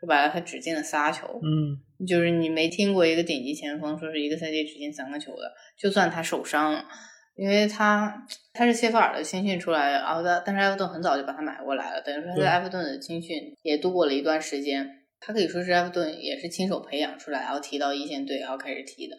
[0.00, 1.40] 说白了，他只进了仨球。
[1.40, 6.84] 嗯，就是你没听过一个顶级前锋说是一个赛季只进三个球的，就算他受伤了。
[7.36, 14.88] 因为他他是谢菲尔的青训出来的，然后他但是埃弗顿很早就把他买过来了，等于说他在埃弗顿的青训也度过了一段时间。
[15.18, 19.16] 他可以说是埃弗顿也是亲手培养出来，然后提到一线队，然后开始踢的。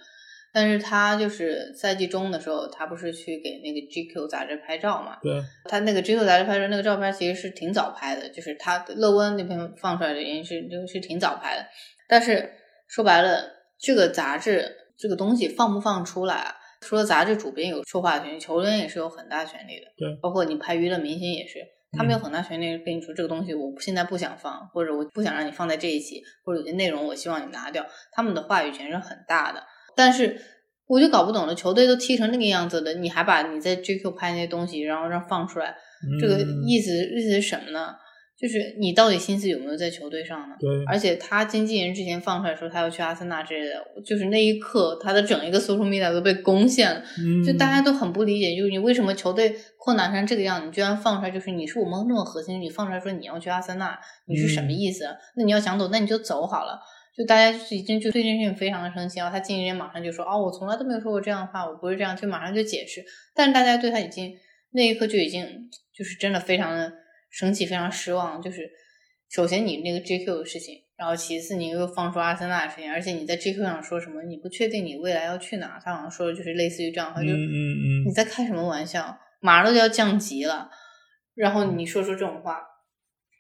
[0.53, 5.17] 但是他就是赛季中的时候，他不是去给那个 GQ 杂志拍照嘛？
[5.21, 5.41] 对。
[5.65, 11.65] 他那个 GQ 杂志拍照那个照片其实是挺早拍的，就是他勒温那篇放出来的原因是就是挺早拍的。
[12.07, 12.49] 但是
[12.87, 13.43] 说白了，
[13.79, 16.35] 这个杂志这个东西放不放出来？
[16.35, 16.55] 啊？
[16.81, 19.87] 除了杂志主编有说话权，球员也是有很大权利的。
[19.97, 21.59] 对，包括你拍娱乐明星也是，
[21.97, 29.63] 他们有很大权利跟你说这个东西我现在不想放，或者我不想让你放在这一期，或者有些内容我希望你拿掉，他们的话语权是很大的。
[29.95, 30.39] 但是
[30.85, 35.75] 我就搞不懂了，球队都踢成那个样子的，你还把你在 GQ 拍那些东西，然后让放出来，
[36.21, 37.95] 这个意思意思是什么呢？
[38.37, 40.55] 就是你到底心思有没有在球队上呢？
[40.59, 43.75] 对，而且他经纪人之前放出来说他要去阿森纳之类的，
[44.05, 47.01] 就是那一刻他的整一个 social media 都被攻陷了，
[47.45, 55.05] 就大家都很不理解，就是你为什么球队困难成这个样，你居然放出来，就是你是我们那么核心，你放出来说你要去阿森纳，你是什么意思？
[55.37, 56.79] 那你要想走，那你就走好了。
[57.17, 63.01] 就大家就已经就对这件事情非常的生气，然后他经纪人马上就说，哦，我从来都没有说过这样的话，我不是这样，就马上就解释。
[63.33, 64.33] 但是大家对他已经
[64.71, 66.91] 那一刻就已经就是真的非常的
[67.35, 68.69] 生气，非常失望，就是。
[69.27, 79.17] 首先，你那个 JQ 的事情，然后其次，你又放出阿森纳的事情，而且你在 JQ 上说什么，你不确定你未来要去哪，他好像说的就是类似于这样，的话就嗯嗯你在开什么玩笑？
[79.41, 80.69] 马上都要降级了，
[81.33, 82.61] 然后你说出这种话，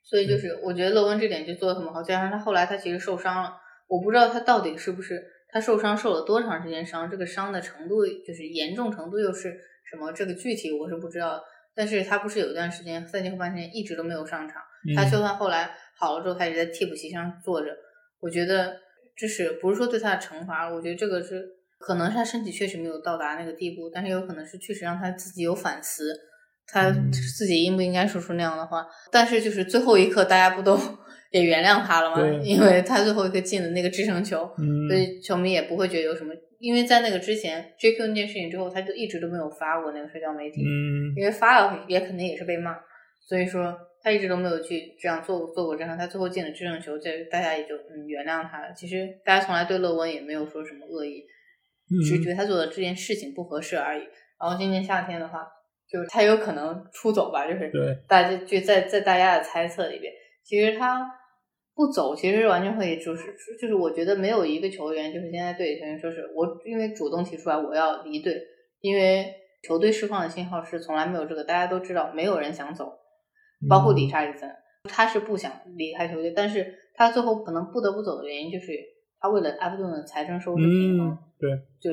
[0.03, 3.53] 所以就是我觉得勒温这点就做的很好，加上他后来他其实受伤了，
[3.87, 9.55] 我不知道他到底是不是他受伤受了多长时间伤，这个伤的程度就是严重程度又是
[9.89, 11.39] 什么，这个具体我是不知道，
[11.75, 14.61] 但是他不是有一段时间赛季后半时间一直都没有上场。
[14.95, 17.67] 他就算后来好了之后，他也在替补席上坐着。
[18.19, 18.77] 我觉得
[19.15, 20.69] 这是不是说对他的惩罚？
[20.69, 21.43] 我觉得这个是
[21.79, 26.15] 可能是他身体确实没有到达那个地步，但是有可能是确实让他自己有反思，
[26.67, 28.85] 他自己应不应该说出那样的话。
[29.11, 30.79] 但是就是最后一刻，大家不都
[31.35, 36.33] 也原谅他了嘛，因为他最后一个进了那个制胜球，嗯所以球迷也不会觉得有什么。
[36.59, 42.77] 因为在那个之前 JQ 那件事情之后，他就一直都没有发过那个社交媒体，嗯因为发了也肯定也是被骂，
[43.27, 45.97] 所以说他一直都没有去这样做做过这样。
[45.97, 48.73] 他最后进了制胜球，这大家也就嗯原谅他了。
[48.73, 51.25] 其实大家从来对勒温也没有说什么恶意，
[52.01, 54.03] 只是觉嗯得他做的这件事情不合适而已。
[54.39, 55.45] 然后今年夏天的话，
[55.91, 60.11] 就是他有可能出走吧，就是对大家就在在大家的猜测里边，
[60.43, 61.05] 其实他
[61.75, 68.41] 不走，其实完全可以就是就是我觉得没有一个球员就是现在队里球员说是我因为主动提出来我要离队，
[68.79, 72.93] 因为球队释放的信号是从来没有这个，大家都知道没有人想走，
[73.69, 74.49] 包括理查利森，
[74.85, 78.71] 他是不想离开球队，但是他最后可能不得不走的原因就是
[79.19, 81.09] 他为了埃弗顿的财政收支平衡。
[81.09, 81.49] 嗯对
[81.81, 81.91] 就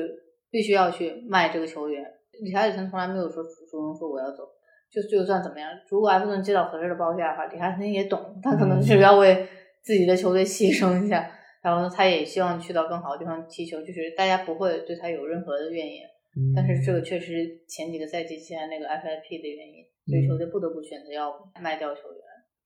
[0.49, 2.01] 必须要去卖这个球员。
[2.41, 4.47] 理查利森从来没有说主动说我要走，
[4.89, 9.45] 就就算怎么样，如果埃弗顿接到合适的报价的话，理查利森也懂，他可能是要为
[9.83, 11.29] 自己的球队牺牲一下，
[11.61, 16.09] 然后他也希望去到更好的地方踢球，就是大家不会对他有任何的怨言。
[16.55, 21.31] 但是这个确实前几个赛季现在那个 FIP 的原因，所以球队不得不选择要
[21.61, 22.22] 卖掉球员。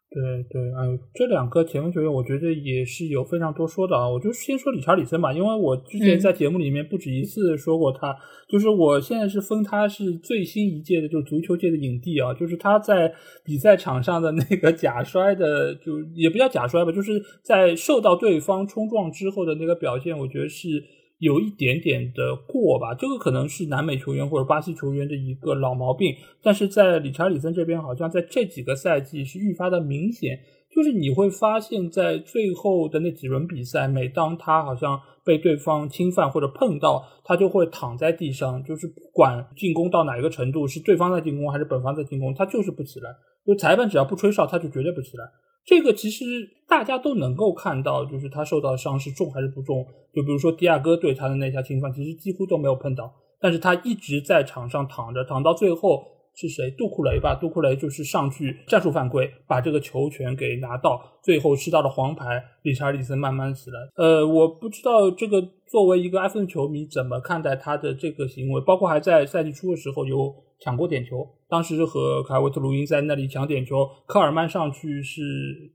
[0.10, 4.10] 对对，哎，这两个前锋球员，我觉得也是有非常多说的啊。
[4.10, 8.16] 我就先说理查里森吧，因为我之前嗯在节目里面不止一次说过他，
[8.48, 20.84] 就是我现在是封他是最新一届的，就是足球界的影帝啊，就是他在比赛场上的那个假摔的，就也不叫假摔吧，就是在受到对方冲撞之后的那个表现，我觉得是。
[21.20, 30.40] 有一点点的过吧，这个可能是南美球员或者巴西球员的一个老毛病，但是在理查里森这边，好像在这几个赛季是愈发的明显。
[30.70, 43.10] 就是你会发现在最后的那几轮比赛，每当他好像被对方侵犯或者碰到，他就会躺在地上，就是不管进攻到哪一个程度，是对方在进攻还是本方在进攻，他就是不起来。
[43.44, 45.24] 就裁判只要不吹哨，他就绝对不起来。
[45.68, 46.24] 这个其实
[46.66, 49.86] 大家都能够看到，就是他受到伤是重还是不重。
[50.14, 56.72] 就比如说迪亚哥对他的那下侵犯，其实几乎都没有碰到，但是他一直在场上躺着，躺到最后是谁？
[56.72, 57.36] 杜库雷吧？
[57.36, 62.42] 杜库雷就是上去战术犯规，把这个球权给拿到，最后吃到了黄牌。
[62.64, 63.92] 理查利森慢慢死了。
[63.98, 75.22] 呃，我不知道这个作为一个埃弗顿球迷怎么看待他的这个行为，包括还在赛季初的时候有抢过点球，当时和凯维特鲁因在那里抢点球，科尔曼上去是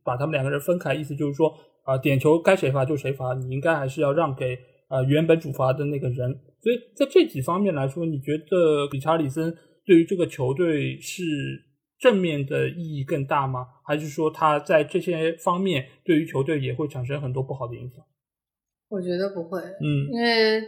[0.02, 1.52] 把他们两个人分开，意思就是说
[1.84, 4.56] 啊、点球该谁罚就谁罚，你应该还是要让给
[4.88, 6.32] 呃原本主罚的那个人。
[6.60, 9.52] 所以在这几方面来说，你觉得理查里森
[9.84, 11.24] 对于这个球队是
[11.98, 13.66] 正面的意义更大吗？
[13.84, 18.04] 还是说他在这些方面对于球队也会产生很多不好的影响？
[18.92, 20.62] 我觉得不会，嗯因为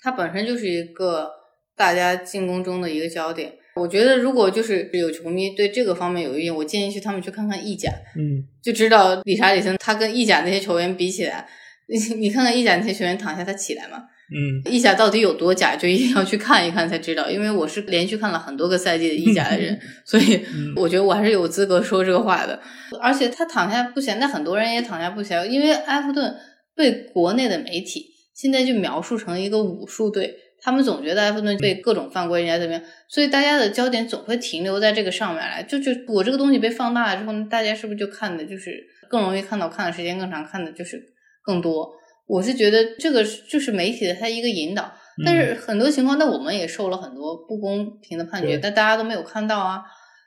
[0.00, 1.28] 它本身就是一个
[1.76, 3.52] 大家进攻中的一个焦点。
[3.76, 11.46] 我觉得如果就是有球迷对这个方面有意见，我建议去他们去看看意甲，嗯就知道理查里森他跟意甲那些球员比起来，
[11.86, 14.04] 你你看看意甲那些球员躺下他起来吗？
[14.34, 17.30] 嗯意甲到底有多假，就一定要去看一看才知道。
[17.30, 22.58] 因为我是连续看了很多个赛季的意甲的人， 所以嗯我觉得我还是有资格说这个话的。
[23.02, 26.34] 而且他躺下不起来，那很多人也躺下不起来，因为埃弗顿
[26.76, 35.62] 被国内的媒体现在就描述成一个武术队，他们总觉得埃弗顿被各种犯规，人家怎么样，所以大家的焦点总会停留在这个上面来。
[35.62, 41.02] 就就我这个东西被放大了之后，大家是不是就看的就是更容易看到，看的时间更长，看的就是
[41.42, 41.90] 更多？
[42.26, 44.92] 我是觉得这个是就是媒体的它一个引导，
[45.24, 49.80] 但是很多情况，那我们也受了很多不公平的判决，但大家都没有看到啊。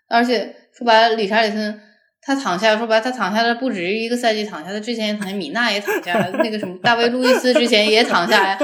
[0.08, 1.80] 而且说白了，理查里森
[2.30, 8.60] 他躺下，说白了他躺下的不止一个赛季躺下的，之前也躺下，米娜也躺下了，那个什么大卫路易斯之前也躺下呀。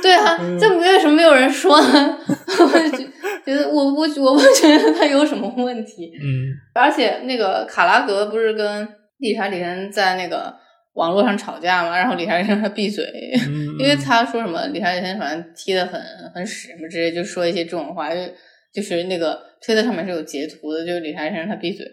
[0.00, 2.18] 对啊，嗯这为什么没有人说呢？
[2.26, 2.98] 我就
[3.44, 6.12] 觉得我我我不觉得他有什么问题。
[6.22, 8.88] 嗯而且那个卡拉格不是跟
[9.18, 10.54] 理查里森在那个
[10.94, 13.04] 网络上吵架嘛，然后理查里森让他闭嘴，
[13.48, 16.00] 嗯，因为他说什么理查里森反正踢得很
[16.32, 18.20] 很屎什么之类，就说一些这种话，就
[18.72, 21.84] 就是那个推特上面是有截图的，就是理查里森让他闭嘴。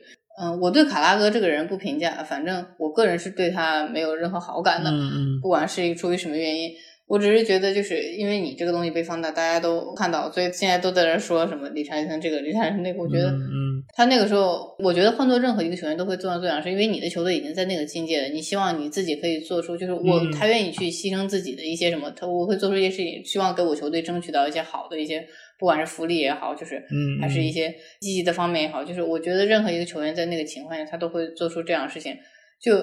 [0.42, 6.72] 嗯，我对卡拉哥这个人不评价，反正我个人是对他没有任何好感的，嗯嗯不管是出于什么原因。
[7.08, 13.02] 我只是觉得，就是因为你这个东西被放大，大家都看到，所以现在都在那说什么理查利森这个，理查利森那个。
[13.02, 25.26] 我觉得嗯他那个时候，我觉得换做任何一个球员都会做到这样，是因为你的球队已经在那个境界了，你希望你自己可以做出，就是我嗯他愿意去牺牲自己的一些什么，他我会做出一些事情，希望给我球队争取到一些好的一些，
[25.60, 32.18] 不管是福利也好，就是嗯，还是一些积极的方面也好，就是我觉得任何一个球员在那个情况下，他都会做出这样的事情。
[32.62, 32.74] 就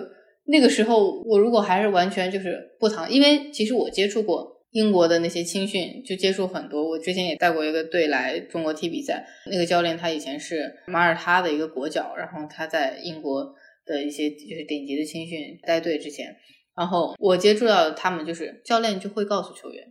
[0.45, 6.89] 那个时候，我如果还是完全就是不躺，因为其实我接触过英国的那些青训，就接触很多。
[6.89, 13.55] 我之前也带过一个队来中国踢比赛，那个教练他以前是马耳他的一个国脚，然后他在英国
[13.85, 16.37] 的一些就是顶级的青训带队之前，
[16.77, 19.85] 然后我接触到他们就是教练就会告诉球员，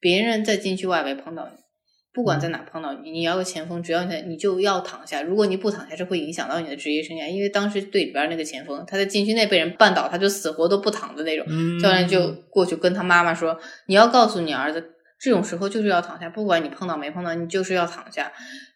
[0.00, 1.57] 别人在禁区外围碰到你，
[2.18, 7.28] 不管在哪碰到你，你要个前锋，只要你你就要躺下，如果你不躺下，这会影响到你的职业生涯。
[7.28, 11.46] 因为当时队里边那个前锋他在禁区内被人绊倒，他就死活都不躺的那种，
[11.80, 13.56] 教练就过去跟他妈妈说，
[13.86, 14.84] 你要告诉你儿子，
[15.20, 18.32] 这种时候就是要躺下，不管你碰到没碰到，你就是要躺下。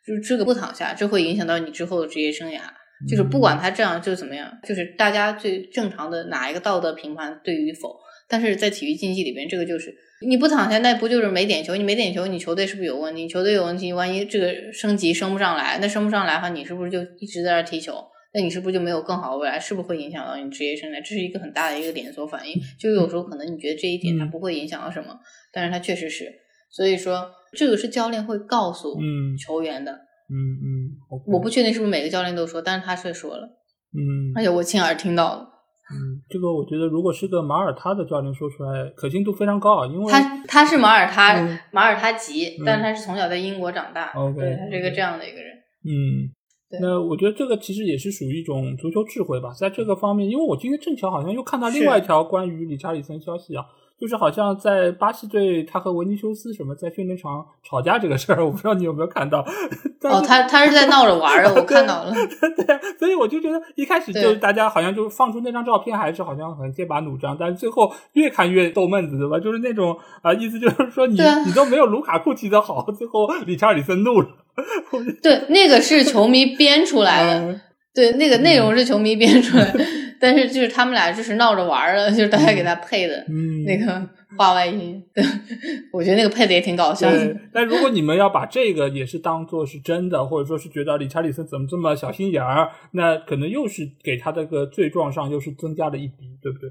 [0.06, 2.60] 就是这个不躺下，这会影响到你之后的职业生涯。
[3.08, 7.96] 就是不管他这样就怎么样，就是大家最正常的哪一个道德评判对与否。
[8.32, 9.94] 但是在体育竞技里边，这个就是
[10.26, 11.76] 你不躺下，那不就是没点球？
[11.76, 13.28] 你没点球，你球队是不是有问题？
[13.28, 17.92] 球队有问题，万一这个升级升不上来，那升不上来的话，你是不是就一直在那踢球？
[18.32, 19.60] 那你是不是就没有更好的未来？
[19.60, 20.96] 是不是会影响到你职业生涯？
[21.02, 22.58] 这是一个很大的一个连锁反应。
[22.80, 25.20] 就有时候可能你觉得这一点它不会影响到什么，
[25.52, 26.32] 但是它确实是。
[26.70, 28.98] 所以说，这个是教练会告诉
[29.38, 29.92] 球员的。
[29.92, 33.46] 嗯嗯，我不确定是不是每个教练都说，但是他却说了，
[33.92, 35.51] 嗯，而且我亲耳听到了。
[35.92, 41.36] 嗯，这个我觉得如果是个马耳他的教练说出来，可信度非常高啊，因为他他是马耳他
[41.70, 45.52] 马耳他籍，但是他是从小在英国长大，对他是一个这样的一个人。
[45.84, 46.30] 嗯，
[46.80, 53.64] 那我觉得这个其实也是属于一种足球智慧吧，在这个方面，因为我今天正巧好像又看到另外一条关于理查里森消息啊。
[54.02, 59.46] 就是好像在巴西队，他和维尼修斯什么在训练场吵架这个事儿，我不知道你有没有看到。
[60.00, 62.12] 哦，他他是在闹着玩儿，我看到了。
[62.56, 69.38] 对，所以我就觉得一开始就大家好像就放出那张照片，还是好像很剑拔弩张，但是最后越看越逗闷子，对吧？
[69.38, 74.26] 就是那种啊，意思就是说你你都没有卢卡库踢得好，最后理查尔里森怒了。
[75.22, 77.60] 对，那个是球迷编出来的。
[77.94, 79.72] 对，那个内容是球迷编出来。
[80.22, 83.26] 但是就是他们俩就是闹着玩的，就是大家给他配的
[83.66, 84.08] 那个
[84.38, 85.02] 话外音，
[85.92, 87.36] 我觉得那个配的也挺搞笑的。
[87.52, 96.70] 但如果你们要把这个也是当做是真的，或者说是觉得理查里森怎么这么小心眼儿，那可能又是给他这个罪状上又是增加了一笔，对不对？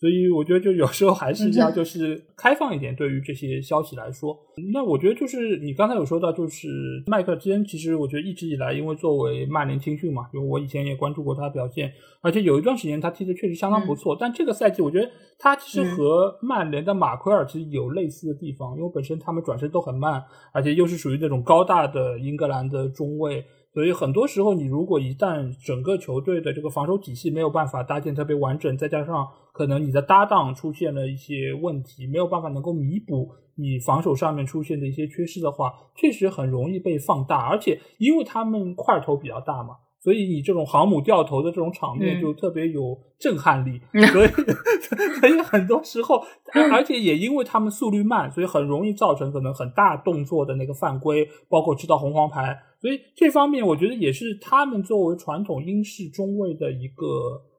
[0.00, 4.38] 所以我觉得，就有时候还是要就是开放一点，对于这些消息来说。
[4.72, 6.68] 那我觉得就是你刚才有说到，就是
[7.08, 14.16] 麦克之恩，其实我觉得一直以来，因为作为曼联青训嘛，因为我以前也关注过他的表现，而且有一段时间他踢的确实相当不错。
[14.18, 20.22] 但这个赛季，我觉得他其实和曼联的马奎尔其实有类似的地方，因为本身他们转身都很慢，
[20.52, 23.44] 而且又是属于那种高大的英格兰的中卫。
[23.78, 37.46] 所以很多时候，你如果一旦整个球队的这个防守体系没有办法搭建特别完整，再加上可能你的搭档出现了一些问题，没有办法能够弥补你防守上面出现的一些缺失的话，确实很容易被放大。
[37.46, 39.76] 而且因为他们块头比较大嘛，
[40.08, 43.78] 所以你这种航母掉头的这种场面就特别有震撼力。
[44.10, 44.28] 所以
[45.20, 46.24] 所以很多时候，
[46.72, 52.58] 而且也因为他们速率慢，所以很容易造成可能很大动作的那个犯规，包括吃到红黄牌。
[52.80, 57.04] 所以这方面，我觉得也是他们作为传统英式中卫的一个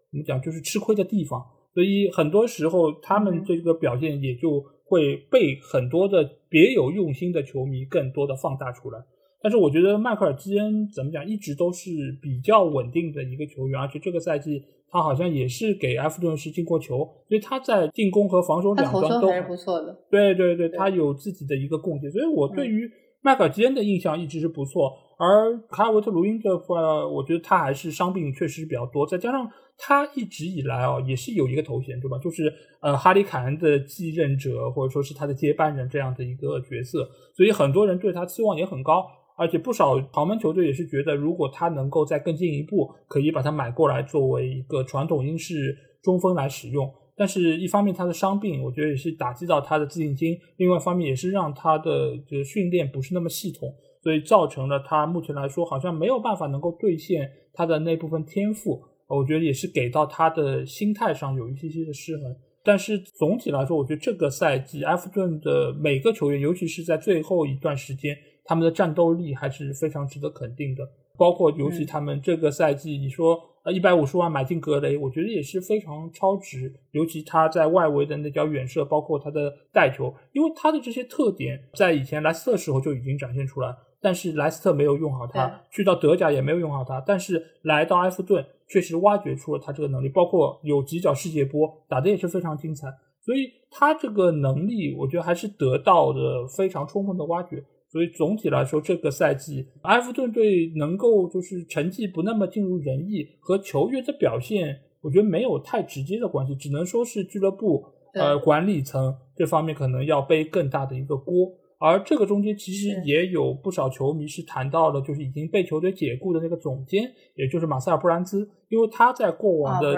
[0.09, 1.39] 怎么讲，就是吃亏的地方。
[1.75, 8.97] 所以很多时候，他们这个表现也就会被很多的别有用心的球迷更多的放大出来。
[9.41, 11.89] 但是我觉得迈克尔基恩怎么讲，一直都是
[12.21, 19.97] 比较稳定的一个球员，而且这个赛季他好像也是给埃弗顿是进过球，所以他在进攻和防守两端都还是不错的。
[20.09, 22.11] 对对对，他有自己的一个贡献。
[22.11, 22.89] 所以我对于
[23.21, 24.91] 迈克尔基恩的印象一直是不错。
[25.21, 29.45] 而卡尔维特卢因的话，我觉得他还是伤病确实比较多，再加上
[29.77, 32.17] 他一直以来啊，也是有一个头衔，对吧？
[32.19, 32.49] 就是
[32.81, 39.05] 呃哈里凯恩的继任者，或者说是他的接班人这样的一个角色，所以很多人对他期望也很高，
[39.39, 46.93] 而且不少豪门球队也是觉得，如果他能够再更进一步，可以把他买过来作为一个传统英式中锋来使用。
[47.15, 53.73] 但是，一方面他的伤病，我觉得也是打击到他的自信心；，另外一方面也是让他的这个训练不是那么系统。
[54.01, 62.33] 所以造成了他目前来说好像没有办法能够兑现他的那部分天赋，我觉得也是给到他的心态上有一些些的失衡。
[62.63, 68.15] 但是总体来说，我觉得这个赛季埃弗顿的每个球员，尤其是在最后一段时间，
[68.49, 70.83] 他们的战斗力还是非常值得肯定的。
[71.15, 76.73] 包括尤其他们这个赛季，你说呃一百五十万买进格雷，我觉得也是非常超值。
[76.91, 83.75] 尤其他在外围的那脚远射，包括他的带球，因为他的这些特点在以前莱斯特时候就已经展现出来。
[84.01, 92.87] 但是莱斯特没有用好他，去到德甲也没有用好他，但是来到埃弗顿确实挖掘出了他这个能力，包括有几脚世界波打的也是非常精彩，
[93.21, 97.63] 所以他这个能力我觉得还是得到的非常充分的挖掘。
[97.91, 107.83] 所以总体来说，这个赛季埃弗顿队能够就是成绩不那么尽如人意，和球员的表现我觉得没有太直接的关系，只能说是俱乐部
[108.13, 111.51] 呃管理层这方面可能要背更大的一个锅。
[111.81, 119.95] 而这个中间其实也有不少球迷是谈到了，就是已经被球队解雇的那个总监，也就是马塞尔·布兰兹，因为他在过往的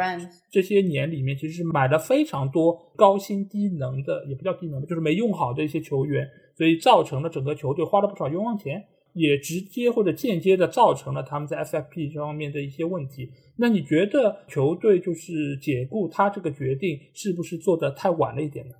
[0.51, 6.23] 这些年里面，其实是买了非常多高薪低能的，也不叫低能，就是没用好的一些球员，
[6.57, 8.83] 所以造成了整个球队花了不少冤枉钱，
[9.13, 13.29] 也直接或者间接的造成了他们在 FFP 这方面的一些问题。
[13.57, 18.73] 那你觉得球队就是解雇他这个决定是不是做的太晚了一点呢？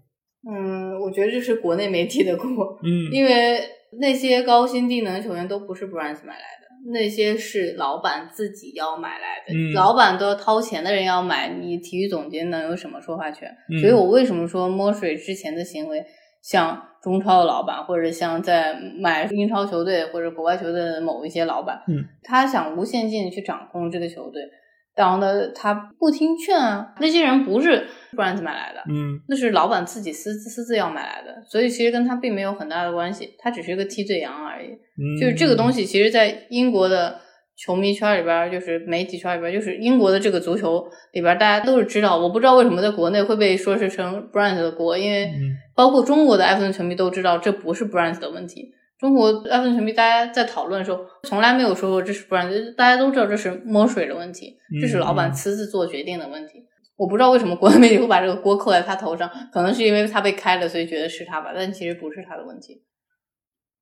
[0.49, 2.80] 嗯，我觉得这是国内媒体的锅。
[2.84, 3.59] 嗯，因为
[3.99, 9.53] 那些高薪低能球员都不是 Brands 买来的，那些是老板自己要买来的。
[9.53, 13.55] 嗯，老板都要掏钱的人要买，你体育总监能有什么说话权？
[13.80, 16.03] 所以我为什么说墨水之前的行为，
[16.42, 24.42] 像中超的老板，或者像在买英超球队或者国外球队的某一些老板，嗯，他想无限性的去掌控这个球队。
[24.94, 34.78] 然后呢，他不听劝啊，那些人不是 Brands 买来的，嗯，那是老板自己私私自要买来的，所以其实跟他并没有很大的关系，他只是一个替罪羊而已。
[35.20, 37.22] 就是这个东西，其实，在英国的
[37.64, 40.84] 球迷圈里边，就是媒体圈里边，就是英国的这个足球
[41.14, 42.18] 里边，大家都是知道。
[42.18, 45.32] 我不知道为什么在国内会被说是成 Brands 的锅，因为
[45.76, 48.72] 包括中国的埃弗顿球迷都知道，这不是 Brands 的问题。
[48.97, 56.64] 中国埃弗顿球迷，大家在讨论的时候，从来没有说过这是 Brand，，大家都知道这是摸水的问题，这是老板私自做决定的问题。
[56.97, 62.82] 我不知道为什么国内媒体会把这个锅扣在他头上，可能是因为他被开了，所以觉得是他吧，但其实不是他的问题。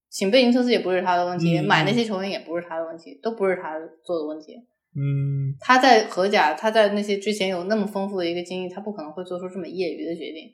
[0.09, 4.55] 请贝宁特斯也不是他的问题，买那些球员也不是他的问题，都不是他做的问题。
[4.95, 10.49] 嗯，他在荷甲，他在那些之前有那么丰富的一个经历，他不可能会做出这么业余的决定。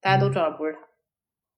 [0.00, 0.80] 大家都知道不是他。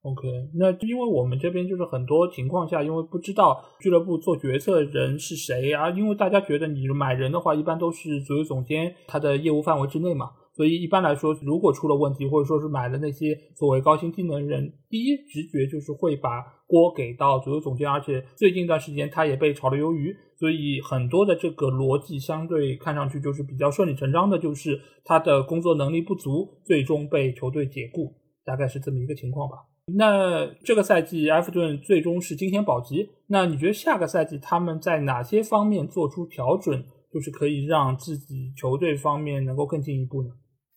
[0.03, 28.13] OK，那因为我们这边就是很多情况下，因为不知道俱乐部做决策的人是谁啊，因为大家觉得你买人的话，一般都是足球总监他的业务范围之内嘛，所以一般来说，如果出了问题，或者说是买了那些所谓高薪技能人，第一直觉就是会把锅给到足球总监，而且最近一段时间他也被炒了鱿鱼，所以很多的这个逻辑相对看上去就是比较顺理成章的，就是他的工作能力不足，最终被球队解雇，
[28.45, 29.59] 大概是这么一个情况吧。
[29.97, 33.09] 那这个赛季埃弗顿最终是惊险保级。
[33.29, 40.31] 那你觉得下个赛季他们在哪些方面做出调整，就是可以让自己球队方面能够更进一步呢？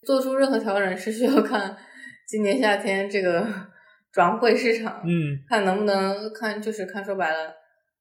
[0.06, 1.76] 做出任何调整是需要看
[2.28, 3.47] 今年夏天这个
[4.12, 7.54] 转会市场，嗯，看能不能看，就是看说白了，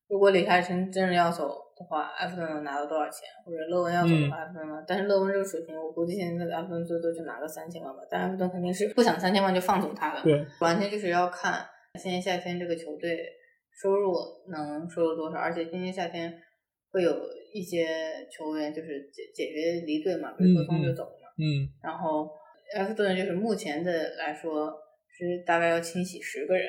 [0.08, 1.48] 如果李开成真的要走。
[1.80, 3.24] 的话，埃弗顿能拿到多少钱？
[3.42, 4.84] 或者勒文要走的话，埃弗顿呢？
[4.86, 8.02] 但是勒文这个水平，我估计现在埃弗顿最多就拿个三千万吧。
[8.10, 11.64] 但埃弗顿肯定是不想三千万就放走他的，对，完全就是要看
[11.98, 13.16] 今年夏天这个球队
[13.80, 14.12] 收入
[14.52, 16.30] 能收入多少，而且今年夏天
[16.92, 17.16] 会有
[17.54, 17.88] 一些
[18.30, 21.16] 球员就是解解决离队嘛，比如说松就走了
[21.82, 22.30] 然后
[22.76, 24.72] 埃弗顿就是目前的来说
[25.16, 26.66] 是大概要清洗十个人，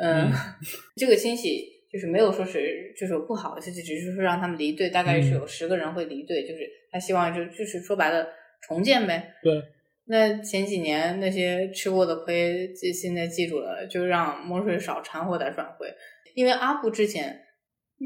[0.00, 0.30] 嗯，
[0.96, 1.72] 这个清洗。
[1.94, 8.26] 就是没有说是就是不好的事情，只是说让他们离队，大概是有十个人会离队，就是他希望就就是说白了
[8.62, 9.32] 重建呗。
[9.40, 9.62] 对。
[10.06, 15.86] 那前几年那些吃过的亏，记现在记住了，就让墨水少掺和点转会。
[16.34, 17.40] 因为阿布之前，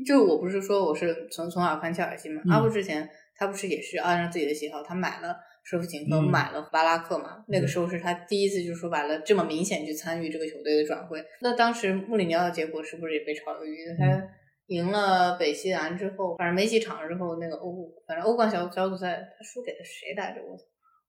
[0.06, 5.34] 就我不是说我是从从小看切尔西嘛，阿布之前他不是也是按照自己的喜好，他买了。
[5.64, 7.44] 舍甫琴科买了巴拉克嘛？
[7.48, 11.22] 那个时候是他第一次，就说白了，这么明显去参与这个球队的转会。
[11.42, 13.76] 那当时穆里尼奥的结果是不是也被炒鱿鱼？
[13.98, 14.22] 他
[14.68, 20.40] 赢了北西兰之后，反正没几场之后，那个欧，反正欧冠小小组赛他输给了谁来着？
[20.42, 20.56] 我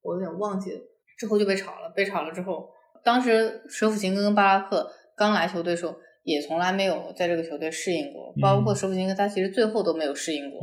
[0.02, 0.80] 我有点忘记了。
[1.18, 2.70] 之后就被炒了，被炒了之后，
[3.04, 10.62] 当时舍甫琴科跟巴拉克刚来球队的时候，也从来没有在这个球队适应过，包括舍甫琴科，他其实最后都没有适应过。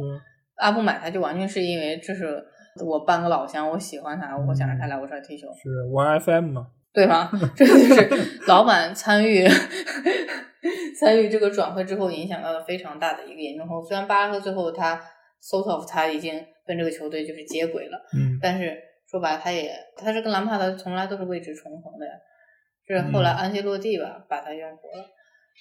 [0.57, 2.45] 阿布买他就完全是因为这是。
[2.85, 5.47] 我半个老乡，我喜欢他，我想让他来我这儿踢球。
[5.55, 6.69] 是玩 FM 吗？
[6.93, 7.31] 对吗？
[7.55, 9.47] 这个就是老板参与
[10.99, 13.83] 参与这个转会之后，影响到了非常大的一个严重后。
[13.83, 14.99] 虽然巴拉克最后他
[15.43, 18.75] sort of 他已经跟这个球队就是接轨了，嗯，但是
[19.11, 22.13] 说白了，他也他是跟兰帕德从来都是位置重逢的呀。
[22.89, 25.05] 是后来安切洛蒂吧把他用活了。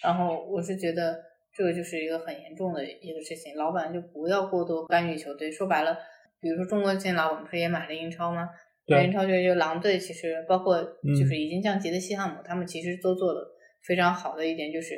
[0.04, 1.18] 然后我是觉得
[1.54, 5.52] 这个就是一个很严重的一个事情，老板就不要过多干预球队。
[5.52, 5.98] 说白了。
[6.46, 8.48] 比如说中国健老，我们不是也买了英超吗？
[8.86, 9.04] 对。
[9.04, 10.80] 英超就就狼队，其实包括
[11.18, 13.42] 就是已经降级的西汉姆，他们其实都做的
[13.88, 14.94] 非常好的一点就是，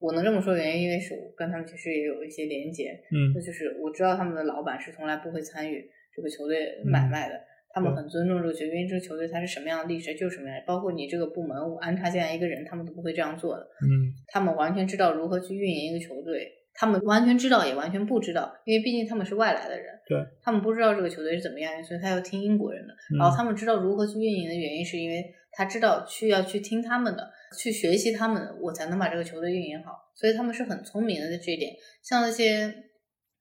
[0.00, 16.57] 我能这么说原因，因为是我跟他们其实也有一些连接，嗯，那就是我知道他们的老板是从来不会参与这个球队买卖的，他们很尊重这个球队，因为这个球队它是什么样的历史就是什么样，包括你这个部门我安插进来一个人，他们都不会这样做的，嗯，他们完全知道如何去运营一个球队。
[16.78, 22.94] 他们完全知道，也完全不知道，因为毕竟他们是外来的人，对，他们不知道这个球队是怎么样，所以他要听英国人的。
[23.18, 27.28] 然后他们知道如何去运营的原因，是因为他知道去要去听他们的，
[27.58, 29.92] 去学习他们的，我才能把这个球队运营好。
[30.14, 31.72] 所以他们是很聪明的在这一点。
[32.04, 32.72] 像那些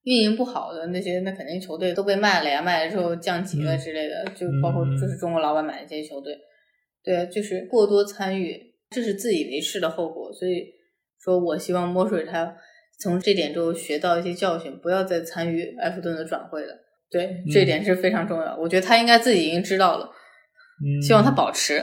[0.01, 6.35] 运营不好的那些，那肯定球队都被卖了呀，卖了之后降级了之类的，就包括就是中国老板买的这些球队，
[7.03, 10.33] 对，就是过多参与，这是自以为是的后果。
[10.33, 10.65] 所以
[11.19, 12.55] 说我希望墨水他
[12.99, 16.73] 从这点中学到一些教训，不要再参与埃弗顿的转会了。
[17.11, 18.57] 对，这点是非常重要。
[18.57, 20.09] 我觉得他应该自己已经知道了，
[21.01, 21.81] 希望他保持，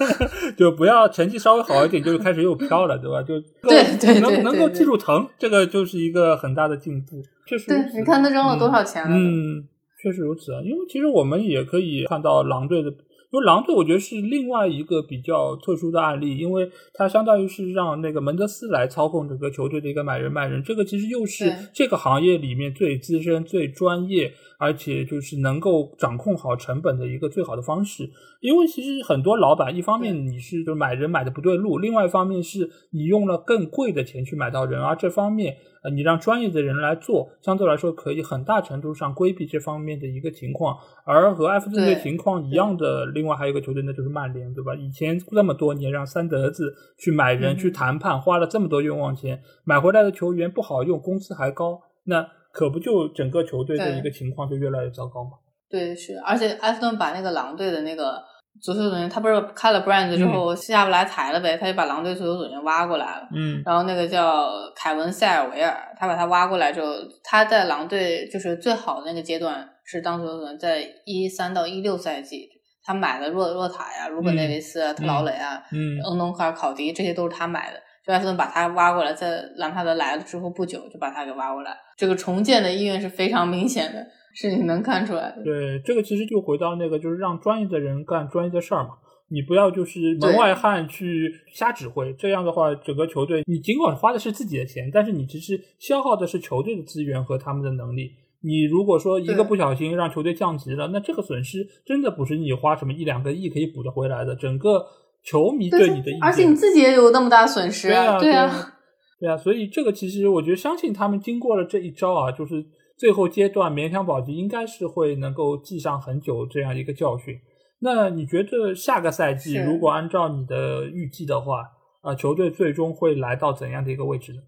[0.58, 3.22] 就不要成绩稍微好一点就开始又飘了，对吧？
[3.22, 7.22] 就 对对能能够记住疼，这个就是一个很大的进步。
[7.46, 9.10] 确实，对，你看他扔了多少钱了？
[9.14, 9.62] 嗯，
[10.02, 10.60] 确实如此啊。
[10.64, 12.90] 因为其实我们也可以看到狼队的。
[13.30, 28.08] 因为狼队，我觉得是另外一个比较特殊的案例，因为它相当于是让那个门德斯来操控整个球队的一个买人卖人，这个其实又是这个行业里面最资深、最专业，而且就是能够掌控好成本的一个最好的方式。
[28.40, 35.96] 因为其实很多老板，一方面你是就买人买的不对路，另外一方面是你用了更贵的钱去买到人，而这方面呃。
[35.96, 40.76] 你让专业的人来做，相对来说可以很大程度上规避这方面的一个情况。
[41.06, 44.74] 而和埃弗顿的情况一样的，另外还有一个球队，那就是曼联，对吧？
[44.74, 55.32] 以前这么多年让三德子去买人、去谈判，花了这么多冤枉钱，买回来的球员不好用，工资还高，那可不就整个球队的一个情况就越来越糟糕吗？
[55.68, 58.24] 对，是，而且埃弗顿把那个狼队的那个。
[58.58, 63.28] 足球总监他不是开了 brand 之后下不来台了呗，他就把狼队足球总监挖过来了。
[63.34, 72.48] 嗯，然后那个叫凯文塞尔维尔，他把他挖过来之后，他在狼队就是最好的那个阶段是当足球总监，在一三到一六赛季，
[72.82, 77.78] 他买了若若塔呀、卢本内维斯啊、特劳雷啊、嗯、恩东卡尔、考迪，这些都是他买的。
[78.06, 84.06] 就埃弗顿把他挖过来，在兰帕德来了之后不久就把他给挖过来，这个重建的意愿是非常明显的。
[84.38, 85.42] 是你能看出来的。
[85.42, 88.90] 对，这个其实就回到那个，就是让专业的人干专业的事儿嘛。
[89.28, 98.12] 你不要就是门外汉去瞎指挥，这样的话，整个球队你尽管花的是自己的钱，但是你其实消耗的是球队的资源和他们的能力。
[98.42, 104.36] 你如果说一个不小心让球队降级了，那这个损失真的不是你花什么一两个亿可以补得回来的。
[104.36, 104.86] 整个
[105.26, 108.72] 球迷对你的意见，而且你自己也有那么大损失啊，对啊，
[109.20, 109.36] 对啊。
[109.36, 112.64] 所以这个其实我觉得，相信他们经过了这一招啊，就是。
[112.98, 117.38] 最后阶段勉强保级，应该是会能够记上很久这样一个教训。
[117.80, 121.60] 那你觉得下个赛季如果按照你的预计的话，
[122.00, 124.38] 啊，球队最终会来到怎样的一个位置呢？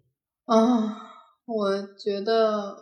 [0.46, 0.56] 啊，
[1.44, 2.74] 我觉得，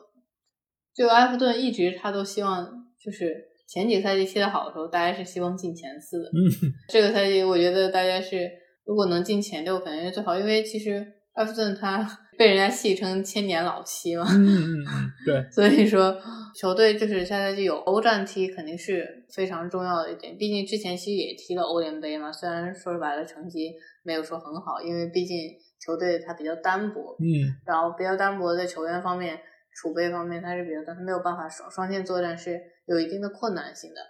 [0.95, 2.65] 就埃弗顿一直他都希望，
[3.05, 3.27] 就是
[3.67, 6.29] 前几个赛季踢得好的时候，大家是希望进前四的。
[6.29, 8.51] 嗯， 这个赛季我觉得大家是
[8.85, 12.07] 如果能进前六，肯定是最好，因为其实埃弗顿他。
[12.39, 16.15] 被人家戏称千年老七嘛，嗯嗯嗯，对， 所以说
[16.55, 20.37] 球队就是下赛季有欧战踢，肯定是非常重要的一点。
[20.37, 23.73] 毕竟之前其实也踢了欧联杯嘛，虽然说白了成绩
[24.03, 25.35] 没有说很好，因为毕竟
[25.81, 29.41] 球队它比较单薄，嗯，然后比较单薄在球员方面、
[29.81, 34.01] 储备方面，它是比较单，它没有办法双双线作战是有一定的困难性的。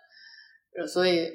[0.78, 1.26] 呃，所以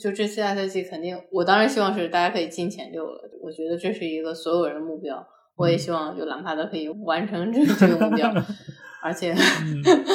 [0.00, 5.26] 就这次下赛季肯定，我当然希望是大家可以进前六了，我觉得这是一个所有人的目标。
[5.56, 8.32] 我也希望就兰帕德可以完成这这个目标，
[9.02, 9.34] 而且，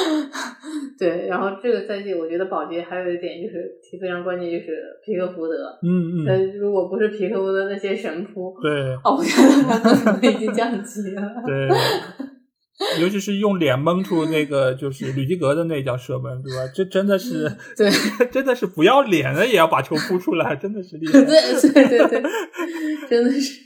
[0.98, 5.78] 对，然后这个赛季我觉得保级还有一点就是非常关键，就是皮克福德。
[5.82, 6.26] 嗯嗯。
[6.26, 11.22] 呃，如果不是皮克福德那些神扑，对，哦，我觉得他可能已经降级了。
[11.44, 11.68] 对，
[13.00, 16.72] 尤其是用脸蒙出那个就是吕吉格的那脚射门，对吧？
[16.74, 17.90] 这真的是，对，
[18.32, 21.12] 真的是不要脸了也要把球扑出来，真的是厉害。
[21.24, 22.22] 对对对对，
[23.08, 23.60] 真的是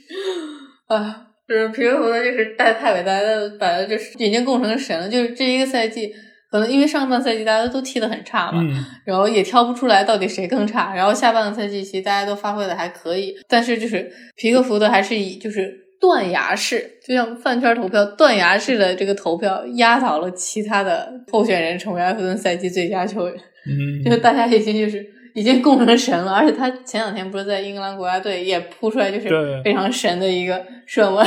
[0.87, 1.25] 啊。
[1.49, 3.19] 就是皮克福德，就是带太伟大，
[3.59, 5.09] 把他就是已经供成神了。
[5.09, 6.13] 就是这一个赛季，
[6.51, 8.61] 可能因为上半赛季大家都踢得很差嘛，
[9.03, 10.93] 然后也挑不出来到底谁更差。
[10.93, 23.35] 然后下半个赛季其实大家都发挥的还可以，但是就是皮克福德还是以就是断崖式，就像饭圈投票断崖式的这个投票压倒了其他的候选人，成为埃弗顿赛季最佳球员。
[23.67, 25.05] 嗯， 就是大家已经就是。
[25.35, 29.29] 已经供成神了，而且他前两天不是在英格兰国家队也扑出来，就是
[29.63, 31.23] 非常神的一个射门。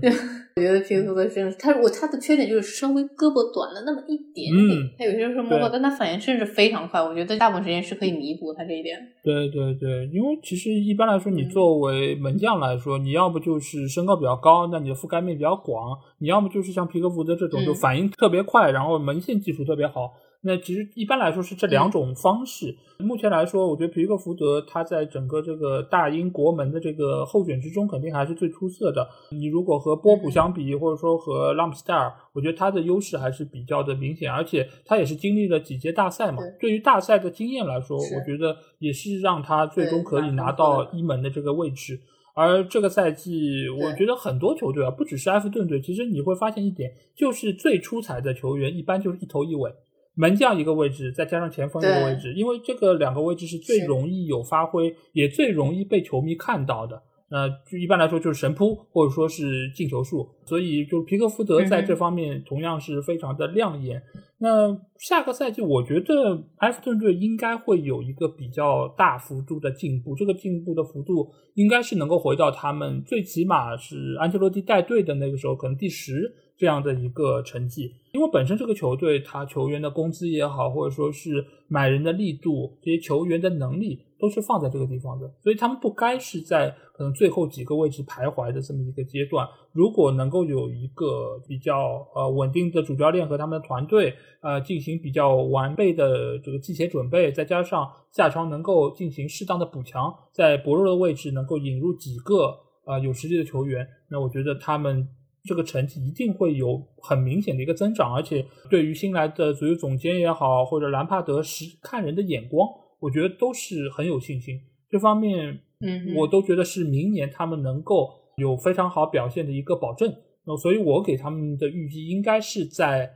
[0.56, 1.26] 我觉得皮克福德
[1.58, 7.02] 他我他的缺点就是稍微胳膊短了那么一点点，他有些时候摸到，但他反应甚至非常快。
[7.02, 8.96] 我觉得大部分时间是可以弥补他这一点。
[9.24, 20.12] 对对对，因为其实一般来说，你作为门将来说，你要不就是身高比较高，那你的覆盖面比较广；你要么就是像皮克福德这种，就反应特别快，然后门线技术特别好。
[20.46, 22.76] 那其实一般来说是这两种方式。
[22.98, 29.08] 目前来说，我觉得皮克福德他在整个这个大英国门的这个候选之中，肯定还是最出色的。
[29.30, 36.42] 你如果和波普相比，或者说和拉姆斯戴尔，我觉得他的优势还是比较的明显，而且他也是经历了几届大赛嘛。
[36.60, 41.98] 对于大赛的经验来说，我觉得也是让他最终可以拿到一门的这个位置。
[42.36, 49.72] 而这个赛季，我觉得很多球队啊，不只是埃弗顿队，其实你会发现一点，就是最出彩的球员一般就是一头一尾。
[50.14, 57.02] 门将一个位置，再加上前锋一个位置，因为这个两个位置是最容易有发挥，也最容易被球迷看到的。
[57.30, 64.00] 那就一般来说就是神扑或者说是进球数，所以就皮克福德在这方面同样是非常的亮眼。
[64.38, 76.36] 那下个赛季，我觉得埃弗顿队应该会有一个比较大幅度的进步，这个进步的幅度应该是能够回到他们最起码是安切洛蒂带队的那个时候，可能第十。
[76.56, 89.44] 这样的一个成绩，因为本身这个球队，他球员的工资也好，或者说是买人的力度，这些球员的能力都是放在这个地方的，所以他们不该是在可能最后几个位置徘徊的这么一个阶段。
[89.72, 105.08] 如果能够有一个比较呃稳定的主教练和他们的团队，呃进行比较完备的这个季前准备，再加上夏窗能够进行适当的补强，在薄弱的位置能够引入几个呃有实力的球员，那我觉得他们。
[105.44, 112.66] 这个成绩一定会有很明显的一个增长，而且对于新来的足球总监也好，或者兰帕德是看人的眼光，
[112.98, 114.58] 我觉得都是很有信心。
[114.88, 120.14] 这方面，嗯，我都觉得是明年他们能够有非常好表现的一个保证。
[120.46, 123.10] 那所以，我给他们的预计应该是在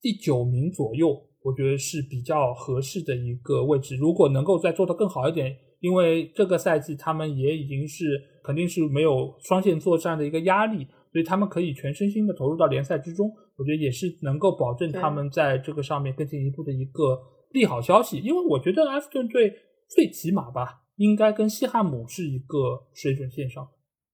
[0.00, 3.96] 第九名左右，我觉得是比较合适的一个位置。
[3.96, 10.86] 如果能够再做得更好一点，因为这个赛季他们也已经是肯定是没有双线作战的一个压力。
[11.14, 17.16] 所以他们可以全身心的投入到联赛之中，我觉得也是能够保证他们在这个上面更进一步的一个
[17.52, 18.18] 利好消息。
[18.18, 19.54] 因为我觉得埃弗顿队
[19.88, 22.58] 最起码吧，应该跟西汉姆是一个
[22.92, 23.64] 水准线上。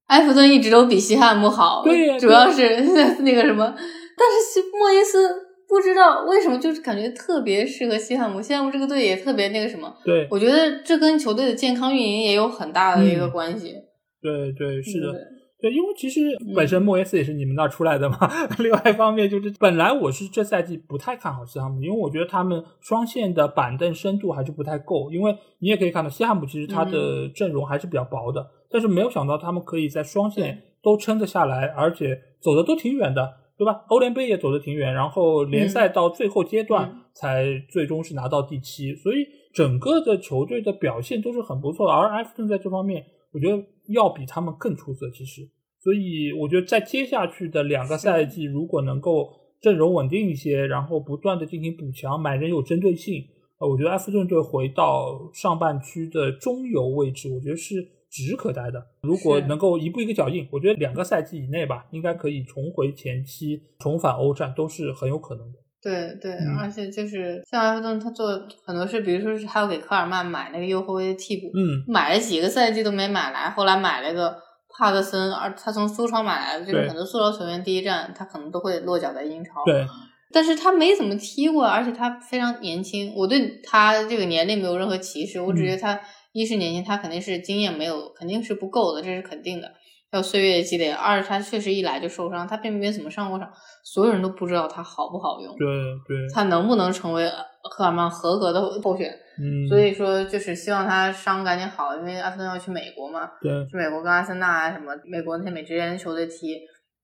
[0.08, 2.82] 埃弗顿一直都比西汉姆好，对呀，主要是
[3.24, 5.26] 那个什么，但是西莫耶斯
[5.66, 9.90] 不知道为什么就是感觉特别适合西汉姆，西汉姆这个队也特别那个什么。
[10.04, 13.74] 对，我觉得这跟球队的健康运营也有很大的一个关系。
[14.20, 15.14] 对对，是的。
[15.60, 16.20] 对，因为其实
[16.56, 18.16] 本身莫耶斯也是你们那出来的嘛。
[18.58, 25.10] 另外一方面就是，本来我是这赛季不太看好西汉姆，因为我觉得他们双线的板凳深度还是不太够。
[25.12, 33.84] 因为你也可以看到西汉姆其实他的阵容还是比较薄的，但是没有想到他们可以在双线都撑得下来，而且走的都挺远的，对吧？
[33.88, 41.92] 欧联杯也走得挺远，然后联赛到最后阶段才最终是拿到第七，所以整个的球队的表现都是很不错的。
[41.92, 43.04] 而埃弗顿在这方面，
[43.34, 43.62] 我觉得。
[43.92, 45.48] 要比他们更出色，其实，
[45.78, 49.30] 所以我觉得在接下去的两个赛季，如果能够
[49.60, 53.24] 阵容稳定一些，然后不断的进行补强，买人有针对性，
[53.58, 58.84] 呃，我觉得埃弗顿队回到上半区的中游位置，我觉得是指日可待的。
[59.02, 65.58] 如果能够一步一个脚印，我觉得两个赛季以内吧，应该可以重回前期，重返欧战，都是很有可能的。
[65.82, 68.28] 对对，而且就是像埃弗顿，他做
[68.66, 74.36] 很多事，比如说是还要给科尔曼买那个右后卫的替补，嗯，买了几个赛季都没买来，后来买了个
[74.68, 79.86] 帕克森，而他从苏超买来的，就是很多苏超球员第一站他可能都会落脚在英超，对，
[80.32, 85.98] 但是他没怎么踢过，而且他非常年轻，我对他这个年龄没有任何歧视，我只觉得他
[86.32, 89.72] 一是年轻，他肯定是经验没有，肯定是不够的，这是肯定的。
[90.12, 93.50] 要岁月的积累，二是他确实一来就受伤，他并没怎么上过场，
[93.84, 95.66] 所有人都不知道他好不好用，对
[96.06, 97.30] 对，他能不能成为
[97.62, 99.10] 赫尔曼合格的候选？
[99.38, 106.60] 嗯，所以说就是希望他伤赶紧好，因为阿森纳要去美国嘛，对，去美国跟阿森纳啊什么美国那些美职联球队踢。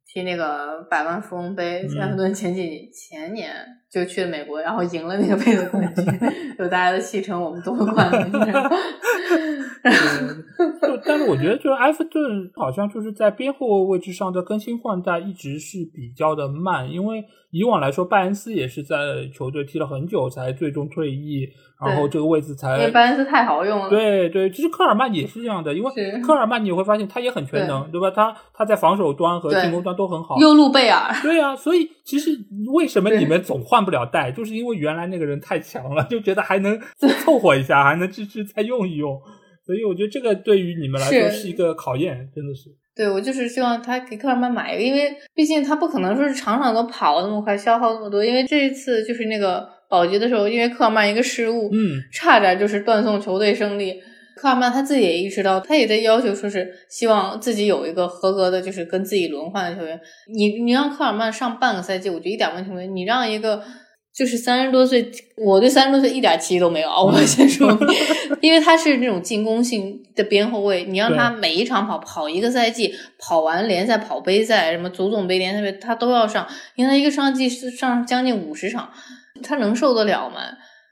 [0.06, 3.52] 踢那个百万富翁杯，埃弗顿前几前年
[3.90, 6.04] 就去了美国，然后赢了那个杯的冠军，
[6.56, 8.70] 就大家都戏称我们夺冠了。
[10.80, 18.96] 就但是我觉得，就是埃弗顿好像就是在边后卫位置上的更新换代一直是比较的慢，因为以往来说，拜恩斯也是在
[19.34, 21.48] 球队踢了很久才最终退役。
[21.78, 23.90] 然后这个位置才，因为班恩斯太好用了。
[23.90, 25.92] 对对，其实科尔曼也是这样的，因为
[26.22, 28.10] 科尔曼你会发现他也很全能，对吧？
[28.10, 30.38] 他他在防守端和进攻端都很好。
[30.38, 31.14] 右路贝尔。
[31.20, 32.30] 对啊，所以其实
[32.72, 36.80] 为什么你们总换不了代，就是因为原来那个人太强了，就觉得还能
[37.22, 39.20] 凑合一下，还能继续再用一用。
[39.66, 42.70] 所以我觉得这个对于你们来说是一个考验，真的是。
[42.96, 48.24] 对，我就是希望他给科尔曼买一个，因为毕竟他不可能说是场场都跑那么快，消耗那么多。
[48.24, 49.76] 因为这一次就是那个。
[49.88, 54.02] 保级的时候，因为科尔曼一个失误，嗯，差点就是断送球队胜利。
[54.34, 59.96] 科尔曼他自己也意识到，他也在要求说是希望自己有一个合格的，就是跟自己轮换的球员。
[60.34, 62.90] 你你让科尔曼上半个赛季，我觉得一点问题没有。
[62.90, 63.62] 你让一个
[64.16, 67.02] 就是三十多岁，我对三十多岁一点期都没有啊！
[67.02, 67.68] 我先说，
[68.40, 78.90] 因为他是那种进攻性的边后卫，你让他每一场跑跑一个赛季，跑完联赛、跑杯赛，什么足总杯、联赛杯，他都要上，因为他一个上季是上将近五十场，
[79.42, 80.40] 他能受得了吗？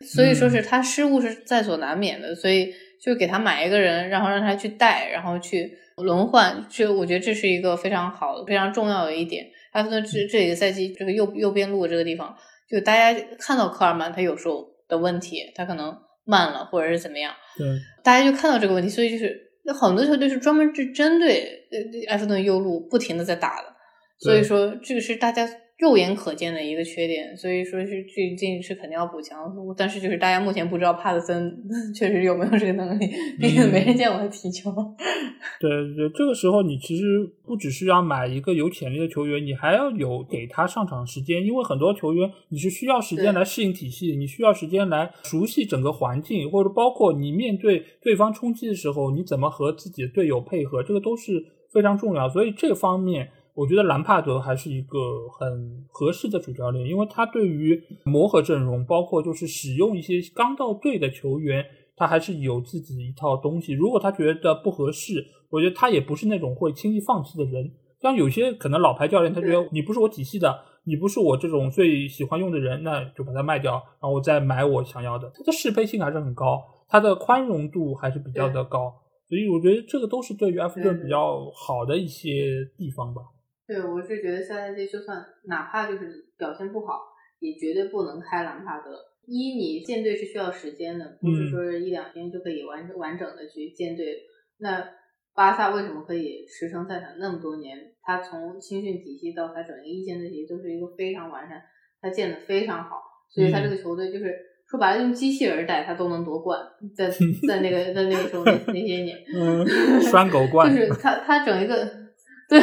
[0.07, 9.47] 所以说是他失误是在所难免的，所以就给他买一个人，然后让他去带，然后去轮换，这我觉得这是一个非常好的、非常重要的一点。
[9.73, 12.37] 埃弗顿这这个赛季这个右右边路这个地方。
[12.69, 17.67] 就大家看到科尔曼，他有时候的问题，他可能慢了，或者是怎么样，对，
[18.03, 23.75] 大家就看到这个问题，所以就是那很多球队是专门去针对呃埃弗顿右路不停的在打的，
[24.21, 25.49] 所以说这个是大家。
[25.85, 31.63] 肉眼可见的一个缺点，所以说是最近是肯定要补强，但是就是大家目前不知道帕特森
[31.95, 33.07] 确实有没有这个能力，
[33.39, 34.73] 毕竟没人见过他踢球。
[35.61, 53.29] 对对，这个时候你其实不只是要买一个有潜力的球员，你还要有给他上场时间，因为很多球员你是需要时间来适应体系，你需要时间来熟悉整个环境，或者包括你面对对方冲击的时候，你怎么和自己的队友配合，这个都是非常重要，所以这方面。
[53.55, 54.99] 我觉得兰帕德还是一个
[55.39, 61.65] 很合适的主教练，因为他对于磨合阵容，包括就是使用一些刚到队的球员，
[61.97, 63.73] 他还是有自己一套东西。
[63.73, 67.71] 如果他觉得不合适，我觉得他也不是那种会轻易放弃的人。
[68.01, 75.31] 像有些可能老牌教练，他觉得你不是我体系的，你不是我这种最喜欢用的人，那就把它卖掉，然后我再买我想要的。
[75.33, 78.93] 他的适配性还是很高，他的宽容度还是比较的高，
[79.29, 83.23] 所以我觉得这个都是对于埃弗顿比较好的一些地方吧。
[83.67, 87.01] 对，我是觉得下赛季就算哪怕就是表现不好，
[87.41, 88.91] 也绝对不能开兰帕德。
[89.27, 94.05] 一，你建队是需要时间的，不是说一两天就可以完完整的去建队。
[94.59, 94.87] 那
[95.35, 97.79] 巴萨为什么可以驰骋赛场那么多年？
[98.03, 101.63] 他从青训体系到他整个一线队体系都是一个非常完善，
[102.03, 103.01] 他建的非常好，
[103.31, 104.27] 所以他这个球队就是
[104.69, 106.61] 说白了用机器人带他都能夺冠。
[106.95, 107.09] 在
[107.49, 109.67] 在那个在那个时候那那些年，嗯
[110.03, 112.05] 拴狗 冠，就 是他他整一个。
[112.47, 112.61] 对，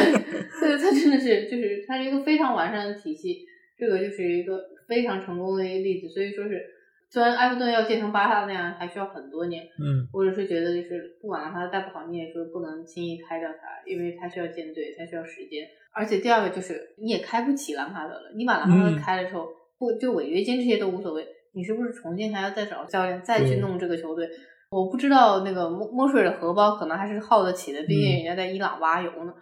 [0.82, 3.46] 对，他真的是，就是他是一个非常完善的体系，
[3.78, 6.08] 这个就是一个非常成功的一个例子。
[6.08, 6.60] 所以说是，
[7.08, 15.66] 虽然埃弗顿要建成巴萨那样还需要很多年，嗯，或者是觉得就是不管他带不好，你也说不能轻易开掉他，因为他需要建队，他需要时间。
[15.94, 19.48] 而且第二个就是你也开不起兰帕德了，你把兰帕德开了之后，
[19.78, 24.28] 不就违约金这些都无所谓，你是不是重新还要再找教练再去弄这个球队？
[24.70, 29.34] 我不知道那个墨墨水的荷包可能还是耗得起的，毕竟人家在伊朗挖油呢。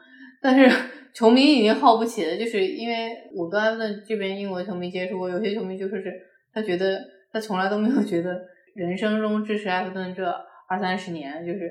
[0.43, 0.71] 但是
[1.13, 6.13] 球迷已经耗不起了，就是因为我跟埃弗顿这边英国球迷接触过，有些球迷就说是
[6.55, 7.01] 他觉得
[7.33, 8.41] 他从来都没有觉得
[8.75, 10.25] 人生中支持埃弗顿这
[10.69, 11.71] 二三十年，就是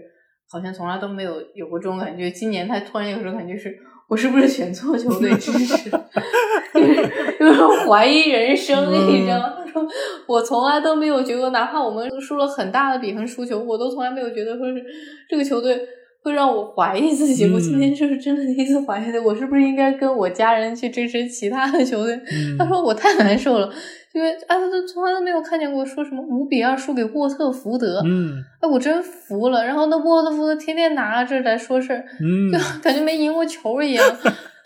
[0.52, 2.30] 好像从来都没有有过这种感觉。
[2.30, 3.78] 今年他突然有种感觉是，
[4.10, 5.90] 我是不是选错球队支持？
[6.74, 6.96] 就是
[7.40, 9.56] 就是怀疑人生，你知道吗？
[9.58, 9.88] 他说
[10.28, 14.84] 我从来都没有觉得，哪怕我们输了很大的比分输球，我都从来没有觉得说是
[15.30, 15.80] 这个球队。
[16.22, 22.20] 会让我怀疑自己，我今天就是真的第一次怀疑的，我是不是应该跟我家人去支持其他的球队？
[22.60, 23.72] 他说我太难受了，
[24.14, 29.66] 因为埃弗顿从来都没有看见过说什么五比二输给沃特福德，嗯，哎，我真服了。
[29.66, 34.06] 然后那沃特福德天天拿着这来说事儿，嗯， 就感觉没赢过球一样，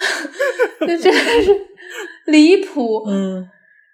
[0.82, 1.52] 就真的是
[2.26, 3.04] 离谱。
[3.08, 3.48] 嗯，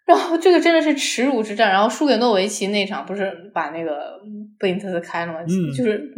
[0.05, 1.69] 然后这个真的是耻辱之战。
[1.69, 4.13] 然后输给诺维奇那场，不是把那个
[4.57, 5.39] 贝因特斯开了吗？
[5.75, 6.09] 就是。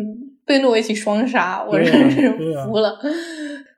[0.52, 2.30] 被诺维奇双杀，我真是
[2.66, 3.00] 服了。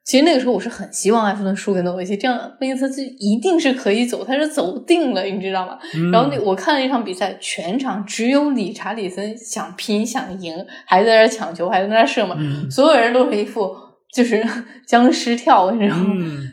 [0.03, 5.77] 其实那个时候我是很希望埃弗顿输给诺维奇，这样贝尼特斯一定是可以走，他是走定了，你知道吗？
[6.11, 10.53] 然后那我看了一场比赛，全场只有理查里森想拼想赢，
[10.85, 13.73] 还在那抢球，还在那射门，所有人都是一副
[14.13, 14.43] 就是
[14.85, 16.05] 僵尸跳，你知道吗？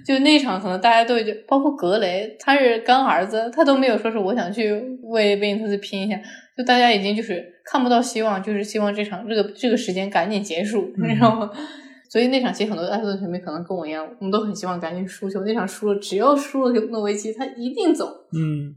[0.06, 4.72] 就那场可能大家都已经，包括格雷，他是干儿子，他都没有说是我想去
[5.04, 6.16] 为贝尼特斯拼一下。
[6.60, 11.50] 就大家已经就是看不到希望，就是希望这场这个这个时间赶紧结束，你知道吗？
[12.10, 15.40] 所以那场其实很多埃弗顿球迷可能跟我一样，我们都很希望赶紧输球。
[15.44, 18.04] 那场输了，只要输了诺维奇，他一定走。
[18.34, 18.74] 嗯，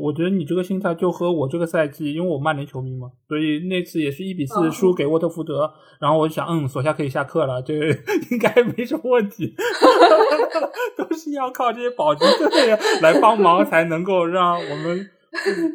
[0.00, 5.68] 我觉得你这个心态就和我这个赛季，因为我曼联球迷嘛，所以那次也是一比四输给沃特福德，
[6.00, 7.74] 然后我就想，嗯，索夏可以下课了，这
[8.30, 9.52] 应该没什么问题。
[10.96, 15.10] 都是要靠这些保级队来帮忙，才能够让我们。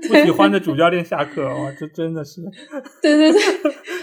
[0.08, 2.42] 不喜欢的主教练下课哇，这真的是。
[3.02, 3.42] 对对对，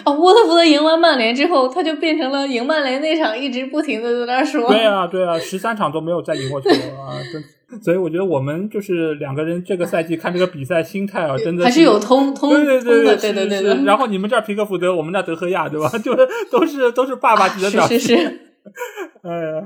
[0.05, 4.69] 哦，沃特福德赢完曼联之后，他就变成了赢曼联那场一直不停的在那说。
[4.69, 7.43] 对啊，对啊，十三场都没有再赢过球啊，真。
[7.83, 13.85] 所以我觉得我们就是两个人这个赛季看这个比赛心态啊，真的还是有通通对对对对对对。
[13.85, 15.89] 然后你们这儿皮克福德，我们那德赫亚，对吧？
[15.99, 17.99] 就是都是都是爸爸级的表现。
[17.99, 18.41] 是是是。
[19.23, 19.63] 哎呀，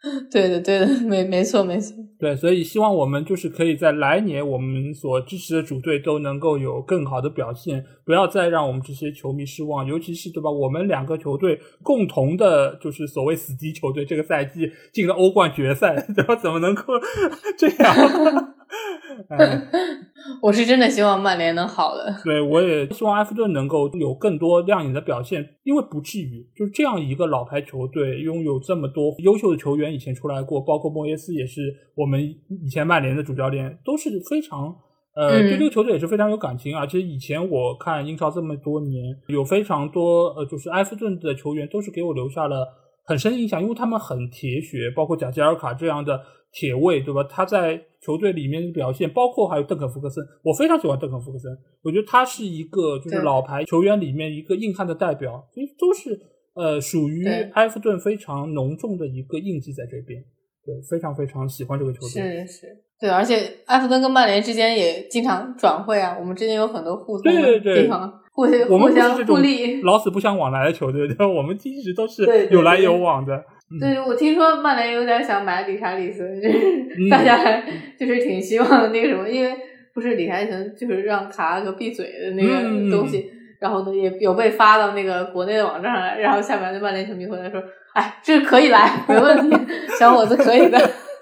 [0.30, 1.96] 对的，对的，没没错，没错。
[2.20, 9.84] 对，所以希望我们就是可以在来年我们所支持的主队都能够有更好的表现，不要再让我们这些球迷失望。
[9.86, 10.50] 尤其是对吧？
[10.50, 16.36] 我们两个球队共同的，就是所谓死敌球队，这个赛季进了欧冠决赛， 对吧？
[16.36, 16.84] 怎么能够
[17.58, 18.54] 这样？
[20.42, 22.14] 我是真的希望曼联能好的。
[22.22, 34.74] 对，我也希望埃弗顿能够有更多亮眼的表现，因为不至于就是这样一个老牌球队，拥有这么多优秀的球员，以前出来过，包括莫耶斯也是我们以前曼联的主教练，都是非常
[35.14, 36.74] 呃对这个球队也是非常有感情。
[36.74, 42.66] 啊而且以前我看英超这么多年，有非常多呃就是埃弗顿的球员都是给我留下了
[43.08, 46.20] 很深的印象，因为他们很铁血，包括贾吉尔卡这样的。
[46.50, 47.22] 铁卫对吧？
[47.24, 51.52] 他在球队里面的表现，包括还有邓肯·福克森，我非常喜欢邓肯·福克森。
[51.82, 56.18] 我觉得他是一个就是老牌球员里面一个硬汉的代表，所以都是
[56.54, 60.24] 呃属于埃弗顿非常浓重的一个印记在这边。
[60.64, 62.08] 对，非常非常喜欢这个球队。
[62.08, 62.66] 是是，
[62.98, 71.26] 对，而且埃弗顿跟曼联之间也经常转会啊，我们之间有很多互动的地方，互相互相互利， 老死不相往来的球队，对吧？
[71.26, 73.42] 我们一直都是有来有往的。
[73.80, 77.62] 对，我听说曼联有点想买理查利森，就是大家还
[77.98, 79.52] 就是挺希望那个什么，因为
[79.92, 83.28] 不是理查利森就是让卡拉格闭嘴的那个东西，
[83.60, 87.60] 然后呢也有被发到那个国内的网站上来，然后下面的曼联球迷回来说，
[87.92, 89.56] 哎，这可以来，没问题，
[89.98, 90.78] 小伙子可以的。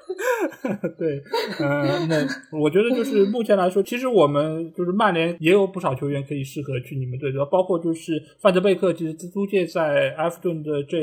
[0.98, 1.22] 对，
[1.60, 10.98] 嗯，那我觉得就是目前来说，其实我们就是曼联也有不少球员可以适合去你们队的，包括就是范德贝克，其实租借在埃弗顿的这。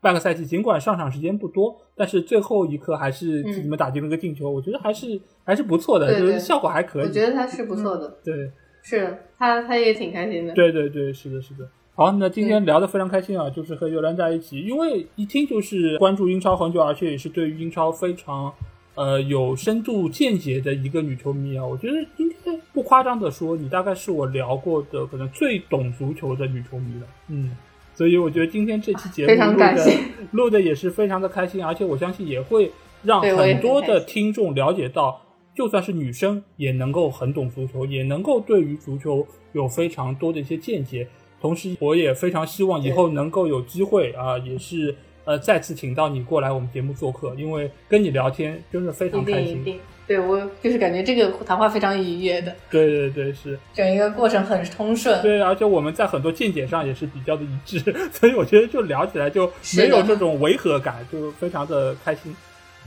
[0.00, 7.02] 半个赛季，尽管上场时间不多，但是最后一刻还是替你们打进了个进球，我觉得还是还是不错的，就是效果还可以。
[7.02, 8.48] 我觉得他是不错的，对，
[8.80, 10.54] 是他他也挺开心的。
[10.54, 11.68] 对对对，是的，是的。
[11.98, 18.54] 好，那今天聊得非常开心啊，就是和尤兰在一起，因为一听就是关注英超很久，而且也是对于英超非常
[18.94, 21.66] 呃有深度见解的一个女球迷啊。
[21.66, 27.06] 我觉得应该不夸张的说，你大概是我聊过的可能最懂足球的女球迷了。
[27.26, 27.50] 嗯。
[27.96, 29.92] 所以我觉得今天这期节目录的
[30.30, 32.70] 录的也是非常的开心，而且我相信也会
[33.02, 35.20] 让很多的听众了解到，
[35.52, 41.08] 就算是女生也能够很懂足球，也能够对于足球有非常多的一些见解。
[41.40, 44.94] 同时，我也非常希望以后能够有机会啊，也是
[45.24, 49.78] 呃再次请到你过来我们节目做客，因为跟你聊天真的非常开心。
[50.06, 55.20] 对我就是感觉这个谈话非常愉悦的，对对对，是整一个过程很通顺。
[55.20, 57.78] 对，而且我们在很多见解上也是比较的一致，
[58.10, 59.46] 所以我觉得就聊起来就
[59.76, 62.34] 没有这种违和感，就非常的开心。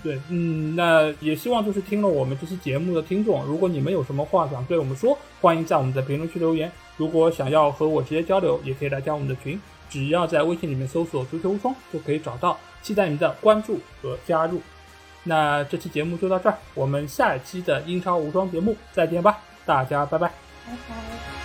[0.03, 6.72] 对，嗯，那也希望就是听了我们这期节目的听众，如果你们有什么话想对我们说，欢迎在我们的评论区留言。
[6.98, 9.60] 如果想要和我直接交流，也可以来加我们的群，
[9.90, 12.57] 只要在微信里面搜索“足球无双”就可以找到。
[12.82, 14.60] 期待你的关注和加入。
[15.23, 19.38] 那这期节目就到这儿，我们下一期的英超无双节目再见吧，
[19.68, 20.28] 大家拜拜。
[20.65, 21.40] 拜拜。